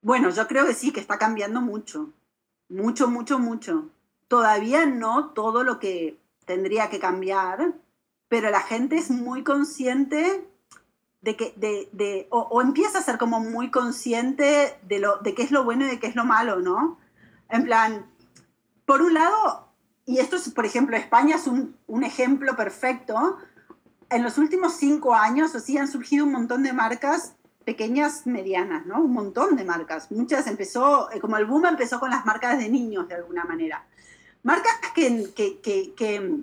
Bueno, 0.00 0.30
yo 0.30 0.46
creo 0.46 0.66
que 0.66 0.74
sí, 0.74 0.90
que 0.90 1.00
está 1.00 1.18
cambiando 1.18 1.60
mucho. 1.60 2.14
Mucho, 2.70 3.08
mucho, 3.08 3.38
mucho. 3.38 3.90
Todavía 4.28 4.86
no 4.86 5.32
todo 5.34 5.64
lo 5.64 5.78
que 5.78 6.18
tendría 6.46 6.88
que 6.88 6.98
cambiar, 6.98 7.74
pero 8.28 8.50
la 8.50 8.60
gente 8.60 8.96
es 8.96 9.10
muy 9.10 9.44
consciente 9.44 10.46
de 11.24 11.36
que, 11.36 11.54
de, 11.56 11.88
de 11.92 12.28
o, 12.30 12.40
o, 12.40 12.60
empieza 12.60 12.98
a 12.98 13.02
ser 13.02 13.16
como 13.16 13.40
muy 13.40 13.70
consciente 13.70 14.78
de, 14.82 14.98
lo, 14.98 15.18
de 15.18 15.34
qué 15.34 15.42
es 15.42 15.50
lo 15.50 15.64
bueno 15.64 15.86
y 15.86 15.88
de 15.88 15.98
qué 15.98 16.06
es 16.06 16.14
lo 16.14 16.24
malo, 16.24 16.60
¿no? 16.60 16.98
En 17.48 17.64
plan, 17.64 18.06
por 18.84 19.00
un 19.00 19.14
lado, 19.14 19.68
y 20.04 20.18
esto 20.18 20.36
es, 20.36 20.50
por 20.50 20.66
ejemplo, 20.66 20.96
España 20.96 21.36
es 21.36 21.46
un, 21.46 21.76
un 21.86 22.04
ejemplo 22.04 22.54
perfecto, 22.56 23.38
en 24.10 24.22
los 24.22 24.36
últimos 24.36 24.74
cinco 24.74 25.14
años, 25.14 25.54
así 25.54 25.78
han 25.78 25.88
surgido 25.88 26.26
un 26.26 26.32
montón 26.32 26.62
de 26.62 26.74
marcas 26.74 27.34
pequeñas, 27.64 28.26
medianas, 28.26 28.84
¿no? 28.84 29.00
Un 29.00 29.14
montón 29.14 29.56
de 29.56 29.64
marcas. 29.64 30.10
Muchas 30.12 30.46
empezó, 30.46 31.10
eh, 31.10 31.20
como 31.20 31.38
el 31.38 31.46
boom 31.46 31.64
empezó 31.64 31.98
con 31.98 32.10
las 32.10 32.26
marcas 32.26 32.58
de 32.58 32.68
niños, 32.68 33.08
de 33.08 33.14
alguna 33.14 33.44
manera. 33.44 33.86
Marcas 34.42 34.74
que, 34.94 35.32
que, 35.34 35.58
que, 35.60 35.94
que, 35.94 36.42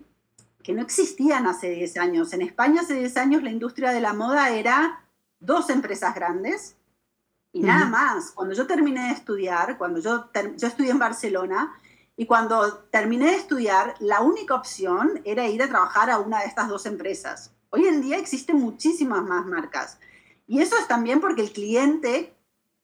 que 0.64 0.74
no 0.74 0.82
existían 0.82 1.48
hace 1.48 1.70
10 1.70 1.98
años. 1.98 2.34
En 2.34 2.42
España 2.42 2.82
hace 2.82 2.96
10 2.96 3.18
años 3.18 3.44
la 3.44 3.52
industria 3.52 3.92
de 3.92 4.02
la 4.02 4.14
moda 4.14 4.50
era 4.50 5.04
dos 5.40 5.70
empresas 5.70 6.14
grandes 6.16 6.76
y 7.52 7.62
nada 7.62 7.86
más. 7.86 8.32
Cuando 8.32 8.54
yo 8.54 8.68
terminé 8.68 9.08
de 9.08 9.14
estudiar, 9.14 9.78
cuando 9.78 10.00
yo, 10.00 10.30
yo 10.58 10.68
estudié 10.68 10.92
en 10.92 11.00
Barcelona, 11.00 11.74
y 12.22 12.26
cuando 12.26 12.84
terminé 12.92 13.32
de 13.32 13.38
estudiar, 13.38 13.96
la 14.00 14.22
única 14.22 14.54
opción 14.54 15.22
era 15.24 15.48
ir 15.48 15.64
a 15.64 15.68
trabajar 15.68 16.10
a 16.12 16.20
una 16.20 16.42
de 16.42 16.46
estas 16.46 16.70
dos 16.70 16.86
empresas. 16.86 17.52
Hoy 17.72 17.88
en 17.88 18.02
día 18.02 18.18
existen 18.18 18.58
muchísimas 18.58 19.24
más 19.24 19.46
marcas. 19.46 19.98
Y 20.46 20.60
eso 20.60 20.78
es 20.78 20.88
también 20.88 21.22
porque 21.22 21.42
el 21.42 21.52
cliente 21.52 22.36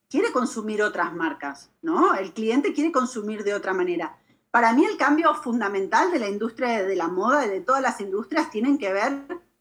quiere 0.10 0.32
consumir 0.32 0.82
otras 0.82 1.14
marcas, 1.14 1.70
¿no? 1.82 2.16
El 2.16 2.34
cliente 2.34 2.74
quiere 2.74 2.92
consumir 2.92 3.44
de 3.44 3.54
otra 3.54 3.74
manera. 3.74 4.18
Para 4.58 4.74
mí 4.74 4.84
el 4.86 4.98
cambio 4.98 5.36
fundamental 5.36 6.12
de 6.12 6.18
la 6.18 6.28
industria 6.28 6.84
de 6.84 6.96
la 6.96 7.10
moda 7.10 7.46
y 7.46 7.50
de 7.50 7.62
todas 7.62 7.80
las 7.80 8.02
industrias 8.02 8.50
tienen 8.50 8.80
que 8.80 8.92
ver 8.92 9.14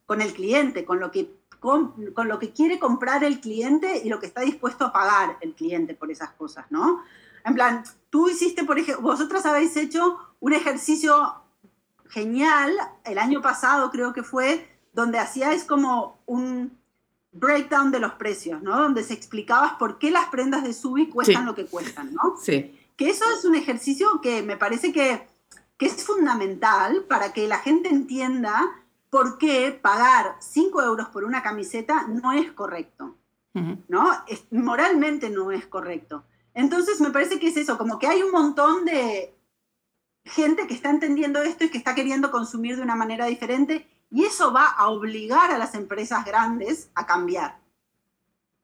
con 0.07 0.22
el 0.22 0.32
cliente, 0.32 0.86
con 0.86 1.01
lo 1.01 1.11
que 1.11 1.34
con, 1.61 2.12
con, 2.14 2.28
lo 2.28 2.38
que 2.38 2.55
quiere 2.55 2.78
comprar 2.78 3.22
el 3.22 3.40
cliente 3.40 4.01
y 4.03 4.09
lo 4.09 4.18
que 4.18 4.24
está 4.24 4.40
dispuesto 4.40 4.86
a 4.86 4.94
pagar 4.94 5.36
el 5.42 5.53
cliente 5.53 5.92
por 5.92 6.11
esas 6.11 6.30
cosas, 6.30 6.64
¿no? 6.70 7.03
En 7.44 7.53
plan, 7.53 7.84
tú 8.09 8.30
hiciste, 8.30 8.64
por 8.64 8.78
ejemplo, 8.78 9.03
vosotras 9.03 9.44
habéis 9.44 9.76
hecho 9.76 10.18
un 10.40 10.55
ejercicio 10.55 11.42
genial 12.09 12.72
el 13.05 13.18
año 13.18 13.42
pasado, 13.42 13.90
creo 13.90 14.14
que 14.14 14.22
fue, 14.22 14.66
donde 14.94 15.18
hacíais 15.18 15.64
como 15.64 16.20
un 16.24 16.74
breakdown 17.32 17.90
de 17.90 18.01
los 18.01 18.14
precios, 18.14 18.62
¿no? 18.62 18.80
Donde 18.80 19.05
se 19.05 19.12
explicabas 19.12 19.74
por 19.74 19.99
qué 19.99 20.11
las 20.11 20.28
prendas 20.28 20.62
de 20.64 20.72
Subi 20.72 21.11
cuestan 21.11 21.42
sí. 21.42 21.44
lo 21.44 21.55
que 21.55 21.66
cuestan, 21.66 22.14
¿no? 22.14 22.38
Sí. 22.40 22.72
Que 22.97 23.11
eso 23.11 23.24
es 23.36 23.44
un 23.44 23.55
ejercicio 23.55 24.20
que 24.20 24.42
me 24.42 24.57
parece 24.57 24.92
que, 24.92 25.26
que 25.76 25.86
es 25.86 26.05
fundamental 26.05 27.05
para 27.05 27.32
que 27.32 27.47
la 27.47 27.59
gente 27.59 27.88
entienda 27.88 28.82
por 29.11 29.38
qué 29.38 29.70
pagar 29.72 30.36
5 30.40 30.82
euros 30.82 31.09
por 31.09 31.24
una 31.24 31.42
camiseta 31.42 32.07
no 32.09 32.32
es 32.32 32.53
correcto, 32.53 33.16
uh 33.55 33.59
-huh. 33.59 33.84
¿no? 33.88 34.12
Es, 34.26 34.44
moralmente 34.51 35.30
no 35.30 35.51
es 35.53 35.66
correcto. 35.66 36.24
Entonces 36.55 37.01
me 37.01 37.11
parece 37.11 37.38
que 37.38 37.49
es 37.49 37.57
eso, 37.57 37.76
como 37.78 37.99
que 37.99 38.07
hay 38.07 38.22
un 38.22 38.32
montón 38.32 38.84
de 38.84 39.36
gente 40.24 40.66
que 40.66 40.74
está 40.74 40.90
entendiendo 40.90 41.42
esto 41.42 41.64
y 41.64 41.70
que 41.70 41.78
está 41.78 41.94
queriendo 41.94 42.30
consumir 42.30 42.76
de 42.76 42.82
una 42.82 42.97
manera 42.97 43.26
diferente 43.26 43.86
y 44.11 44.24
eso 44.24 44.53
va 44.53 44.66
a 44.66 44.88
obligar 44.88 45.51
a 45.51 45.59
las 45.59 45.74
empresas 45.74 46.24
grandes 46.24 46.90
a 46.94 47.07
cambiar. 47.07 47.61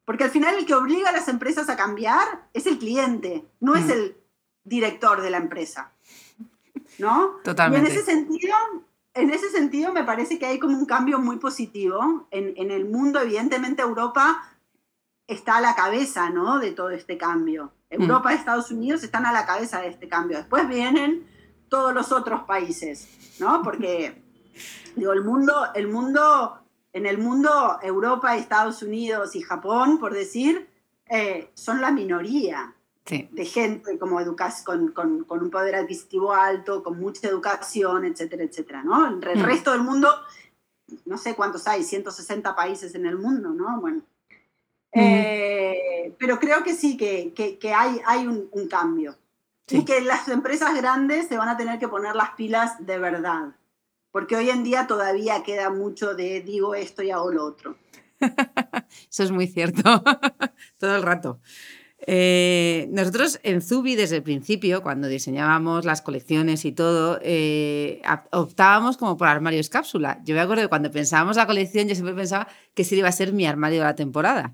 Porque 0.05 0.25
al 0.25 0.31
final 0.31 0.57
el 0.57 0.67
que 0.67 0.75
obliga 0.75 1.11
a 1.11 1.13
las 1.13 1.29
empresas 1.29 1.69
a 1.69 1.77
cambiar 1.77 2.49
es 2.53 2.67
el 2.67 2.79
cliente, 2.79 3.47
no 3.61 3.77
es 3.77 3.89
el 3.89 4.17
director 4.65 5.21
de 5.23 5.31
la 5.31 5.39
empresa. 5.39 5.93
¿No? 6.99 7.39
Totalmente. 7.43 7.89
Y 7.89 7.93
en 7.93 7.99
ese 7.99 8.05
sentido, 8.05 8.57
en 9.15 9.31
ese 9.31 9.51
sentido 9.51 9.93
me 9.93 10.05
parece 10.05 10.39
que 10.39 10.47
hay 10.47 10.59
como 10.59 10.77
un 10.77 10.87
cambio 10.87 11.19
muy 11.19 11.37
positivo 11.37 12.27
en, 12.31 12.55
en 12.57 12.71
el 12.71 12.85
mundo. 12.85 13.21
Evidentemente 13.21 13.83
Europa 13.83 14.43
está 15.27 15.57
a 15.57 15.61
la 15.61 15.75
cabeza 15.75 16.31
¿no? 16.31 16.59
de 16.59 16.73
todo 16.73 16.91
este 16.91 17.17
cambio. 17.17 17.73
Europa 17.91 18.33
y 18.33 18.37
mm. 18.37 18.39
Estados 18.39 18.71
Unidos 18.71 19.03
están 19.03 19.27
a 19.27 19.33
la 19.33 19.45
cabeza 19.45 19.81
de 19.81 19.89
este 19.89 20.09
cambio. 20.09 20.39
Después 20.39 20.69
vienen 20.69 21.27
todos 21.69 21.95
los 21.95 22.13
otros 22.13 22.43
países, 22.45 23.09
¿no? 23.39 23.63
Porque, 23.63 24.23
digo, 24.97 25.13
el 25.13 25.23
mundo, 25.23 25.69
el 25.75 25.89
mundo, 25.89 26.61
en 26.93 27.07
el 27.07 27.19
mundo, 27.19 27.79
Europa, 27.83 28.37
Estados 28.37 28.83
Unidos 28.83 29.35
y 29.37 29.43
Japón, 29.43 29.99
por 29.99 30.15
decir, 30.15 30.69
eh, 31.07 31.51
son 31.55 31.81
la 31.81 31.91
minoría 31.91 32.75
sí. 33.05 33.29
de 33.31 33.45
gente 33.45 33.99
como 33.99 34.19
con, 34.65 34.89
con, 34.93 35.25
con, 35.25 35.43
un 35.43 35.51
poder 35.51 35.75
adquisitivo 35.75 36.33
alto, 36.33 36.83
con 36.83 36.99
mucha 36.99 37.29
educación, 37.29 38.05
etcétera, 38.05 38.45
etcétera, 38.45 38.83
¿no? 38.83 39.07
El, 39.07 39.27
el 39.29 39.39
mm. 39.39 39.45
resto 39.45 39.73
del 39.73 39.83
mundo, 39.83 40.09
no 41.05 41.19
sé 41.19 41.35
cuántos 41.35 41.67
hay, 41.67 41.83
160 41.83 42.55
países 42.55 42.95
en 42.95 43.07
el 43.07 43.17
mundo, 43.17 43.51
¿no? 43.51 43.81
Bueno, 43.81 44.03
eh, 44.93 46.15
pero 46.19 46.39
creo 46.39 46.63
que 46.63 46.75
sí, 46.75 46.97
que, 46.97 47.33
que, 47.35 47.59
que 47.59 47.73
hay, 47.73 48.01
hay 48.07 48.27
un, 48.27 48.49
un 48.53 48.69
cambio. 48.69 49.17
Sí. 49.67 49.79
Y 49.79 49.85
que 49.85 50.01
las 50.01 50.29
empresas 50.29 50.75
grandes 50.75 51.29
se 51.29 51.37
van 51.37 51.49
a 51.49 51.57
tener 51.57 51.79
que 51.79 51.89
poner 51.89 52.15
las 52.15 52.31
pilas 52.31 52.85
de 52.85 52.99
verdad. 52.99 53.55
Porque 54.11 54.37
hoy 54.37 54.51
en 54.51 54.63
día 54.63 54.87
todavía 54.87 55.43
queda 55.43 55.71
mucho 55.71 56.15
de 56.15 56.43
digo 56.43 56.75
esto 56.75 57.03
y 57.03 57.11
hago 57.11 57.33
lo 57.33 57.45
otro. 57.45 57.77
Eso 59.11 59.23
es 59.23 59.31
muy 59.31 59.47
cierto, 59.47 59.83
todo 60.79 60.97
el 60.97 61.03
rato. 61.03 61.41
Eh, 62.07 62.89
nosotros 62.91 63.39
en 63.43 63.63
Zubi 63.63 63.95
desde 63.95 64.17
el 64.17 64.23
principio, 64.23 64.83
cuando 64.83 65.09
diseñábamos 65.09 65.85
las 65.85 66.03
colecciones 66.03 66.65
y 66.65 66.73
todo, 66.73 67.21
eh, 67.23 68.03
optábamos 68.33 68.97
como 68.97 69.17
por 69.17 69.29
armarios 69.29 69.69
cápsula. 69.69 70.21
Yo 70.25 70.35
me 70.35 70.41
acuerdo 70.41 70.63
que 70.63 70.69
cuando 70.69 70.91
pensábamos 70.91 71.37
la 71.37 71.47
colección, 71.47 71.89
yo 71.89 71.95
siempre 71.95 72.15
pensaba 72.15 72.49
que 72.75 72.83
ese 72.83 72.97
iba 72.97 73.09
a 73.09 73.13
ser 73.13 73.33
mi 73.33 73.47
armario 73.47 73.81
de 73.81 73.85
la 73.85 73.95
temporada 73.95 74.53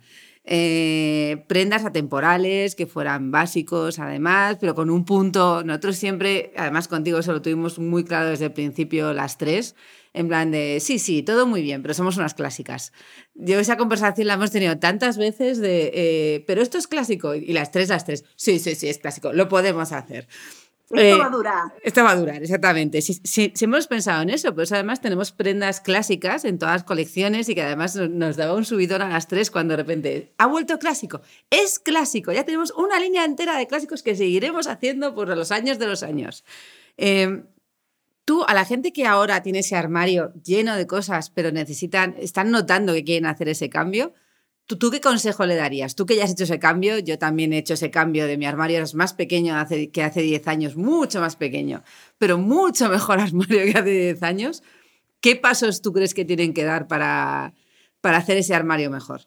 eh, 0.51 1.45
prendas 1.47 1.85
atemporales, 1.85 2.75
que 2.75 2.87
fueran 2.87 3.31
básicos 3.31 3.99
además, 3.99 4.57
pero 4.59 4.75
con 4.75 4.89
un 4.89 5.05
punto, 5.05 5.63
nosotros 5.63 5.97
siempre, 5.97 6.53
además 6.57 6.89
contigo 6.89 7.19
eso 7.19 7.33
lo 7.33 7.43
tuvimos 7.43 7.79
muy 7.79 8.03
claro 8.03 8.31
desde 8.31 8.47
el 8.47 8.53
principio 8.53 9.13
las 9.13 9.37
tres, 9.37 9.77
en 10.15 10.27
plan 10.27 10.51
de, 10.51 10.79
sí, 10.81 10.99
sí, 10.99 11.23
todo 11.23 11.47
muy 11.47 11.61
bien, 11.61 11.83
pero 11.83 11.93
somos 11.93 12.17
unas 12.17 12.33
clásicas. 12.33 12.93
Yo 13.35 13.61
esa 13.61 13.77
conversación 13.77 14.27
la 14.27 14.35
hemos 14.35 14.51
tenido 14.51 14.79
tantas 14.79 15.19
veces 15.19 15.59
de, 15.59 15.91
eh, 15.93 16.45
pero 16.47 16.63
esto 16.63 16.79
es 16.79 16.87
clásico, 16.87 17.35
y 17.35 17.53
las 17.53 17.71
tres, 17.71 17.91
las 17.91 18.07
tres, 18.07 18.25
sí, 18.35 18.59
sí, 18.59 18.75
sí, 18.75 18.89
es 18.89 18.97
clásico, 18.97 19.35
lo 19.35 19.51
podemos 19.51 19.93
hacer. 19.93 20.29
Esto 20.91 21.01
eh, 21.01 21.19
va 21.19 21.27
a 21.27 21.31
durar. 21.31 21.73
Esto 21.83 22.03
va 22.03 22.11
a 22.13 22.17
durar, 22.17 22.43
exactamente. 22.43 23.03
Si, 23.03 23.15
si, 23.23 23.53
si, 23.55 23.65
hemos 23.67 23.87
pensado 23.87 24.23
en 24.23 24.31
eso, 24.31 24.55
pues 24.55 24.73
además 24.73 25.03
tenemos 25.03 25.33
prendas 25.33 25.83
clásicas 25.83 26.47
en 26.47 26.59
todas 26.59 26.77
las 26.77 26.85
colecciones 26.85 27.49
y 27.51 27.55
que 27.55 27.63
además 27.63 27.97
nos 27.97 28.37
daba 28.37 28.55
un 28.55 28.65
subidón 28.65 29.03
a 29.03 29.09
las 29.09 29.29
tres 29.29 29.51
cuando 29.51 29.73
de 29.73 29.77
repente 29.77 30.33
ha 30.39 30.47
vuelto 30.47 30.79
clásico. 30.79 31.21
Es 31.51 31.79
clásico, 31.79 32.33
ya 32.33 32.45
tenemos 32.45 32.71
una 32.71 32.99
línea 32.99 33.27
entera 33.27 33.59
de 33.59 33.67
clásicos 33.67 34.03
que 34.03 34.17
seguiremos 34.17 34.67
haciendo 34.67 35.15
por 35.15 35.29
los 35.29 35.53
años 35.53 35.79
de 35.79 35.87
los 35.87 36.03
años. 36.03 36.43
Eh, 36.97 37.43
tú, 38.25 38.45
a 38.45 38.55
la 38.55 38.65
gente 38.65 38.93
que 38.93 39.07
ahora 39.07 39.43
tiene 39.43 39.59
ese 39.59 39.77
armario 39.77 40.33
lleno 40.43 40.75
de 40.75 40.87
cosas, 40.87 41.29
pero 41.29 41.53
necesitan, 41.53 42.15
están 42.19 42.51
notando 42.51 42.95
que 42.95 43.05
quieren 43.05 43.27
hacer 43.27 43.51
ese 43.51 43.69
cambio, 43.69 44.15
¿Tú, 44.69 44.77
¿Tú, 44.77 44.91
qué 44.91 45.01
consejo 45.01 45.47
le 45.47 45.57
darías? 45.57 45.95
Tú 45.95 46.05
que 46.05 46.15
ya 46.15 46.25
has 46.25 46.33
hecho 46.33 46.45
ese 46.45 46.59
cambio, 46.59 46.99
yo 46.99 47.19
también 47.19 47.55
he 47.55 47.59
hecho 47.59 47.73
ese 47.73 47.91
cambio 47.91 48.27
de 48.27 48.37
mi 48.37 48.45
armario, 48.45 48.83
es 48.83 48.95
más 48.95 49.15
pequeño 49.15 49.57
hace, 49.57 49.91
que 49.91 50.05
hace 50.05 50.21
10 50.21 50.47
años, 50.47 50.77
mucho 50.77 51.21
más 51.21 51.37
pequeño, 51.37 51.83
pero 52.19 52.37
mucho 52.37 52.91
mejor 52.91 53.19
armario 53.21 53.65
que 53.65 53.79
hace 53.79 53.91
10 53.91 54.23
años. 54.23 54.63
¿Qué 55.23 55.37
pasos 55.37 55.81
tú 55.81 55.95
crees 55.95 56.13
que 56.13 56.27
tienen 56.27 56.53
que 56.53 56.65
dar 56.65 56.87
para, 56.87 57.55
para 58.03 58.19
hacer 58.19 58.37
ese 58.37 58.55
armario 58.55 58.91
mejor? 58.91 59.23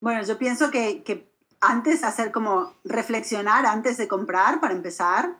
Bueno, 0.00 0.24
yo 0.24 0.38
pienso 0.38 0.70
que, 0.70 1.02
que 1.02 1.30
antes 1.60 2.02
hacer 2.02 2.32
como 2.32 2.72
reflexionar 2.84 3.66
antes 3.66 3.98
de 3.98 4.08
comprar, 4.08 4.58
para 4.58 4.72
empezar, 4.72 5.36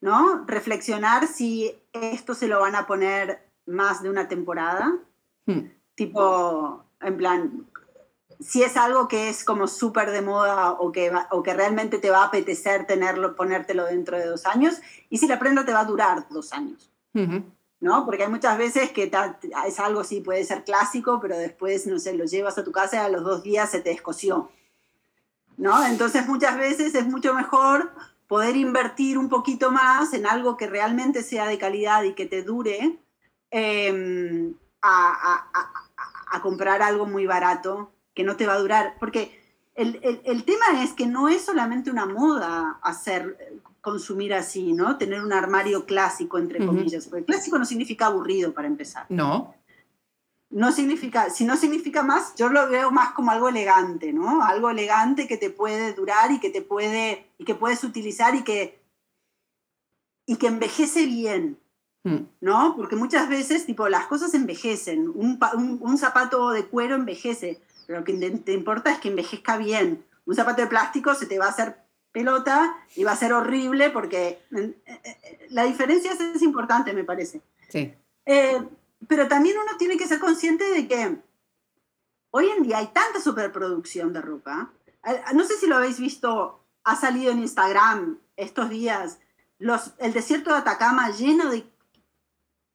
¿no? 0.00 0.44
Reflexionar 0.44 1.28
si 1.28 1.72
esto 1.92 2.34
se 2.34 2.48
lo 2.48 2.58
van 2.58 2.74
a 2.74 2.88
poner 2.88 3.48
más 3.66 4.02
de 4.02 4.10
una 4.10 4.26
temporada. 4.26 4.92
Hmm. 5.46 5.70
Tipo, 5.94 6.84
en 7.00 7.16
plan, 7.16 7.66
si 8.40 8.62
es 8.62 8.76
algo 8.76 9.08
que 9.08 9.28
es 9.28 9.44
como 9.44 9.66
súper 9.66 10.10
de 10.10 10.22
moda 10.22 10.72
o 10.72 10.92
que, 10.92 11.10
va, 11.10 11.26
o 11.30 11.42
que 11.42 11.54
realmente 11.54 11.98
te 11.98 12.10
va 12.10 12.22
a 12.22 12.26
apetecer 12.26 12.86
tenerlo, 12.86 13.34
ponértelo 13.34 13.86
dentro 13.86 14.16
de 14.16 14.26
dos 14.26 14.46
años, 14.46 14.80
y 15.10 15.18
si 15.18 15.26
la 15.26 15.38
prenda 15.38 15.64
te 15.64 15.72
va 15.72 15.80
a 15.80 15.84
durar 15.84 16.28
dos 16.30 16.52
años. 16.52 16.90
Uh 17.14 17.20
-huh. 17.20 17.44
¿No? 17.80 18.04
Porque 18.04 18.24
hay 18.24 18.28
muchas 18.28 18.58
veces 18.58 18.90
que 18.90 19.10
es 19.66 19.80
algo 19.80 20.02
sí 20.02 20.20
puede 20.20 20.44
ser 20.44 20.64
clásico, 20.64 21.20
pero 21.20 21.36
después, 21.36 21.86
no 21.86 21.98
sé, 21.98 22.12
lo 22.14 22.24
llevas 22.24 22.58
a 22.58 22.64
tu 22.64 22.72
casa 22.72 22.96
y 22.96 22.98
a 22.98 23.08
los 23.08 23.22
dos 23.22 23.42
días 23.42 23.70
se 23.70 23.80
te 23.80 23.92
escoció. 23.92 24.50
¿No? 25.56 25.84
Entonces 25.86 26.26
muchas 26.26 26.56
veces 26.56 26.94
es 26.94 27.06
mucho 27.06 27.34
mejor 27.34 27.92
poder 28.28 28.56
invertir 28.56 29.16
un 29.16 29.28
poquito 29.28 29.70
más 29.70 30.12
en 30.12 30.26
algo 30.26 30.56
que 30.56 30.66
realmente 30.66 31.22
sea 31.22 31.46
de 31.46 31.58
calidad 31.58 32.02
y 32.02 32.14
que 32.14 32.26
te 32.26 32.42
dure 32.42 32.98
eh, 33.50 34.52
a, 34.82 35.12
a, 35.12 35.50
a, 35.54 36.36
a 36.36 36.42
comprar 36.42 36.82
algo 36.82 37.06
muy 37.06 37.26
barato 37.26 37.90
que 38.18 38.24
no 38.24 38.34
te 38.34 38.48
va 38.48 38.54
a 38.54 38.58
durar, 38.58 38.96
porque 38.98 39.30
el, 39.76 40.00
el, 40.02 40.20
el, 40.24 40.42
tema 40.42 40.82
es 40.82 40.92
que 40.92 41.06
no 41.06 41.28
es 41.28 41.42
solamente 41.44 41.88
una 41.88 42.04
moda 42.04 42.80
hacer, 42.82 43.62
consumir 43.80 44.34
así, 44.34 44.72
¿no? 44.72 44.98
Tener 44.98 45.22
un 45.22 45.32
armario 45.32 45.86
clásico, 45.86 46.36
entre 46.38 46.58
uh 46.58 46.62
-huh. 46.64 46.66
comillas, 46.66 47.06
porque 47.06 47.24
clásico 47.24 47.56
no 47.60 47.64
significa 47.64 48.06
aburrido 48.06 48.52
para 48.52 48.66
empezar. 48.66 49.06
No. 49.08 49.54
no 50.50 50.72
significa, 50.72 51.30
si 51.30 51.44
no 51.44 51.56
significa 51.56 52.02
más, 52.02 52.34
yo 52.34 52.48
lo 52.48 52.68
veo 52.68 52.90
más 52.90 53.12
como 53.12 53.30
algo 53.30 53.48
elegante, 53.50 54.12
¿no? 54.12 54.42
Algo 54.42 54.68
elegante 54.68 55.28
que 55.28 55.36
te 55.36 55.50
puede 55.50 55.92
durar 55.92 56.32
y 56.32 56.40
que 56.40 56.50
te 56.50 56.60
puede, 56.62 57.28
y 57.38 57.44
que 57.44 57.54
puedes 57.54 57.84
utilizar 57.84 58.34
y 58.34 58.42
que, 58.42 58.80
y 60.26 60.34
que 60.38 60.48
envejece 60.48 61.06
bien, 61.06 61.56
Mm. 62.04 62.26
¿no? 62.40 62.74
Porque 62.76 62.94
muchas 62.96 63.28
veces, 63.28 63.66
tipo, 63.66 63.88
las 63.88 64.06
cosas 64.06 64.32
envejecen. 64.32 65.08
Un, 65.08 65.38
un- 65.56 65.78
un 65.82 65.98
zapato 65.98 66.50
de 66.50 66.64
cuero 66.66 66.94
envejece, 66.94 67.60
pero 67.88 68.00
lo 68.00 68.04
que 68.04 68.12
te, 68.44 68.52
importa 68.52 68.92
es 68.92 68.98
que 68.98 69.08
envejezca 69.08 69.56
bien. 69.56 70.04
Un 70.26 70.34
zapato 70.34 70.60
de 70.60 70.68
plástico 70.68 71.14
se 71.14 71.24
te 71.24 71.38
va 71.38 71.46
a 71.46 71.48
hacer 71.48 71.78
pelota 72.12 72.76
y 72.94 73.02
va 73.02 73.12
a 73.12 73.16
ser 73.16 73.32
horrible 73.32 73.88
porque 73.88 74.44
eh, 74.54 74.78
eh, 74.84 75.00
eh, 75.04 75.46
la 75.48 75.64
diferencia 75.64 76.12
es, 76.12 76.20
es 76.20 76.42
importante, 76.42 76.92
me 76.92 77.04
parece. 77.04 77.40
Sí. 77.70 77.94
Eh, 78.26 78.62
pero 79.08 79.26
también 79.26 79.56
uno 79.56 79.78
tiene 79.78 79.96
que 79.96 80.06
ser 80.06 80.20
consciente 80.20 80.64
de 80.64 80.86
que 80.86 81.16
hoy 82.30 82.50
en 82.50 82.62
día 82.62 82.76
hay 82.76 82.88
tanta 82.88 83.22
superproducción 83.22 84.12
de 84.12 84.20
ropa. 84.20 84.70
No 85.32 85.44
sé 85.44 85.54
si 85.54 85.66
lo 85.66 85.76
habéis 85.76 85.98
visto, 85.98 86.62
ha 86.84 86.94
salido 86.94 87.32
en 87.32 87.38
Instagram 87.38 88.18
estos 88.36 88.68
días 88.68 89.18
los, 89.58 89.94
el 89.96 90.12
desierto 90.12 90.50
de 90.50 90.58
Atacama 90.58 91.08
lleno 91.08 91.50
de 91.50 91.64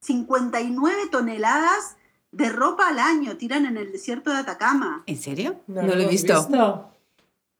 59 0.01 1.09
toneladas 1.11 1.97
de 2.33 2.49
ropa 2.49 2.89
al 2.89 2.99
año 2.99 3.37
tiran 3.37 3.65
en 3.65 3.77
el 3.77 3.91
desierto 3.91 4.31
de 4.31 4.37
Atacama. 4.37 5.03
¿En 5.05 5.17
serio? 5.17 5.61
No, 5.67 5.81
lo 5.83 5.87
lo 5.87 5.93
he 5.93 5.99
hemos 6.01 6.11
visto. 6.11 6.89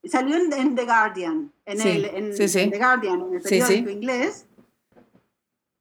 Salió 0.05 0.35
en, 0.35 0.51
en 0.51 0.75
The 0.75 0.83
Guardian, 0.85 1.53
en, 1.65 1.79
Sí, 1.79 1.89
el, 1.89 2.05
en, 2.05 2.35
sí, 2.35 2.49
sí. 2.49 2.59
en 2.59 2.71
The 2.71 2.77
Guardian, 2.77 3.21
en 3.21 3.33
el 3.35 3.41
Sí, 3.43 3.49
sí. 3.49 3.59
periódico 3.61 3.89
inglés. 3.91 4.45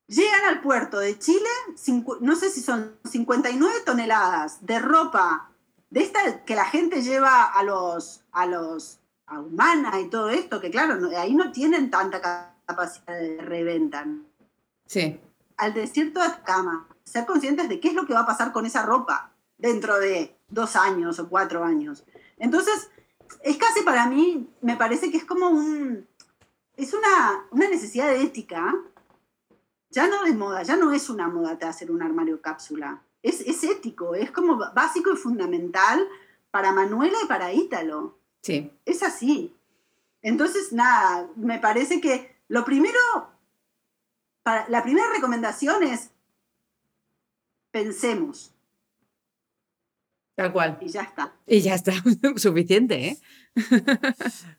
Llegan 0.07 0.45
al 0.45 0.61
puerto 0.61 0.99
de 0.99 1.19
Chile, 1.19 1.49
cincu- 1.77 2.19
no 2.21 2.37
sé 2.37 2.51
si 2.51 2.61
son 2.61 2.97
59 3.05 3.75
toneladas 3.87 4.65
de 4.65 4.79
ropa, 4.79 5.51
de 5.91 6.01
esta 6.03 6.45
que 6.45 6.55
la 6.55 6.67
gente 6.67 7.03
lleva 7.03 7.45
a 7.45 7.63
los, 7.63 8.23
a 8.33 8.47
los, 8.47 8.99
a 9.27 9.41
Humana 9.41 9.99
y 10.01 10.09
todo 10.11 10.29
esto, 10.29 10.61
que 10.61 10.71
claro, 10.71 10.97
no- 10.97 11.17
ahí 11.19 11.35
no 11.35 11.51
tienen 11.51 11.91
tanta 11.91 12.21
ca- 12.21 12.55
capacidad 12.67 13.19
de 13.19 13.39
reventa. 13.41 14.07
Sí. 14.87 15.19
Al 15.57 15.73
desierto 15.75 16.21
de 16.21 16.27
Atacama, 16.27 16.87
ser 17.05 17.27
conscientes 17.27 17.69
de 17.69 17.81
qué 17.81 17.89
es 17.89 17.95
lo 17.95 18.07
que 18.07 18.15
va 18.15 18.21
a 18.21 18.27
pasar 18.27 18.53
con 18.53 18.67
esa 18.67 18.85
ropa 18.85 19.33
dentro 19.59 19.99
de 19.99 20.37
dos 20.49 20.77
años 20.77 21.19
o 21.19 21.29
cuatro 21.29 21.65
años. 21.65 22.05
Entonces, 22.39 22.91
es 23.43 23.57
casi 23.57 23.83
para 23.83 24.07
mí, 24.07 24.49
me 24.61 24.77
parece 24.77 25.11
que 25.11 25.17
es 25.17 25.25
como 25.25 25.49
un, 25.49 26.07
es 26.77 26.93
una, 26.95 27.47
una 27.51 27.69
necesidad 27.69 28.09
de 28.09 28.23
ética, 28.23 28.75
ya 29.91 30.09
no 30.09 30.25
de 30.25 30.33
moda, 30.33 30.63
ya 30.63 30.77
no 30.77 30.93
es 30.93 31.09
una 31.11 31.29
moda 31.29 31.55
de 31.55 31.67
hacer 31.67 31.91
un 31.91 32.03
armario 32.03 32.41
cápsula, 32.41 33.03
es, 33.23 33.41
es 33.41 33.63
ético, 33.65 34.15
es 34.15 34.31
como 34.31 34.57
básico 34.75 35.13
y 35.13 35.17
fundamental 35.17 36.07
para 36.51 36.73
Manuela 36.73 37.17
y 37.23 37.27
para 37.27 37.53
Ítalo. 37.53 38.19
Sí. 38.43 38.73
Es 38.85 39.03
así. 39.03 39.55
Entonces, 40.23 40.73
nada, 40.73 41.29
me 41.37 41.59
parece 41.59 42.01
que 42.01 42.37
lo 42.49 42.65
primero, 42.65 42.99
para, 44.43 44.69
la 44.69 44.83
primera 44.83 45.09
recomendación 45.13 45.83
es 45.83 46.11
pensemos 47.73 48.53
Tal 50.35 50.51
cual. 50.53 50.79
y 50.81 50.89
ya 50.89 51.03
está. 51.03 51.35
Y 51.47 51.61
ya 51.61 51.75
está. 51.75 51.93
Suficiente, 52.37 53.09
¿eh? 53.09 53.17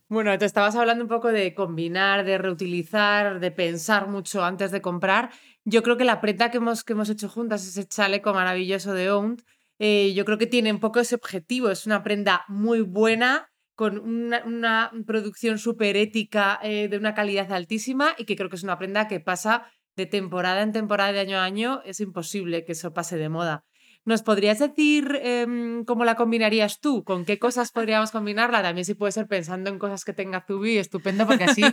Bueno, 0.08 0.38
te 0.38 0.46
estabas 0.46 0.76
hablando 0.76 1.04
un 1.04 1.10
poco 1.10 1.30
de 1.30 1.56
combinar, 1.56 2.26
de 2.26 2.38
reutilizar, 2.38 3.40
de 3.40 3.50
pensar 3.50 4.08
mucho 4.08 4.44
antes 4.44 4.72
de 4.72 4.82
comprar. 4.82 5.32
Yo 5.66 5.82
creo 5.82 5.98
que 5.98 6.04
la 6.04 6.22
prenda 6.22 6.52
que 6.52 6.58
hemos, 6.58 6.84
que 6.84 6.94
hemos 6.94 7.10
hecho 7.10 7.28
juntas, 7.28 7.66
ese 7.66 7.88
chaleco 7.88 8.34
maravilloso 8.34 8.94
de 8.94 9.10
Owned, 9.10 9.42
eh, 9.80 10.14
yo 10.14 10.26
creo 10.26 10.38
que 10.38 10.46
tiene 10.46 10.72
un 10.72 10.80
poco 10.80 11.00
ese 11.00 11.16
objetivo. 11.16 11.72
Es 11.72 11.88
una 11.88 12.04
prenda 12.04 12.46
muy 12.48 12.82
buena, 12.82 13.50
con 13.76 13.98
una, 13.98 14.44
una 14.46 14.92
producción 15.08 15.58
súper 15.58 15.98
ética, 15.98 16.60
eh, 16.62 16.88
de 16.88 16.98
una 16.98 17.16
calidad 17.16 17.52
altísima 17.52 18.14
y 18.20 18.26
que 18.26 18.36
creo 18.36 18.50
que 18.50 18.58
es 18.58 18.64
una 18.64 18.78
prenda 18.78 19.08
que 19.08 19.20
pasa 19.20 19.66
de 19.96 20.06
temporada 20.06 20.62
en 20.62 20.72
temporada, 20.72 21.12
de 21.12 21.20
año 21.20 21.38
a 21.38 21.44
año. 21.44 21.82
Es 21.86 22.00
imposible 22.00 22.66
que 22.66 22.72
eso 22.74 22.94
pase 22.94 23.18
de 23.18 23.30
moda. 23.30 23.64
¿Nos 24.06 24.22
podrías 24.22 24.60
decir 24.60 25.18
em, 25.24 25.86
cómo 25.86 26.04
la 26.04 26.16
combinarías 26.16 26.82
tú? 26.82 27.04
¿Con 27.06 27.24
qué 27.24 27.40
cosas 27.40 27.72
podríamos 27.74 28.12
combinarla? 28.12 28.62
También 28.62 28.84
si 28.86 28.96
puede 28.96 29.12
ser 29.14 29.28
pensando 29.28 29.70
en 29.70 29.80
cosas 29.80 30.04
que 30.04 30.12
tenga 30.14 30.42
Zubi, 30.46 30.78
estupendo, 30.78 31.26
porque 31.26 31.46
así 31.46 31.64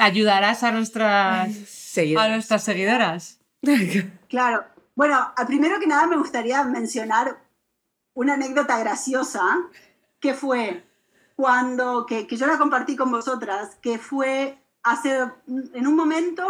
ayudarás 0.00 0.62
a 0.64 0.72
nuestras, 0.72 1.48
a 1.48 1.66
Seguidores. 1.66 2.30
nuestras 2.32 2.64
seguidoras. 2.64 3.40
Claro. 4.28 4.64
Bueno, 4.94 5.16
a- 5.36 5.46
primero 5.46 5.78
que 5.78 5.86
nada 5.86 6.06
me 6.06 6.16
gustaría 6.16 6.62
mencionar 6.64 7.38
una 8.14 8.34
anécdota 8.34 8.78
graciosa 8.78 9.42
que 10.20 10.32
fue 10.34 10.82
cuando, 11.36 12.06
que, 12.06 12.26
que 12.26 12.36
yo 12.36 12.46
la 12.46 12.56
compartí 12.58 12.96
con 12.96 13.10
vosotras, 13.10 13.76
que 13.82 13.98
fue 13.98 14.58
hace, 14.82 15.18
en 15.74 15.86
un 15.86 15.94
momento, 15.94 16.46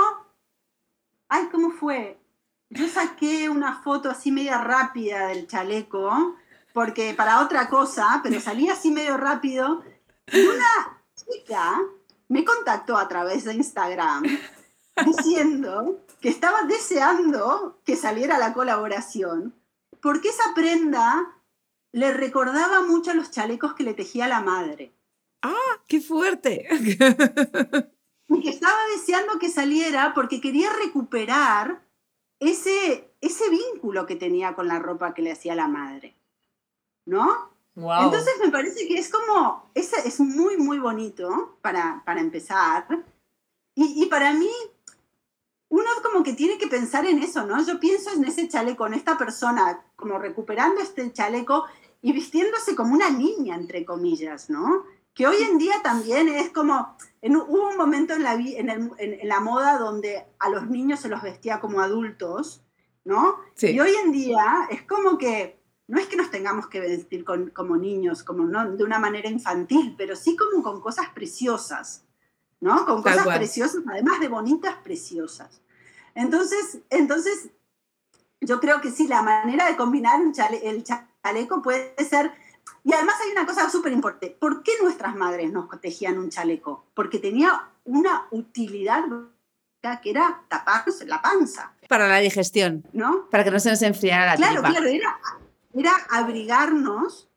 ay, 1.29 1.49
¿cómo 1.51 1.71
fue? 1.71 2.19
Yo 2.71 2.89
saqué 2.89 3.49
una 3.49 3.83
foto 3.83 4.11
así 4.11 4.33
media 4.33 4.59
rápida 4.59 5.29
del 5.29 5.47
chaleco, 5.47 6.37
porque 6.73 7.15
para 7.15 7.43
otra 7.43 7.69
cosa, 7.69 8.21
pero 8.23 8.41
salí 8.41 8.69
así 8.69 8.91
medio 8.91 9.17
rápido, 9.17 9.83
y 10.33 10.41
una 10.41 11.03
chica 11.15 11.81
me 12.29 12.45
contactó 12.45 12.97
a 12.97 13.09
través 13.09 13.45
de 13.45 13.55
Instagram 13.55 14.25
diciendo 15.05 16.05
que 16.21 16.29
estaba 16.29 16.63
deseando 16.63 17.81
que 17.85 17.97
saliera 17.97 18.39
la 18.39 18.53
colaboración, 18.53 19.55
porque 20.01 20.29
esa 20.29 20.55
prenda 20.55 21.37
le 21.93 22.13
recordaba 22.13 22.83
mucho 22.83 23.13
a 23.13 23.15
los 23.15 23.31
chalecos 23.31 23.75
que 23.75 23.85
le 23.85 23.95
tejía 23.95 24.29
la 24.29 24.41
madre. 24.41 24.93
¡Qué 25.87 26.01
fuerte! 26.01 26.67
Y 28.29 28.43
que 28.43 28.51
estaba 28.51 28.79
deseando 28.95 29.39
que 29.39 29.49
saliera 29.49 30.13
porque 30.15 30.41
quería 30.41 30.73
recuperar 30.73 31.83
ese, 32.41 33.11
ese 33.21 33.49
vínculo 33.51 34.07
que 34.07 34.17
tenía 34.17 34.55
con 34.55 34.69
la 34.69 34.79
ropa 34.79 35.15
que 35.15 35.23
le 35.23 35.33
hacía 35.33 35.55
la 35.55 35.69
madre. 35.69 36.17
¿No? 37.07 37.55
Wow. 37.77 38.05
Entonces 38.05 38.35
me 38.43 38.51
parece 38.51 38.89
que 38.89 38.99
es 38.99 39.11
como, 39.11 39.71
es, 39.75 39.93
es 39.93 40.19
muy, 40.21 40.57
muy 40.57 40.79
bonito 40.79 41.59
para, 41.61 42.03
para 42.05 42.21
empezar. 42.21 42.87
Y, 43.75 44.03
y 44.03 44.07
para 44.07 44.33
mí, 44.33 44.51
uno 45.69 45.91
como 46.03 46.25
que 46.25 46.33
tiene 46.33 46.59
que 46.59 46.69
pensar 46.69 47.05
en 47.07 47.23
eso, 47.23 47.45
¿no? 47.47 47.63
Yo 47.65 47.79
pienso 47.79 48.11
en 48.11 48.25
ese 48.25 48.49
chaleco, 48.49 48.87
en 48.87 48.95
esta 48.95 49.19
persona, 49.19 49.85
como 49.95 50.19
recuperando 50.19 50.81
este 50.81 51.13
chaleco 51.13 51.65
y 52.01 52.13
vistiéndose 52.13 52.75
como 52.75 52.95
una 52.95 53.11
niña, 53.11 53.57
entre 53.57 53.85
comillas, 53.85 54.49
¿no? 54.49 54.85
Que 55.17 55.27
hoy 55.27 55.43
en 55.43 55.57
día 55.57 55.77
también 55.83 56.29
es 56.29 56.51
como, 56.51 56.97
en, 57.23 57.35
hubo 57.37 57.71
un 57.71 57.77
momento 57.79 58.13
en 58.15 58.23
la, 58.23 58.35
en, 58.35 58.69
el- 58.69 58.91
en- 58.99 59.27
la 59.27 59.41
moda 59.41 59.79
donde 59.79 60.27
a 60.39 60.51
los 60.51 60.69
niños 60.69 61.01
se 61.01 61.09
los 61.09 61.23
vestía 61.23 61.59
como 61.59 61.81
adultos, 61.81 62.63
¿no? 63.05 63.37
Sí. 63.55 63.69
Y 63.69 63.81
hoy 63.81 63.93
en 64.05 64.13
día 64.13 64.69
es 64.71 64.83
como 64.83 65.17
que 65.17 65.59
no 65.89 65.99
es 65.99 66.07
que 66.07 66.17
nos 66.17 66.31
tengamos 66.31 66.67
que 66.67 66.81
vestir 66.81 67.25
con- 67.25 67.49
como 67.51 67.77
niños, 67.77 68.23
como 68.25 68.45
no 68.45 68.71
de 68.73 68.85
una 68.85 68.99
manera 68.99 69.29
infantil, 69.31 69.95
pero 69.97 70.17
sí 70.17 70.37
como 70.37 70.63
con 70.63 70.81
cosas 70.83 71.09
preciosas, 71.15 72.05
¿no? 72.61 72.85
Con 72.85 73.03
cosas 73.03 73.25
preciosas, 73.39 73.83
además 73.89 74.21
de 74.21 74.29
bonitas, 74.29 74.75
preciosas. 74.85 75.63
Entonces, 76.15 76.81
entonces, 76.91 77.49
yo 78.41 78.61
creo 78.61 78.81
que 78.83 78.91
sí, 78.91 79.07
la 79.09 79.23
manera 79.23 79.67
de 79.67 79.77
combinar 79.77 80.21
un 80.21 80.33
chale- 80.35 80.61
el 80.69 80.85
chaleco 80.85 81.63
puede 81.63 81.95
ser... 82.05 82.33
Y 82.85 82.93
además 82.93 83.17
hay 83.25 83.33
una 83.33 83.47
cosa 83.47 83.69
súper 83.71 83.93
importante. 83.93 84.37
¿Por 84.39 84.63
qué 84.63 84.73
nuestras 84.83 85.15
madres 85.17 85.51
nos 85.53 85.69
tejían 85.81 86.19
un 86.19 86.31
chaleco? 86.31 86.85
Porque 86.95 87.19
tenía 87.19 87.69
una 87.85 88.27
utilidad 88.31 89.05
que 90.03 90.11
era 90.11 90.43
taparse 90.49 91.07
la 91.07 91.23
panza, 91.23 91.73
Para 91.89 92.09
la 92.09 92.19
digestión, 92.19 92.85
¿no? 92.93 93.29
para 93.31 93.45
que 93.45 93.53
no 93.53 93.61
se 93.61 93.71
nos 93.71 93.81
enfriara 93.83 94.33
la 94.33 94.37
Claro, 94.37 94.55
tripa. 94.63 94.69
claro, 94.71 94.87
era, 94.89 95.19
era 95.75 95.93
abrigarnos 96.11 97.29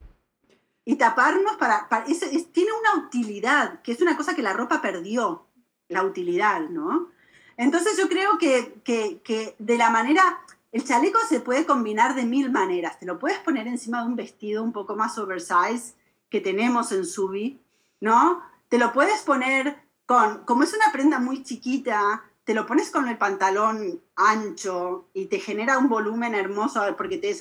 y 0.84 0.96
taparnos 0.96 1.58
para... 1.58 1.88
es- 2.08 2.52
tiene 2.52 2.72
una 2.74 3.06
utilidad, 3.06 3.82
que 3.84 3.92
es 3.92 4.02
una 4.02 4.18
cosa 4.18 4.36
que 4.36 4.42
la 4.42 4.54
ropa 4.54 4.82
perdió, 4.82 5.46
la 5.90 6.04
utilidad, 6.04 6.62
¿no? 6.70 7.10
Entonces 7.56 7.98
yo 8.00 8.10
creo 8.10 8.40
que, 8.40 8.82
que, 8.84 9.22
que 9.24 9.56
de 9.60 9.78
la 9.78 9.92
manera... 9.92 10.40
El 10.72 10.84
chaleco 10.84 11.20
se 11.28 11.40
puede 11.40 11.66
combinar 11.66 12.16
de 12.16 12.26
mil 12.26 12.52
maneras. 12.52 13.00
Te 13.00 13.06
lo 13.06 13.18
puedes 13.18 13.40
poner 13.40 13.68
encima 13.68 14.02
de 14.02 14.08
un 14.08 14.16
vestido 14.16 14.64
un 14.64 14.72
poco 14.72 14.96
más 14.96 15.18
oversize 15.18 15.96
que 16.30 16.42
tenemos 16.42 16.92
en 16.92 17.06
Subi, 17.06 17.60
¿no? 18.02 18.44
Te 18.68 18.78
lo 18.78 18.94
puedes 18.94 19.22
poner 19.22 19.82
con... 20.06 20.44
Como 20.46 20.64
es 20.64 20.74
una 20.74 20.92
prenda 20.92 21.20
muy 21.20 21.44
chiquita, 21.44 22.24
te 22.44 22.54
lo 22.54 22.68
pones 22.68 22.92
con 22.92 23.08
el 23.08 23.18
pantalón 23.18 24.02
ancho 24.16 25.08
y 25.14 25.26
te 25.26 25.40
genera 25.40 25.78
un 25.80 25.90
volumen 25.90 26.36
hermoso 26.36 26.82
porque 26.96 27.18
te, 27.18 27.36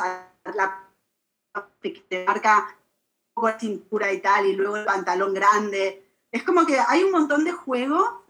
la, 0.54 0.84
te 2.08 2.24
marca 2.26 2.66
un 2.68 3.34
poco 3.34 3.48
la 3.48 3.58
cintura 3.58 4.12
y 4.12 4.20
tal, 4.20 4.46
y 4.46 4.56
luego 4.56 4.78
el 4.78 4.86
pantalón 4.86 5.34
grande. 5.34 6.02
Es 6.32 6.42
como 6.42 6.64
que 6.64 6.78
hay 6.78 7.04
un 7.04 7.10
montón 7.10 7.44
de 7.44 7.52
juego 7.52 8.24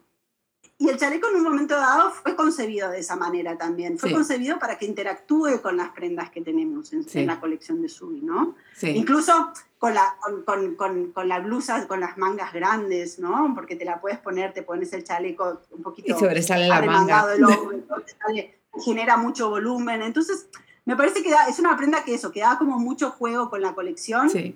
y 0.81 0.89
el 0.89 0.97
chaleco 0.97 1.29
en 1.29 1.37
un 1.37 1.43
momento 1.43 1.75
dado 1.75 2.11
fue 2.13 2.37
concebido 2.37 2.91
de 2.91 3.01
esa 3.01 3.17
manera 3.17 3.59
también. 3.59 3.99
Fue 3.99 4.11
Sí. 4.11 4.15
concebido 4.15 4.59
para 4.61 4.79
que 4.79 4.87
interactúe 4.87 5.61
con 5.61 5.77
las 5.77 5.91
prendas 5.91 6.31
que 6.31 6.41
tenemos 6.41 6.93
en, 6.93 7.03
Sí. 7.09 7.19
en 7.21 7.27
la 7.27 7.41
colección 7.41 7.83
de 7.83 7.89
Subi, 7.89 8.21
¿no? 8.21 8.55
Sí. 8.77 8.91
Incluso 8.91 9.51
con 9.79 9.95
la, 9.95 10.15
con, 10.45 10.75
con, 10.77 11.13
con, 11.13 11.29
la 11.29 11.41
blusa, 11.41 11.87
con 11.89 11.99
las 12.01 12.17
mangas 12.17 12.53
grandes, 12.53 13.19
¿no? 13.19 13.53
Porque 13.55 13.75
te 13.77 13.85
la 13.85 14.01
puedes 14.01 14.19
poner, 14.19 14.53
te 14.55 14.63
pones 14.63 14.93
el 14.93 15.03
chaleco 15.05 15.61
un 15.73 15.83
poquito 15.83 16.15
Y 16.17 16.19
sobresale 16.19 16.69
la 16.69 16.81
manga. 16.83 17.27
del 17.27 17.43
entonces 17.73 18.17
sale- 18.27 18.59
genera 18.85 19.17
mucho 19.17 19.51
volumen. 19.51 20.03
Entonces, 20.03 20.47
me 20.85 20.95
parece 20.97 21.23
que 21.25 21.31
da- 21.31 21.49
es 21.49 21.59
una 21.59 21.77
prenda 21.77 22.05
que 22.05 22.15
eso, 22.15 22.31
que 22.31 22.41
da 22.41 22.57
como 22.57 22.79
mucho 22.79 23.11
juego 23.11 23.51
con 23.51 23.61
la 23.63 23.75
colección. 23.75 24.31
Sí. 24.31 24.55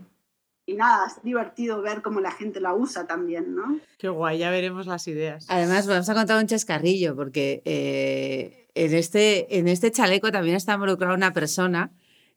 Y 0.73 0.77
nada, 0.77 1.07
es 1.07 1.23
divertido 1.23 1.83
ver 1.83 2.01
cómo 2.01 2.21
la 2.21 2.31
gente 2.31 2.61
la 2.61 2.73
usa 2.75 3.07
también, 3.07 3.55
¿no? 3.55 3.79
Qué 3.99 4.09
guay, 4.09 4.39
ya 4.39 4.51
veremos 4.51 4.87
las 4.87 5.07
ideas. 5.07 5.45
Además, 5.49 5.87
vamos 5.87 6.09
a 6.09 6.15
contar 6.15 6.39
un 6.39 6.47
chascarrillo, 6.47 7.15
porque 7.15 7.61
eh, 7.67 8.69
en, 8.75 8.95
este, 8.95 9.59
en 9.59 9.69
este 9.69 9.91
chaleco 9.91 10.33
también 10.33 10.57
está 10.57 10.75
involucrada 10.75 11.15
una 11.15 11.35
persona 11.35 11.93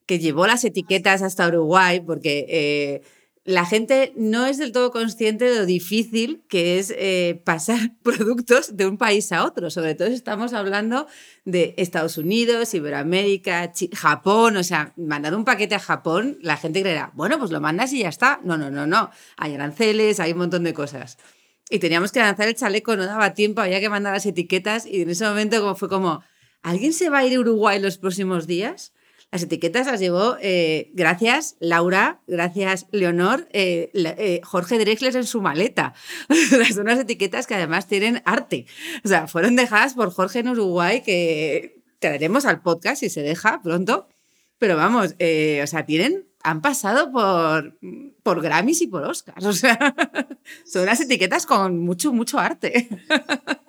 que 0.05 0.19
llevó 0.19 0.47
las 0.47 0.65
etiquetas 0.65 1.21
hasta 1.21 1.47
Uruguay, 1.47 2.01
porque 2.01 2.45
eh, 2.49 3.01
la 3.45 3.63
gente 3.63 4.11
no 4.15 4.47
es 4.47 4.57
del 4.57 4.71
todo 4.71 4.89
consciente 4.89 5.45
de 5.45 5.59
lo 5.59 5.65
difícil 5.67 6.43
que 6.49 6.79
es 6.79 6.91
eh, 6.97 7.39
pasar 7.45 7.91
productos 8.03 8.75
de 8.75 8.87
un 8.87 8.97
país 8.97 9.31
a 9.31 9.45
otro. 9.45 9.69
Sobre 9.69 9.93
todo 9.93 10.07
estamos 10.07 10.53
hablando 10.53 11.05
de 11.45 11.75
Estados 11.77 12.17
Unidos, 12.17 12.73
Iberoamérica, 12.73 13.71
Japón. 13.93 14.57
O 14.57 14.63
sea, 14.63 14.93
mandar 14.97 15.35
un 15.35 15.45
paquete 15.45 15.75
a 15.75 15.79
Japón, 15.79 16.39
la 16.41 16.57
gente 16.57 16.81
creerá, 16.81 17.11
bueno, 17.13 17.37
pues 17.37 17.51
lo 17.51 17.61
mandas 17.61 17.93
y 17.93 17.99
ya 17.99 18.09
está. 18.09 18.41
No, 18.43 18.57
no, 18.57 18.71
no, 18.71 18.87
no. 18.87 19.11
Hay 19.37 19.53
aranceles, 19.53 20.19
hay 20.19 20.31
un 20.31 20.39
montón 20.39 20.63
de 20.63 20.73
cosas. 20.73 21.19
Y 21.69 21.77
teníamos 21.77 22.11
que 22.11 22.19
lanzar 22.19 22.47
el 22.47 22.55
chaleco, 22.55 22.95
no 22.95 23.05
daba 23.05 23.35
tiempo, 23.35 23.61
había 23.61 23.79
que 23.79 23.89
mandar 23.89 24.13
las 24.13 24.25
etiquetas 24.25 24.87
y 24.87 25.01
en 25.01 25.11
ese 25.11 25.25
momento 25.25 25.59
como 25.61 25.75
fue 25.75 25.89
como, 25.89 26.23
¿alguien 26.63 26.93
se 26.93 27.09
va 27.09 27.19
a 27.19 27.25
ir 27.25 27.37
a 27.37 27.39
Uruguay 27.39 27.79
los 27.79 27.97
próximos 27.99 28.47
días? 28.47 28.91
Las 29.31 29.43
etiquetas 29.43 29.87
las 29.87 29.99
llevó, 29.99 30.37
eh, 30.41 30.91
gracias 30.93 31.57
Laura, 31.59 32.21
gracias 32.25 32.87
Leonor, 32.91 33.49
eh, 33.51 33.91
eh, 33.93 34.39
Jorge 34.43 34.79
Drexler 34.79 35.15
en 35.15 35.25
su 35.25 35.41
maleta. 35.41 35.93
Son 36.73 36.83
unas 36.83 36.99
etiquetas 36.99 37.45
que 37.45 37.55
además 37.55 37.87
tienen 37.87 38.21
arte. 38.25 38.65
O 39.03 39.09
sea, 39.09 39.27
fueron 39.27 39.55
dejadas 39.55 39.93
por 39.93 40.11
Jorge 40.11 40.39
en 40.39 40.49
Uruguay, 40.49 41.01
que 41.01 41.83
traeremos 41.99 42.45
al 42.45 42.61
podcast 42.61 43.01
si 43.01 43.09
se 43.09 43.23
deja 43.23 43.61
pronto. 43.61 44.07
Pero 44.57 44.77
vamos, 44.77 45.15
o 45.15 45.67
sea, 45.67 45.85
tienen, 45.85 46.29
han 46.41 46.61
pasado 46.61 47.11
por, 47.11 47.77
por 48.25 48.41
Grammys 48.41 48.81
y 48.81 48.87
por 48.87 49.03
Oscars. 49.03 49.45
O 49.45 49.53
sea, 49.53 49.77
son 50.65 50.81
unas 50.81 50.99
etiquetas 50.99 51.45
con 51.45 51.79
mucho, 51.79 52.11
mucho 52.11 52.39
arte. 52.39 52.89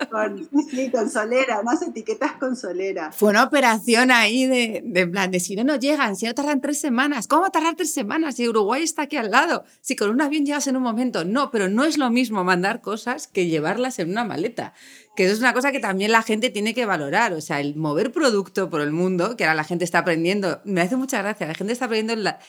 Con, 0.09 0.49
sí, 0.71 0.89
con 0.89 1.11
solera, 1.11 1.59
unas 1.59 1.79
etiquetas 1.83 2.31
con 2.39 2.55
solera. 2.55 3.11
Fue 3.11 3.29
una 3.29 3.43
operación 3.43 4.09
ahí 4.09 4.47
de, 4.47 4.81
de 4.83 5.05
plan 5.05 5.29
de 5.29 5.39
si 5.39 5.55
no 5.55 5.63
nos 5.63 5.79
llegan, 5.79 6.15
si 6.15 6.25
no 6.25 6.33
tardan 6.33 6.59
tres 6.59 6.81
semanas, 6.81 7.27
¿cómo 7.27 7.47
tardar 7.51 7.75
tres 7.75 7.93
semanas? 7.93 8.35
Si 8.37 8.49
Uruguay 8.49 8.81
está 8.81 9.03
aquí 9.03 9.15
al 9.17 9.29
lado, 9.29 9.63
si 9.81 9.95
con 9.95 10.09
un 10.09 10.21
avión 10.21 10.43
llegas 10.43 10.65
en 10.65 10.75
un 10.75 10.81
momento. 10.81 11.23
No, 11.23 11.51
pero 11.51 11.69
no 11.69 11.83
es 11.85 11.99
lo 11.99 12.09
mismo 12.09 12.43
mandar 12.43 12.81
cosas 12.81 13.27
que 13.27 13.45
llevarlas 13.45 13.99
en 13.99 14.09
una 14.09 14.23
maleta. 14.23 14.73
Que 15.15 15.25
eso 15.25 15.33
es 15.33 15.39
una 15.39 15.53
cosa 15.53 15.71
que 15.71 15.79
también 15.79 16.11
la 16.11 16.23
gente 16.23 16.49
tiene 16.49 16.73
que 16.73 16.87
valorar. 16.87 17.33
O 17.33 17.41
sea, 17.41 17.59
el 17.61 17.75
mover 17.75 18.11
producto 18.11 18.71
por 18.71 18.81
el 18.81 18.91
mundo, 18.91 19.37
que 19.37 19.43
ahora 19.43 19.53
la 19.53 19.63
gente 19.65 19.85
está 19.85 19.99
aprendiendo, 19.99 20.61
me 20.65 20.81
hace 20.81 20.95
mucha 20.95 21.21
gracia, 21.21 21.45
la 21.45 21.53
gente 21.53 21.73
está 21.73 21.85
aprendiendo 21.85 22.15
la- 22.23 22.39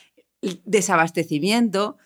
desabastecimiento. 0.64 1.96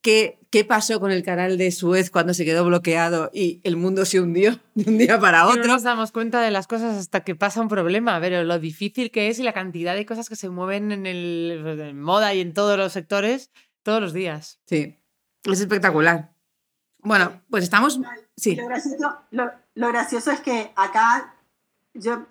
¿Qué, 0.00 0.40
¿Qué 0.50 0.64
pasó 0.64 0.98
con 0.98 1.12
el 1.12 1.22
canal 1.22 1.56
de 1.58 1.70
Suez 1.70 2.10
cuando 2.10 2.34
se 2.34 2.44
quedó 2.44 2.64
bloqueado 2.64 3.30
y 3.32 3.60
el 3.62 3.76
mundo 3.76 4.04
se 4.04 4.20
hundió 4.20 4.58
de 4.74 4.90
un 4.90 4.98
día 4.98 5.20
para 5.20 5.46
otro? 5.46 5.62
No 5.62 5.68
nos 5.68 5.84
damos 5.84 6.10
cuenta 6.10 6.40
de 6.40 6.50
las 6.50 6.66
cosas 6.66 6.96
hasta 6.96 7.20
que 7.20 7.36
pasa 7.36 7.60
un 7.60 7.68
problema, 7.68 8.20
pero 8.20 8.42
lo 8.42 8.58
difícil 8.58 9.10
que 9.10 9.28
es 9.28 9.38
y 9.38 9.44
la 9.44 9.52
cantidad 9.52 9.94
de 9.94 10.04
cosas 10.04 10.28
que 10.28 10.36
se 10.36 10.48
mueven 10.48 10.90
en 10.90 11.06
el 11.06 11.80
en 11.80 12.00
moda 12.00 12.34
y 12.34 12.40
en 12.40 12.52
todos 12.52 12.76
los 12.76 12.92
sectores 12.92 13.50
todos 13.82 14.00
los 14.00 14.12
días. 14.12 14.60
Sí, 14.66 14.98
es 15.44 15.60
espectacular. 15.60 16.32
Bueno, 16.98 17.42
pues 17.50 17.64
estamos... 17.64 18.00
Sí, 18.36 18.56
Lo 18.56 18.66
gracioso, 18.66 19.18
lo, 19.30 19.50
lo 19.74 19.88
gracioso 19.88 20.30
es 20.30 20.40
que 20.40 20.72
acá 20.76 21.34
yo 21.94 22.26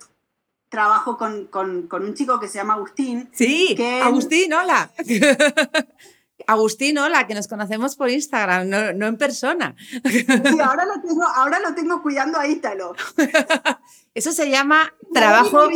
trabajo 0.72 1.18
con, 1.18 1.46
con, 1.48 1.86
con 1.86 2.02
un 2.02 2.14
chico 2.14 2.40
que 2.40 2.48
se 2.48 2.54
llama 2.58 2.74
Agustín. 2.74 3.28
sí, 3.32 3.74
que- 3.76 4.00
Agustín, 4.00 4.52
hola. 4.54 4.90
Agustín, 6.46 6.98
hola, 6.98 7.26
que 7.28 7.34
nos 7.34 7.46
conocemos 7.46 7.94
por 7.94 8.10
Instagram, 8.10 8.68
no, 8.68 8.92
no 8.94 9.06
en 9.06 9.16
persona. 9.16 9.76
Sí, 10.10 10.26
ahora 10.60 10.84
lo 10.86 11.00
tengo, 11.00 11.22
ahora 11.24 11.60
lo 11.60 11.74
tengo 11.74 12.02
cuidando 12.02 12.38
a 12.38 12.48
Ítalo. 12.48 12.94
Eso 14.14 14.32
se 14.32 14.50
llama 14.50 14.92
trabajo, 15.14 15.68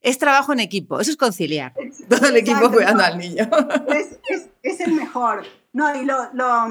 es 0.00 0.18
trabajo 0.18 0.52
en 0.52 0.60
equipo, 0.60 0.98
eso 0.98 1.12
es 1.12 1.16
conciliar. 1.16 1.74
Todo 2.08 2.26
el 2.26 2.36
equipo 2.38 2.56
Exacto, 2.56 2.76
cuidando 2.76 3.02
no, 3.02 3.08
al 3.08 3.18
niño. 3.18 3.48
Es, 3.88 4.18
es, 4.28 4.48
es 4.64 4.80
el 4.80 4.94
mejor. 4.94 5.44
No, 5.72 5.94
y 5.94 6.04
lo, 6.04 6.16
lo, 6.32 6.66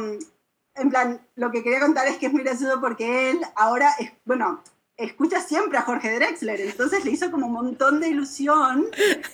en 0.75 0.89
plan, 0.89 1.21
lo 1.35 1.49
que 1.51 1.63
quería 1.63 1.79
contar 1.79 2.07
es 2.07 2.17
que 2.17 2.25
es 2.25 2.33
muy 2.33 2.43
gracioso 2.43 2.81
porque 2.81 3.29
él 3.31 3.39
ahora, 3.55 3.89
es, 3.99 4.11
bueno, 4.25 4.61
escucha 5.03 5.39
siempre 5.41 5.77
a 5.77 5.81
Jorge 5.81 6.13
Drexler, 6.15 6.61
entonces 6.61 7.03
le 7.05 7.11
hizo 7.11 7.29
como 7.31 7.47
un 7.47 7.53
montón 7.53 7.99
de 7.99 8.09
ilusión, 8.09 8.85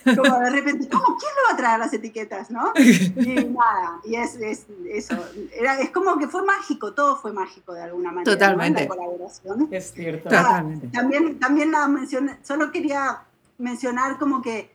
como 0.04 0.38
de 0.40 0.50
repente, 0.50 0.88
¿cómo? 0.88 1.04
¿Quién 1.18 1.30
le 1.36 1.42
va 1.48 1.54
a 1.54 1.56
traer 1.56 1.78
las 1.78 1.92
etiquetas, 1.92 2.50
no? 2.50 2.72
Y 2.76 3.44
nada, 3.44 4.00
y 4.04 4.16
es, 4.16 4.36
es 4.36 4.66
eso, 4.90 5.16
era, 5.52 5.80
es 5.80 5.90
como 5.90 6.18
que 6.18 6.28
fue 6.28 6.42
mágico, 6.44 6.92
todo 6.94 7.16
fue 7.16 7.32
mágico 7.32 7.72
de 7.74 7.82
alguna 7.82 8.10
manera, 8.12 8.24
¿no? 8.24 8.32
En 8.32 8.38
Totalmente. 8.38 8.82
la 8.82 8.88
colaboración. 8.88 9.68
Es 9.70 9.92
cierto. 9.92 10.28
Claro. 10.28 10.48
Totalmente. 10.48 10.88
También, 10.88 11.38
también 11.38 11.70
nada, 11.70 11.88
menciona- 11.88 12.38
solo 12.42 12.70
quería 12.72 13.22
mencionar 13.58 14.18
como 14.18 14.40
que, 14.42 14.70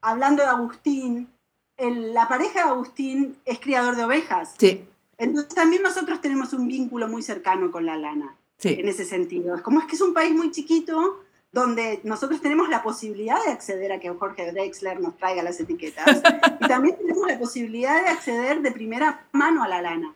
hablando 0.00 0.42
de 0.42 0.48
Agustín, 0.48 1.28
el- 1.76 2.14
la 2.14 2.26
pareja 2.28 2.64
de 2.64 2.70
Agustín 2.70 3.36
es 3.44 3.58
criador 3.60 3.96
de 3.96 4.04
ovejas. 4.04 4.54
Sí, 4.58 4.88
Entonces 5.18 5.54
también 5.54 5.82
nosotros 5.82 6.20
tenemos 6.20 6.52
un 6.52 6.68
vínculo 6.68 7.08
muy 7.08 7.22
cercano 7.22 7.70
con 7.70 7.86
la 7.86 7.96
lana, 7.96 8.36
sí, 8.58 8.76
en 8.78 8.88
ese 8.88 9.04
sentido. 9.04 9.54
Es 9.54 9.62
como 9.62 9.80
es 9.80 9.86
que 9.86 9.96
es 9.96 10.00
un 10.02 10.14
país 10.14 10.34
muy 10.34 10.50
chiquito 10.50 11.20
donde 11.52 12.00
nosotros 12.04 12.40
tenemos 12.42 12.68
la 12.68 12.82
posibilidad 12.82 13.42
de 13.44 13.50
acceder 13.50 13.90
a 13.92 13.98
que 14.00 14.10
Jorge 14.10 14.52
Drexler 14.52 15.00
nos 15.00 15.16
traiga 15.16 15.42
las 15.42 15.58
etiquetas 15.60 16.20
y 16.60 16.68
también 16.68 16.96
tenemos 16.96 17.26
la 17.28 17.38
posibilidad 17.38 18.02
de 18.02 18.08
acceder 18.08 18.60
de 18.60 18.72
primera 18.72 19.26
mano 19.32 19.62
a 19.62 19.68
la 19.68 19.80
lana. 19.80 20.14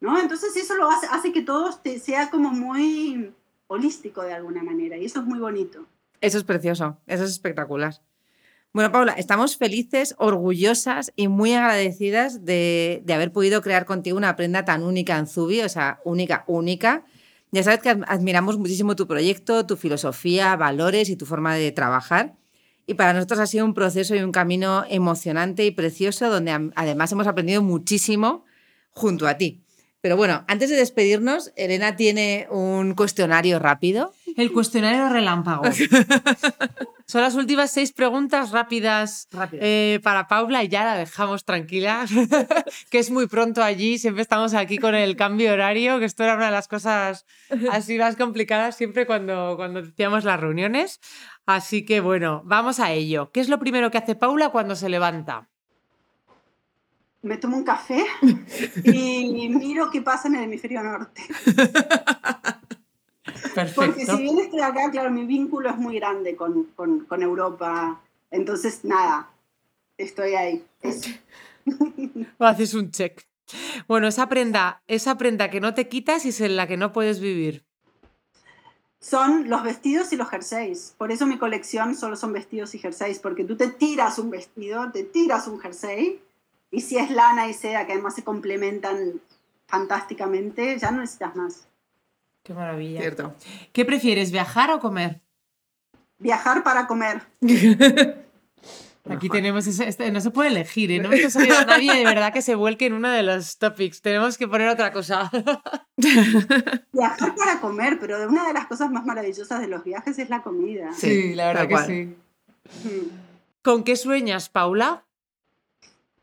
¿no? 0.00 0.20
Entonces 0.20 0.54
eso 0.56 0.74
lo 0.76 0.90
hace, 0.90 1.06
hace 1.10 1.32
que 1.32 1.40
todo 1.42 1.70
te- 1.82 1.98
sea 1.98 2.28
como 2.30 2.50
muy 2.50 3.32
holístico 3.68 4.22
de 4.22 4.34
alguna 4.34 4.62
manera 4.62 4.96
y 4.98 5.06
eso 5.06 5.20
es 5.20 5.26
muy 5.26 5.38
bonito. 5.38 5.86
eso 6.20 6.36
es 6.36 6.44
precioso, 6.44 6.98
eso 7.06 7.24
es 7.24 7.30
espectacular. 7.30 7.94
Bueno, 8.74 8.90
Paula, 8.92 9.12
estamos 9.12 9.56
felices, 9.56 10.14
orgullosas 10.18 11.12
y 11.16 11.28
muy 11.28 11.54
agradecidas 11.54 12.44
de, 12.44 13.02
de 13.04 13.14
haber 13.14 13.32
podido 13.32 13.62
crear 13.62 13.86
contigo 13.86 14.18
una 14.18 14.34
prenda 14.36 14.64
tan 14.64 14.82
única 14.82 15.16
en 15.16 15.26
Zubi, 15.28 15.60
o 15.62 15.68
sea, 15.68 16.00
única, 16.04 16.44
única. 16.48 17.04
Ya 17.54 17.62
sabes 17.62 17.80
que 17.80 17.90
ad- 17.90 18.04
admiramos 18.08 18.58
muchísimo 18.58 18.96
tu 18.96 19.06
proyecto, 19.06 19.66
tu 19.66 19.76
filosofía, 19.76 20.56
valores 20.56 21.08
y 21.08 21.16
tu 21.16 21.26
forma 21.26 21.54
de 21.54 21.72
trabajar. 21.72 22.36
Y 22.86 22.94
para 22.94 23.12
nosotros 23.14 23.40
ha 23.40 23.46
sido 23.46 23.64
un 23.64 23.74
proceso 23.74 24.14
y 24.14 24.20
un 24.22 24.32
camino 24.32 24.84
emocionante 24.88 25.64
y 25.64 25.70
precioso 25.70 26.30
donde 26.30 26.70
además 26.76 27.12
hemos 27.12 27.26
aprendido 27.26 27.62
muchísimo 27.62 28.44
junto 28.92 29.26
a 29.26 29.38
ti. 29.38 29.63
Pero 30.04 30.18
bueno, 30.18 30.44
antes 30.48 30.68
de 30.68 30.76
despedirnos, 30.76 31.50
Elena 31.56 31.96
tiene 31.96 32.46
un 32.50 32.94
cuestionario 32.94 33.58
rápido. 33.58 34.12
El 34.36 34.52
cuestionario 34.52 35.08
relámpago. 35.08 35.64
Son 37.06 37.22
las 37.22 37.34
últimas 37.36 37.70
seis 37.70 37.90
preguntas 37.90 38.50
rápidas 38.50 39.28
eh, 39.52 40.00
para 40.02 40.28
Paula 40.28 40.62
y 40.62 40.68
ya 40.68 40.84
la 40.84 40.96
dejamos 40.98 41.46
tranquila, 41.46 42.04
que 42.90 42.98
es 42.98 43.10
muy 43.10 43.28
pronto 43.28 43.62
allí, 43.62 43.96
siempre 43.96 44.20
estamos 44.20 44.52
aquí 44.52 44.76
con 44.76 44.94
el 44.94 45.16
cambio 45.16 45.54
horario, 45.54 45.98
que 45.98 46.04
esto 46.04 46.22
era 46.22 46.34
una 46.34 46.46
de 46.46 46.52
las 46.52 46.68
cosas 46.68 47.24
así 47.72 47.96
más 47.96 48.16
complicadas 48.16 48.76
siempre 48.76 49.06
cuando, 49.06 49.54
cuando 49.56 49.80
hacíamos 49.80 50.24
las 50.24 50.38
reuniones. 50.38 51.00
Así 51.46 51.86
que 51.86 52.00
bueno, 52.00 52.42
vamos 52.44 52.78
a 52.78 52.92
ello. 52.92 53.30
¿Qué 53.32 53.40
es 53.40 53.48
lo 53.48 53.58
primero 53.58 53.90
que 53.90 53.96
hace 53.96 54.16
Paula 54.16 54.50
cuando 54.50 54.76
se 54.76 54.90
levanta? 54.90 55.48
Me 57.24 57.38
tomo 57.38 57.56
un 57.56 57.64
café 57.64 58.04
y 58.84 59.48
miro 59.48 59.90
qué 59.90 60.02
pasa 60.02 60.28
en 60.28 60.36
el 60.36 60.44
hemisferio 60.44 60.82
norte. 60.82 61.22
Porque 63.54 63.72
Perfecto. 63.72 64.16
si 64.16 64.22
bien 64.22 64.38
estoy 64.38 64.60
acá, 64.60 64.90
claro, 64.90 65.10
mi 65.10 65.24
vínculo 65.24 65.70
es 65.70 65.76
muy 65.76 65.96
grande 65.96 66.36
con, 66.36 66.64
con, 66.76 67.00
con 67.06 67.22
Europa. 67.22 68.00
Entonces, 68.30 68.84
nada, 68.84 69.30
estoy 69.96 70.34
ahí. 70.34 70.64
Eso. 70.82 71.10
Haces 72.38 72.74
un 72.74 72.90
check. 72.90 73.22
Bueno, 73.86 74.08
esa 74.08 74.28
prenda, 74.28 74.82
esa 74.86 75.16
prenda 75.16 75.50
que 75.50 75.60
no 75.60 75.74
te 75.74 75.88
quitas 75.88 76.24
y 76.24 76.30
es 76.30 76.40
en 76.40 76.56
la 76.56 76.66
que 76.66 76.76
no 76.76 76.92
puedes 76.92 77.20
vivir. 77.20 77.64
Son 79.00 79.48
los 79.50 79.62
vestidos 79.62 80.12
y 80.12 80.16
los 80.16 80.28
jerseys. 80.30 80.94
Por 80.96 81.12
eso 81.12 81.26
mi 81.26 81.36
colección 81.38 81.94
solo 81.94 82.16
son 82.16 82.32
vestidos 82.32 82.74
y 82.74 82.78
jerseys, 82.78 83.18
porque 83.18 83.44
tú 83.44 83.56
te 83.56 83.68
tiras 83.68 84.18
un 84.18 84.30
vestido, 84.30 84.90
te 84.92 85.04
tiras 85.04 85.46
un 85.46 85.60
jersey, 85.60 86.20
y 86.74 86.80
si 86.80 86.98
es 86.98 87.10
lana 87.10 87.48
y 87.48 87.54
seda, 87.54 87.86
que 87.86 87.92
además 87.92 88.14
se 88.14 88.24
complementan 88.24 89.20
fantásticamente, 89.66 90.78
ya 90.78 90.90
no 90.90 91.00
necesitas 91.00 91.36
más. 91.36 91.68
Qué 92.42 92.52
maravilla. 92.52 93.00
Cierto. 93.00 93.34
¿Qué 93.72 93.84
prefieres, 93.84 94.30
viajar 94.32 94.70
o 94.70 94.80
comer? 94.80 95.22
Viajar 96.18 96.62
para 96.62 96.86
comer. 96.86 97.22
Aquí 99.08 99.28
tenemos 99.28 99.66
ese, 99.66 99.86
este- 99.86 100.10
no 100.10 100.20
se 100.20 100.30
puede 100.30 100.48
elegir, 100.48 100.90
¿eh? 100.90 100.98
No 100.98 101.10
me 101.10 101.22
ha 101.22 101.30
salido 101.30 101.58
a 101.58 101.64
nadie 101.64 101.94
de 101.94 102.04
verdad 102.04 102.32
que 102.32 102.40
se 102.40 102.54
vuelque 102.54 102.86
en 102.86 102.94
uno 102.94 103.10
de 103.10 103.22
los 103.22 103.58
topics. 103.58 104.00
Tenemos 104.00 104.38
que 104.38 104.48
poner 104.48 104.68
otra 104.68 104.92
cosa. 104.92 105.30
Viajar 105.96 107.34
para 107.34 107.60
comer, 107.60 107.98
pero 108.00 108.18
de 108.18 108.26
una 108.26 108.46
de 108.46 108.54
las 108.54 108.66
cosas 108.66 108.90
más 108.90 109.04
maravillosas 109.04 109.60
de 109.60 109.68
los 109.68 109.84
viajes 109.84 110.18
es 110.18 110.30
la 110.30 110.42
comida. 110.42 110.92
Sí, 110.94 111.34
la 111.34 111.52
tal 111.52 111.68
cual. 111.68 111.86
sí. 111.86 112.16
Mm. 112.84 113.08
¿Con 113.62 113.84
qué 113.84 113.96
sueñas, 113.96 114.48
Paula? 114.48 115.04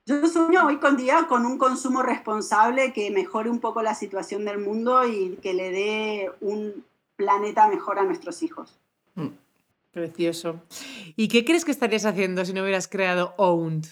Yo 0.05 0.25
sueño 0.27 0.65
hoy 0.65 0.77
con 0.77 0.97
día 0.97 1.27
con 1.29 1.45
un 1.45 1.57
consumo 1.57 2.01
responsable 2.01 2.91
que 2.91 3.11
mejore 3.11 3.49
un 3.49 3.59
poco 3.59 3.83
la 3.83 3.93
situación 3.93 4.45
del 4.45 4.57
mundo 4.57 5.05
y 5.07 5.37
que 5.41 5.53
le 5.53 5.71
dé 5.71 6.31
un 6.41 6.83
planeta 7.15 7.67
mejor 7.67 7.99
a 7.99 8.03
nuestros 8.03 8.41
hijos. 8.41 8.77
Precioso. 9.91 10.61
¿Y 11.17 11.27
qué 11.27 11.43
crees 11.43 11.65
que 11.65 11.71
estarías 11.71 12.05
haciendo 12.05 12.45
si 12.45 12.53
no 12.53 12.61
hubieras 12.61 12.87
creado 12.87 13.33
Owned? 13.37 13.85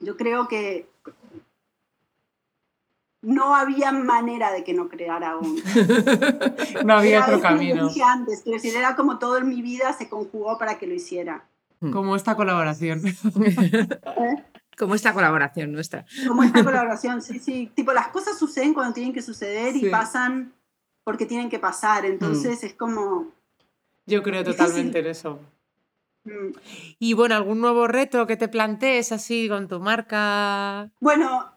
Yo 0.00 0.16
creo 0.16 0.48
que 0.48 0.88
no 3.22 3.54
había 3.54 3.92
manera 3.92 4.52
de 4.52 4.62
que 4.64 4.74
no 4.74 4.88
creara 4.88 5.30
aún. 5.30 5.62
No 6.84 6.94
había 6.94 7.18
Era 7.18 7.26
otro 7.26 7.36
que 7.36 7.42
camino. 7.42 7.88
dije 7.88 8.02
antes, 8.02 8.42
quiero 8.42 8.56
decir, 8.60 8.76
era 8.76 8.94
como 8.96 9.18
todo 9.18 9.38
en 9.38 9.48
mi 9.48 9.62
vida 9.62 9.92
se 9.92 10.08
conjugó 10.08 10.58
para 10.58 10.78
que 10.78 10.86
lo 10.86 10.94
hiciera. 10.94 11.44
Como 11.92 12.16
esta 12.16 12.34
colaboración. 12.34 13.02
Como 14.78 14.94
esta 14.94 15.12
colaboración 15.14 15.72
nuestra. 15.72 16.04
Como 16.26 16.42
esta 16.42 16.62
colaboración, 16.64 17.22
sí, 17.22 17.38
sí. 17.38 17.70
Tipo, 17.74 17.92
las 17.92 18.08
cosas 18.08 18.38
suceden 18.38 18.74
cuando 18.74 18.92
tienen 18.94 19.12
que 19.14 19.22
suceder 19.22 19.72
Sí. 19.72 19.86
y 19.86 19.90
pasan 19.90 20.52
porque 21.04 21.24
tienen 21.26 21.48
que 21.48 21.58
pasar. 21.58 22.04
Entonces 22.04 22.62
es 22.64 22.74
como... 22.74 23.28
Yo 24.06 24.22
creo 24.22 24.44
totalmente 24.44 24.98
en 25.00 25.06
eso. 25.06 25.40
mm. 26.24 26.50
Y 26.98 27.14
bueno, 27.14 27.34
¿algún 27.36 27.60
nuevo 27.60 27.86
reto 27.88 28.26
que 28.26 28.36
te 28.36 28.48
plantees 28.48 29.12
así 29.12 29.48
con 29.48 29.66
tu 29.68 29.80
marca? 29.80 30.90
Bueno, 31.00 31.50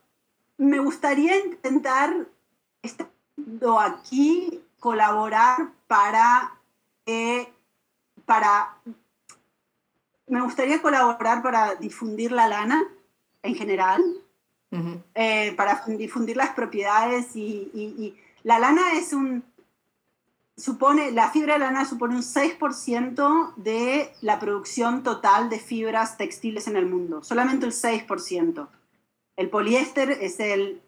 me 0.58 0.80
gustaría 0.80 1.38
intentar, 1.46 2.28
estando 2.82 3.80
aquí, 3.80 4.62
colaborar 4.80 5.70
para, 5.88 6.54
que- 7.06 7.52
para, 8.26 8.76
me 10.28 10.42
gustaría 10.42 10.82
colaborar 10.82 11.42
para 11.42 11.76
difundir 11.76 12.32
la 12.32 12.48
lana 12.48 12.84
en 13.44 13.56
general, 13.56 14.02
Ujú. 14.72 15.02
eh, 15.16 15.54
para 15.56 15.84
difundir 15.88 16.38
las 16.38 16.50
propiedades 16.52 17.36
y, 17.36 17.70
y- 17.74 17.96
y 18.04 18.18
la 18.44 18.60
lana 18.60 18.94
es 18.94 19.14
un, 19.14 19.44
supone, 20.56 21.12
la 21.12 21.30
fibra 21.32 21.54
de 21.54 21.60
lana 21.60 21.86
supone 21.86 22.16
un 22.16 22.24
6% 22.24 23.54
de 23.56 24.12
la 24.22 24.40
producción 24.40 25.04
total 25.04 25.50
de 25.50 25.60
fibras 25.60 26.18
textiles 26.18 26.68
en 26.68 26.76
el 26.76 26.86
mundo, 26.86 27.24
solamente 27.24 27.66
el 27.66 27.72
6%. 27.74 28.68
El 29.38 29.50
poliéster 29.50 30.12
es 30.12 30.40
el 30.40 30.82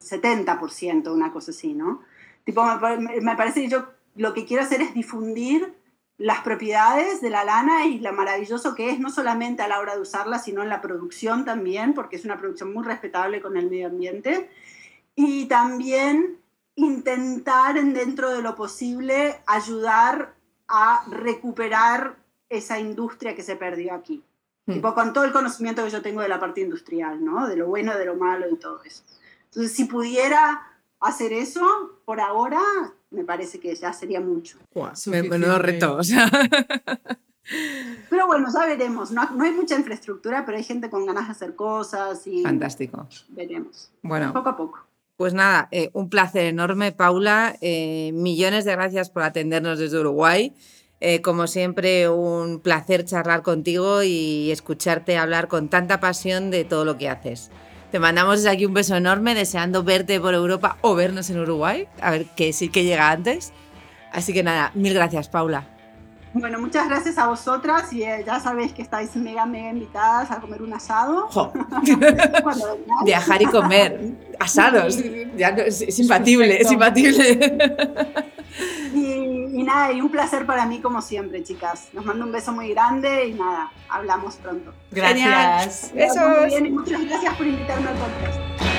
70%, 0.00 1.12
una 1.12 1.32
cosa 1.32 1.50
así, 1.52 1.72
¿no? 1.74 2.02
Tipo, 2.44 2.62
me, 2.98 3.20
me 3.20 3.36
parece 3.36 3.62
que 3.62 3.68
yo 3.68 3.86
lo 4.16 4.34
que 4.34 4.44
quiero 4.44 4.62
hacer 4.62 4.82
es 4.82 4.92
difundir 4.94 5.74
las 6.18 6.40
propiedades 6.42 7.20
de 7.20 7.30
la 7.30 7.44
lana 7.44 7.86
y 7.86 7.98
lo 7.98 8.12
maravilloso 8.12 8.74
que 8.74 8.90
es, 8.90 9.00
no 9.00 9.10
solamente 9.10 9.62
a 9.62 9.68
la 9.68 9.80
hora 9.80 9.94
de 9.94 10.00
usarla, 10.02 10.38
sino 10.38 10.62
en 10.62 10.68
la 10.68 10.80
producción 10.80 11.44
también, 11.44 11.94
porque 11.94 12.16
es 12.16 12.24
una 12.24 12.38
producción 12.38 12.72
muy 12.72 12.84
respetable 12.84 13.40
con 13.40 13.56
el 13.56 13.68
medio 13.68 13.88
ambiente. 13.88 14.50
Y 15.14 15.46
también 15.46 16.38
intentar, 16.74 17.76
en- 17.76 17.92
dentro 17.94 18.30
de 18.30 18.42
lo 18.42 18.54
posible, 18.54 19.40
ayudar 19.46 20.34
a 20.68 21.04
recuperar 21.10 22.16
esa 22.48 22.78
industria 22.78 23.34
que 23.34 23.42
se 23.42 23.56
perdió 23.56 23.94
aquí. 23.94 24.22
Mm. 24.66 24.72
Tipo, 24.74 24.94
con 24.94 25.12
todo 25.12 25.24
el 25.24 25.32
conocimiento 25.32 25.84
que 25.84 25.90
yo 25.90 26.02
tengo 26.02 26.20
de 26.20 26.28
la 26.28 26.38
parte 26.40 26.60
industrial, 26.60 27.24
¿no? 27.24 27.46
De 27.48 27.56
lo 27.56 27.66
bueno, 27.66 27.96
de 27.96 28.04
lo 28.04 28.14
malo 28.14 28.46
y 28.48 28.56
todo 28.56 28.82
eso. 28.84 29.02
Entonces, 29.46 29.72
si 29.74 29.84
pudiera 29.84 30.66
hacer 31.00 31.32
eso, 31.32 31.98
por 32.04 32.20
ahora, 32.20 32.60
me 33.12 33.24
parece 33.24 33.60
que 33.60 33.74
ya 33.74 33.92
sería 33.92 34.20
mucho. 34.20 34.58
Menudo 35.06 35.58
reto. 35.58 35.96
o 35.96 36.02
sea. 36.02 36.28
Pero 38.08 38.26
bueno, 38.26 38.48
ya 38.52 38.66
veremos. 38.66 39.10
No, 39.10 39.28
no 39.30 39.44
hay 39.44 39.50
mucha 39.52 39.76
infraestructura, 39.76 40.44
pero 40.44 40.56
hay 40.58 40.64
gente 40.64 40.88
con 40.90 41.04
ganas 41.06 41.26
de 41.26 41.32
hacer 41.32 41.56
cosas 41.56 42.24
y 42.26 42.42
Fantástico. 42.42 43.08
veremos. 43.30 43.90
Bueno, 44.02 44.32
Poco 44.32 44.48
a 44.50 44.56
poco. 44.56 44.86
pues 45.16 45.34
nada, 45.34 45.68
eh, 45.72 45.90
un 45.92 46.08
placer 46.08 46.46
enorme, 46.46 46.92
Paula. 46.92 47.56
Eh, 47.60 48.12
millones 48.14 48.64
de 48.64 48.72
gracias 48.72 49.10
por 49.10 49.22
atendernos 49.24 49.78
desde 49.78 49.98
Uruguay. 49.98 50.54
Eh, 51.00 51.20
como 51.20 51.48
siempre, 51.48 52.08
un 52.08 52.60
placer 52.60 53.04
charlar 53.04 53.42
contigo 53.42 54.04
y 54.04 54.52
escucharte 54.52 55.18
hablar 55.18 55.48
con 55.48 55.68
tanta 55.68 55.98
pasión 55.98 56.52
de 56.52 56.64
todo 56.64 56.84
lo 56.84 56.96
que 56.96 57.08
haces. 57.08 57.50
Te 57.92 57.98
mandamos 57.98 58.36
desde 58.38 58.50
aquí 58.50 58.64
un 58.64 58.72
beso 58.74 58.96
enorme, 58.96 59.34
deseando 59.34 59.84
verte 59.84 60.18
por 60.18 60.32
Europa 60.34 60.78
o 60.80 60.94
vernos 60.94 61.28
en 61.30 61.38
Uruguay, 61.38 61.86
a 62.00 62.10
ver 62.10 62.24
que 62.24 62.52
sí 62.54 62.70
que 62.70 62.84
llega 62.84 63.10
antes. 63.10 63.52
Así 64.10 64.32
que 64.32 64.42
nada, 64.42 64.70
mil 64.74 64.94
gracias, 64.94 65.28
Paula. 65.28 65.66
Bueno, 66.34 66.58
muchas 66.58 66.88
gracias 66.88 67.18
a 67.18 67.26
vosotras 67.26 67.92
y 67.92 68.04
eh, 68.04 68.22
ya 68.26 68.40
sabéis 68.40 68.72
que 68.72 68.80
estáis 68.80 69.14
mega, 69.16 69.44
mega 69.44 69.68
invitadas 69.68 70.30
a 70.30 70.40
comer 70.40 70.62
un 70.62 70.72
asado. 70.72 71.28
Viajar 73.04 73.42
y 73.42 73.44
comer, 73.44 74.00
asados, 74.40 74.96
ya 75.36 75.50
no- 75.52 75.60
es, 75.62 75.82
es 75.82 75.98
imbatible, 75.98 76.62
es 76.62 76.72
imbatible. 76.72 77.58
Y, 78.94 79.21
y 79.52 79.62
nada, 79.62 79.92
y 79.92 80.00
un 80.00 80.10
placer 80.10 80.46
para 80.46 80.64
mí 80.64 80.80
como 80.80 81.02
siempre, 81.02 81.42
chicas. 81.44 81.88
Nos 81.92 82.04
mando 82.04 82.24
un 82.24 82.32
beso 82.32 82.52
muy 82.52 82.70
grande 82.70 83.26
y 83.28 83.34
nada, 83.34 83.70
hablamos 83.88 84.36
pronto. 84.36 84.72
Gracias. 84.90 85.90
Muy 85.92 86.02
Besos. 86.02 86.46
bien 86.46 86.66
y 86.66 86.70
muchas 86.70 87.04
gracias 87.04 87.36
por 87.36 87.46
invitarme 87.46 87.88
al 87.88 87.94
podcast. 87.96 88.71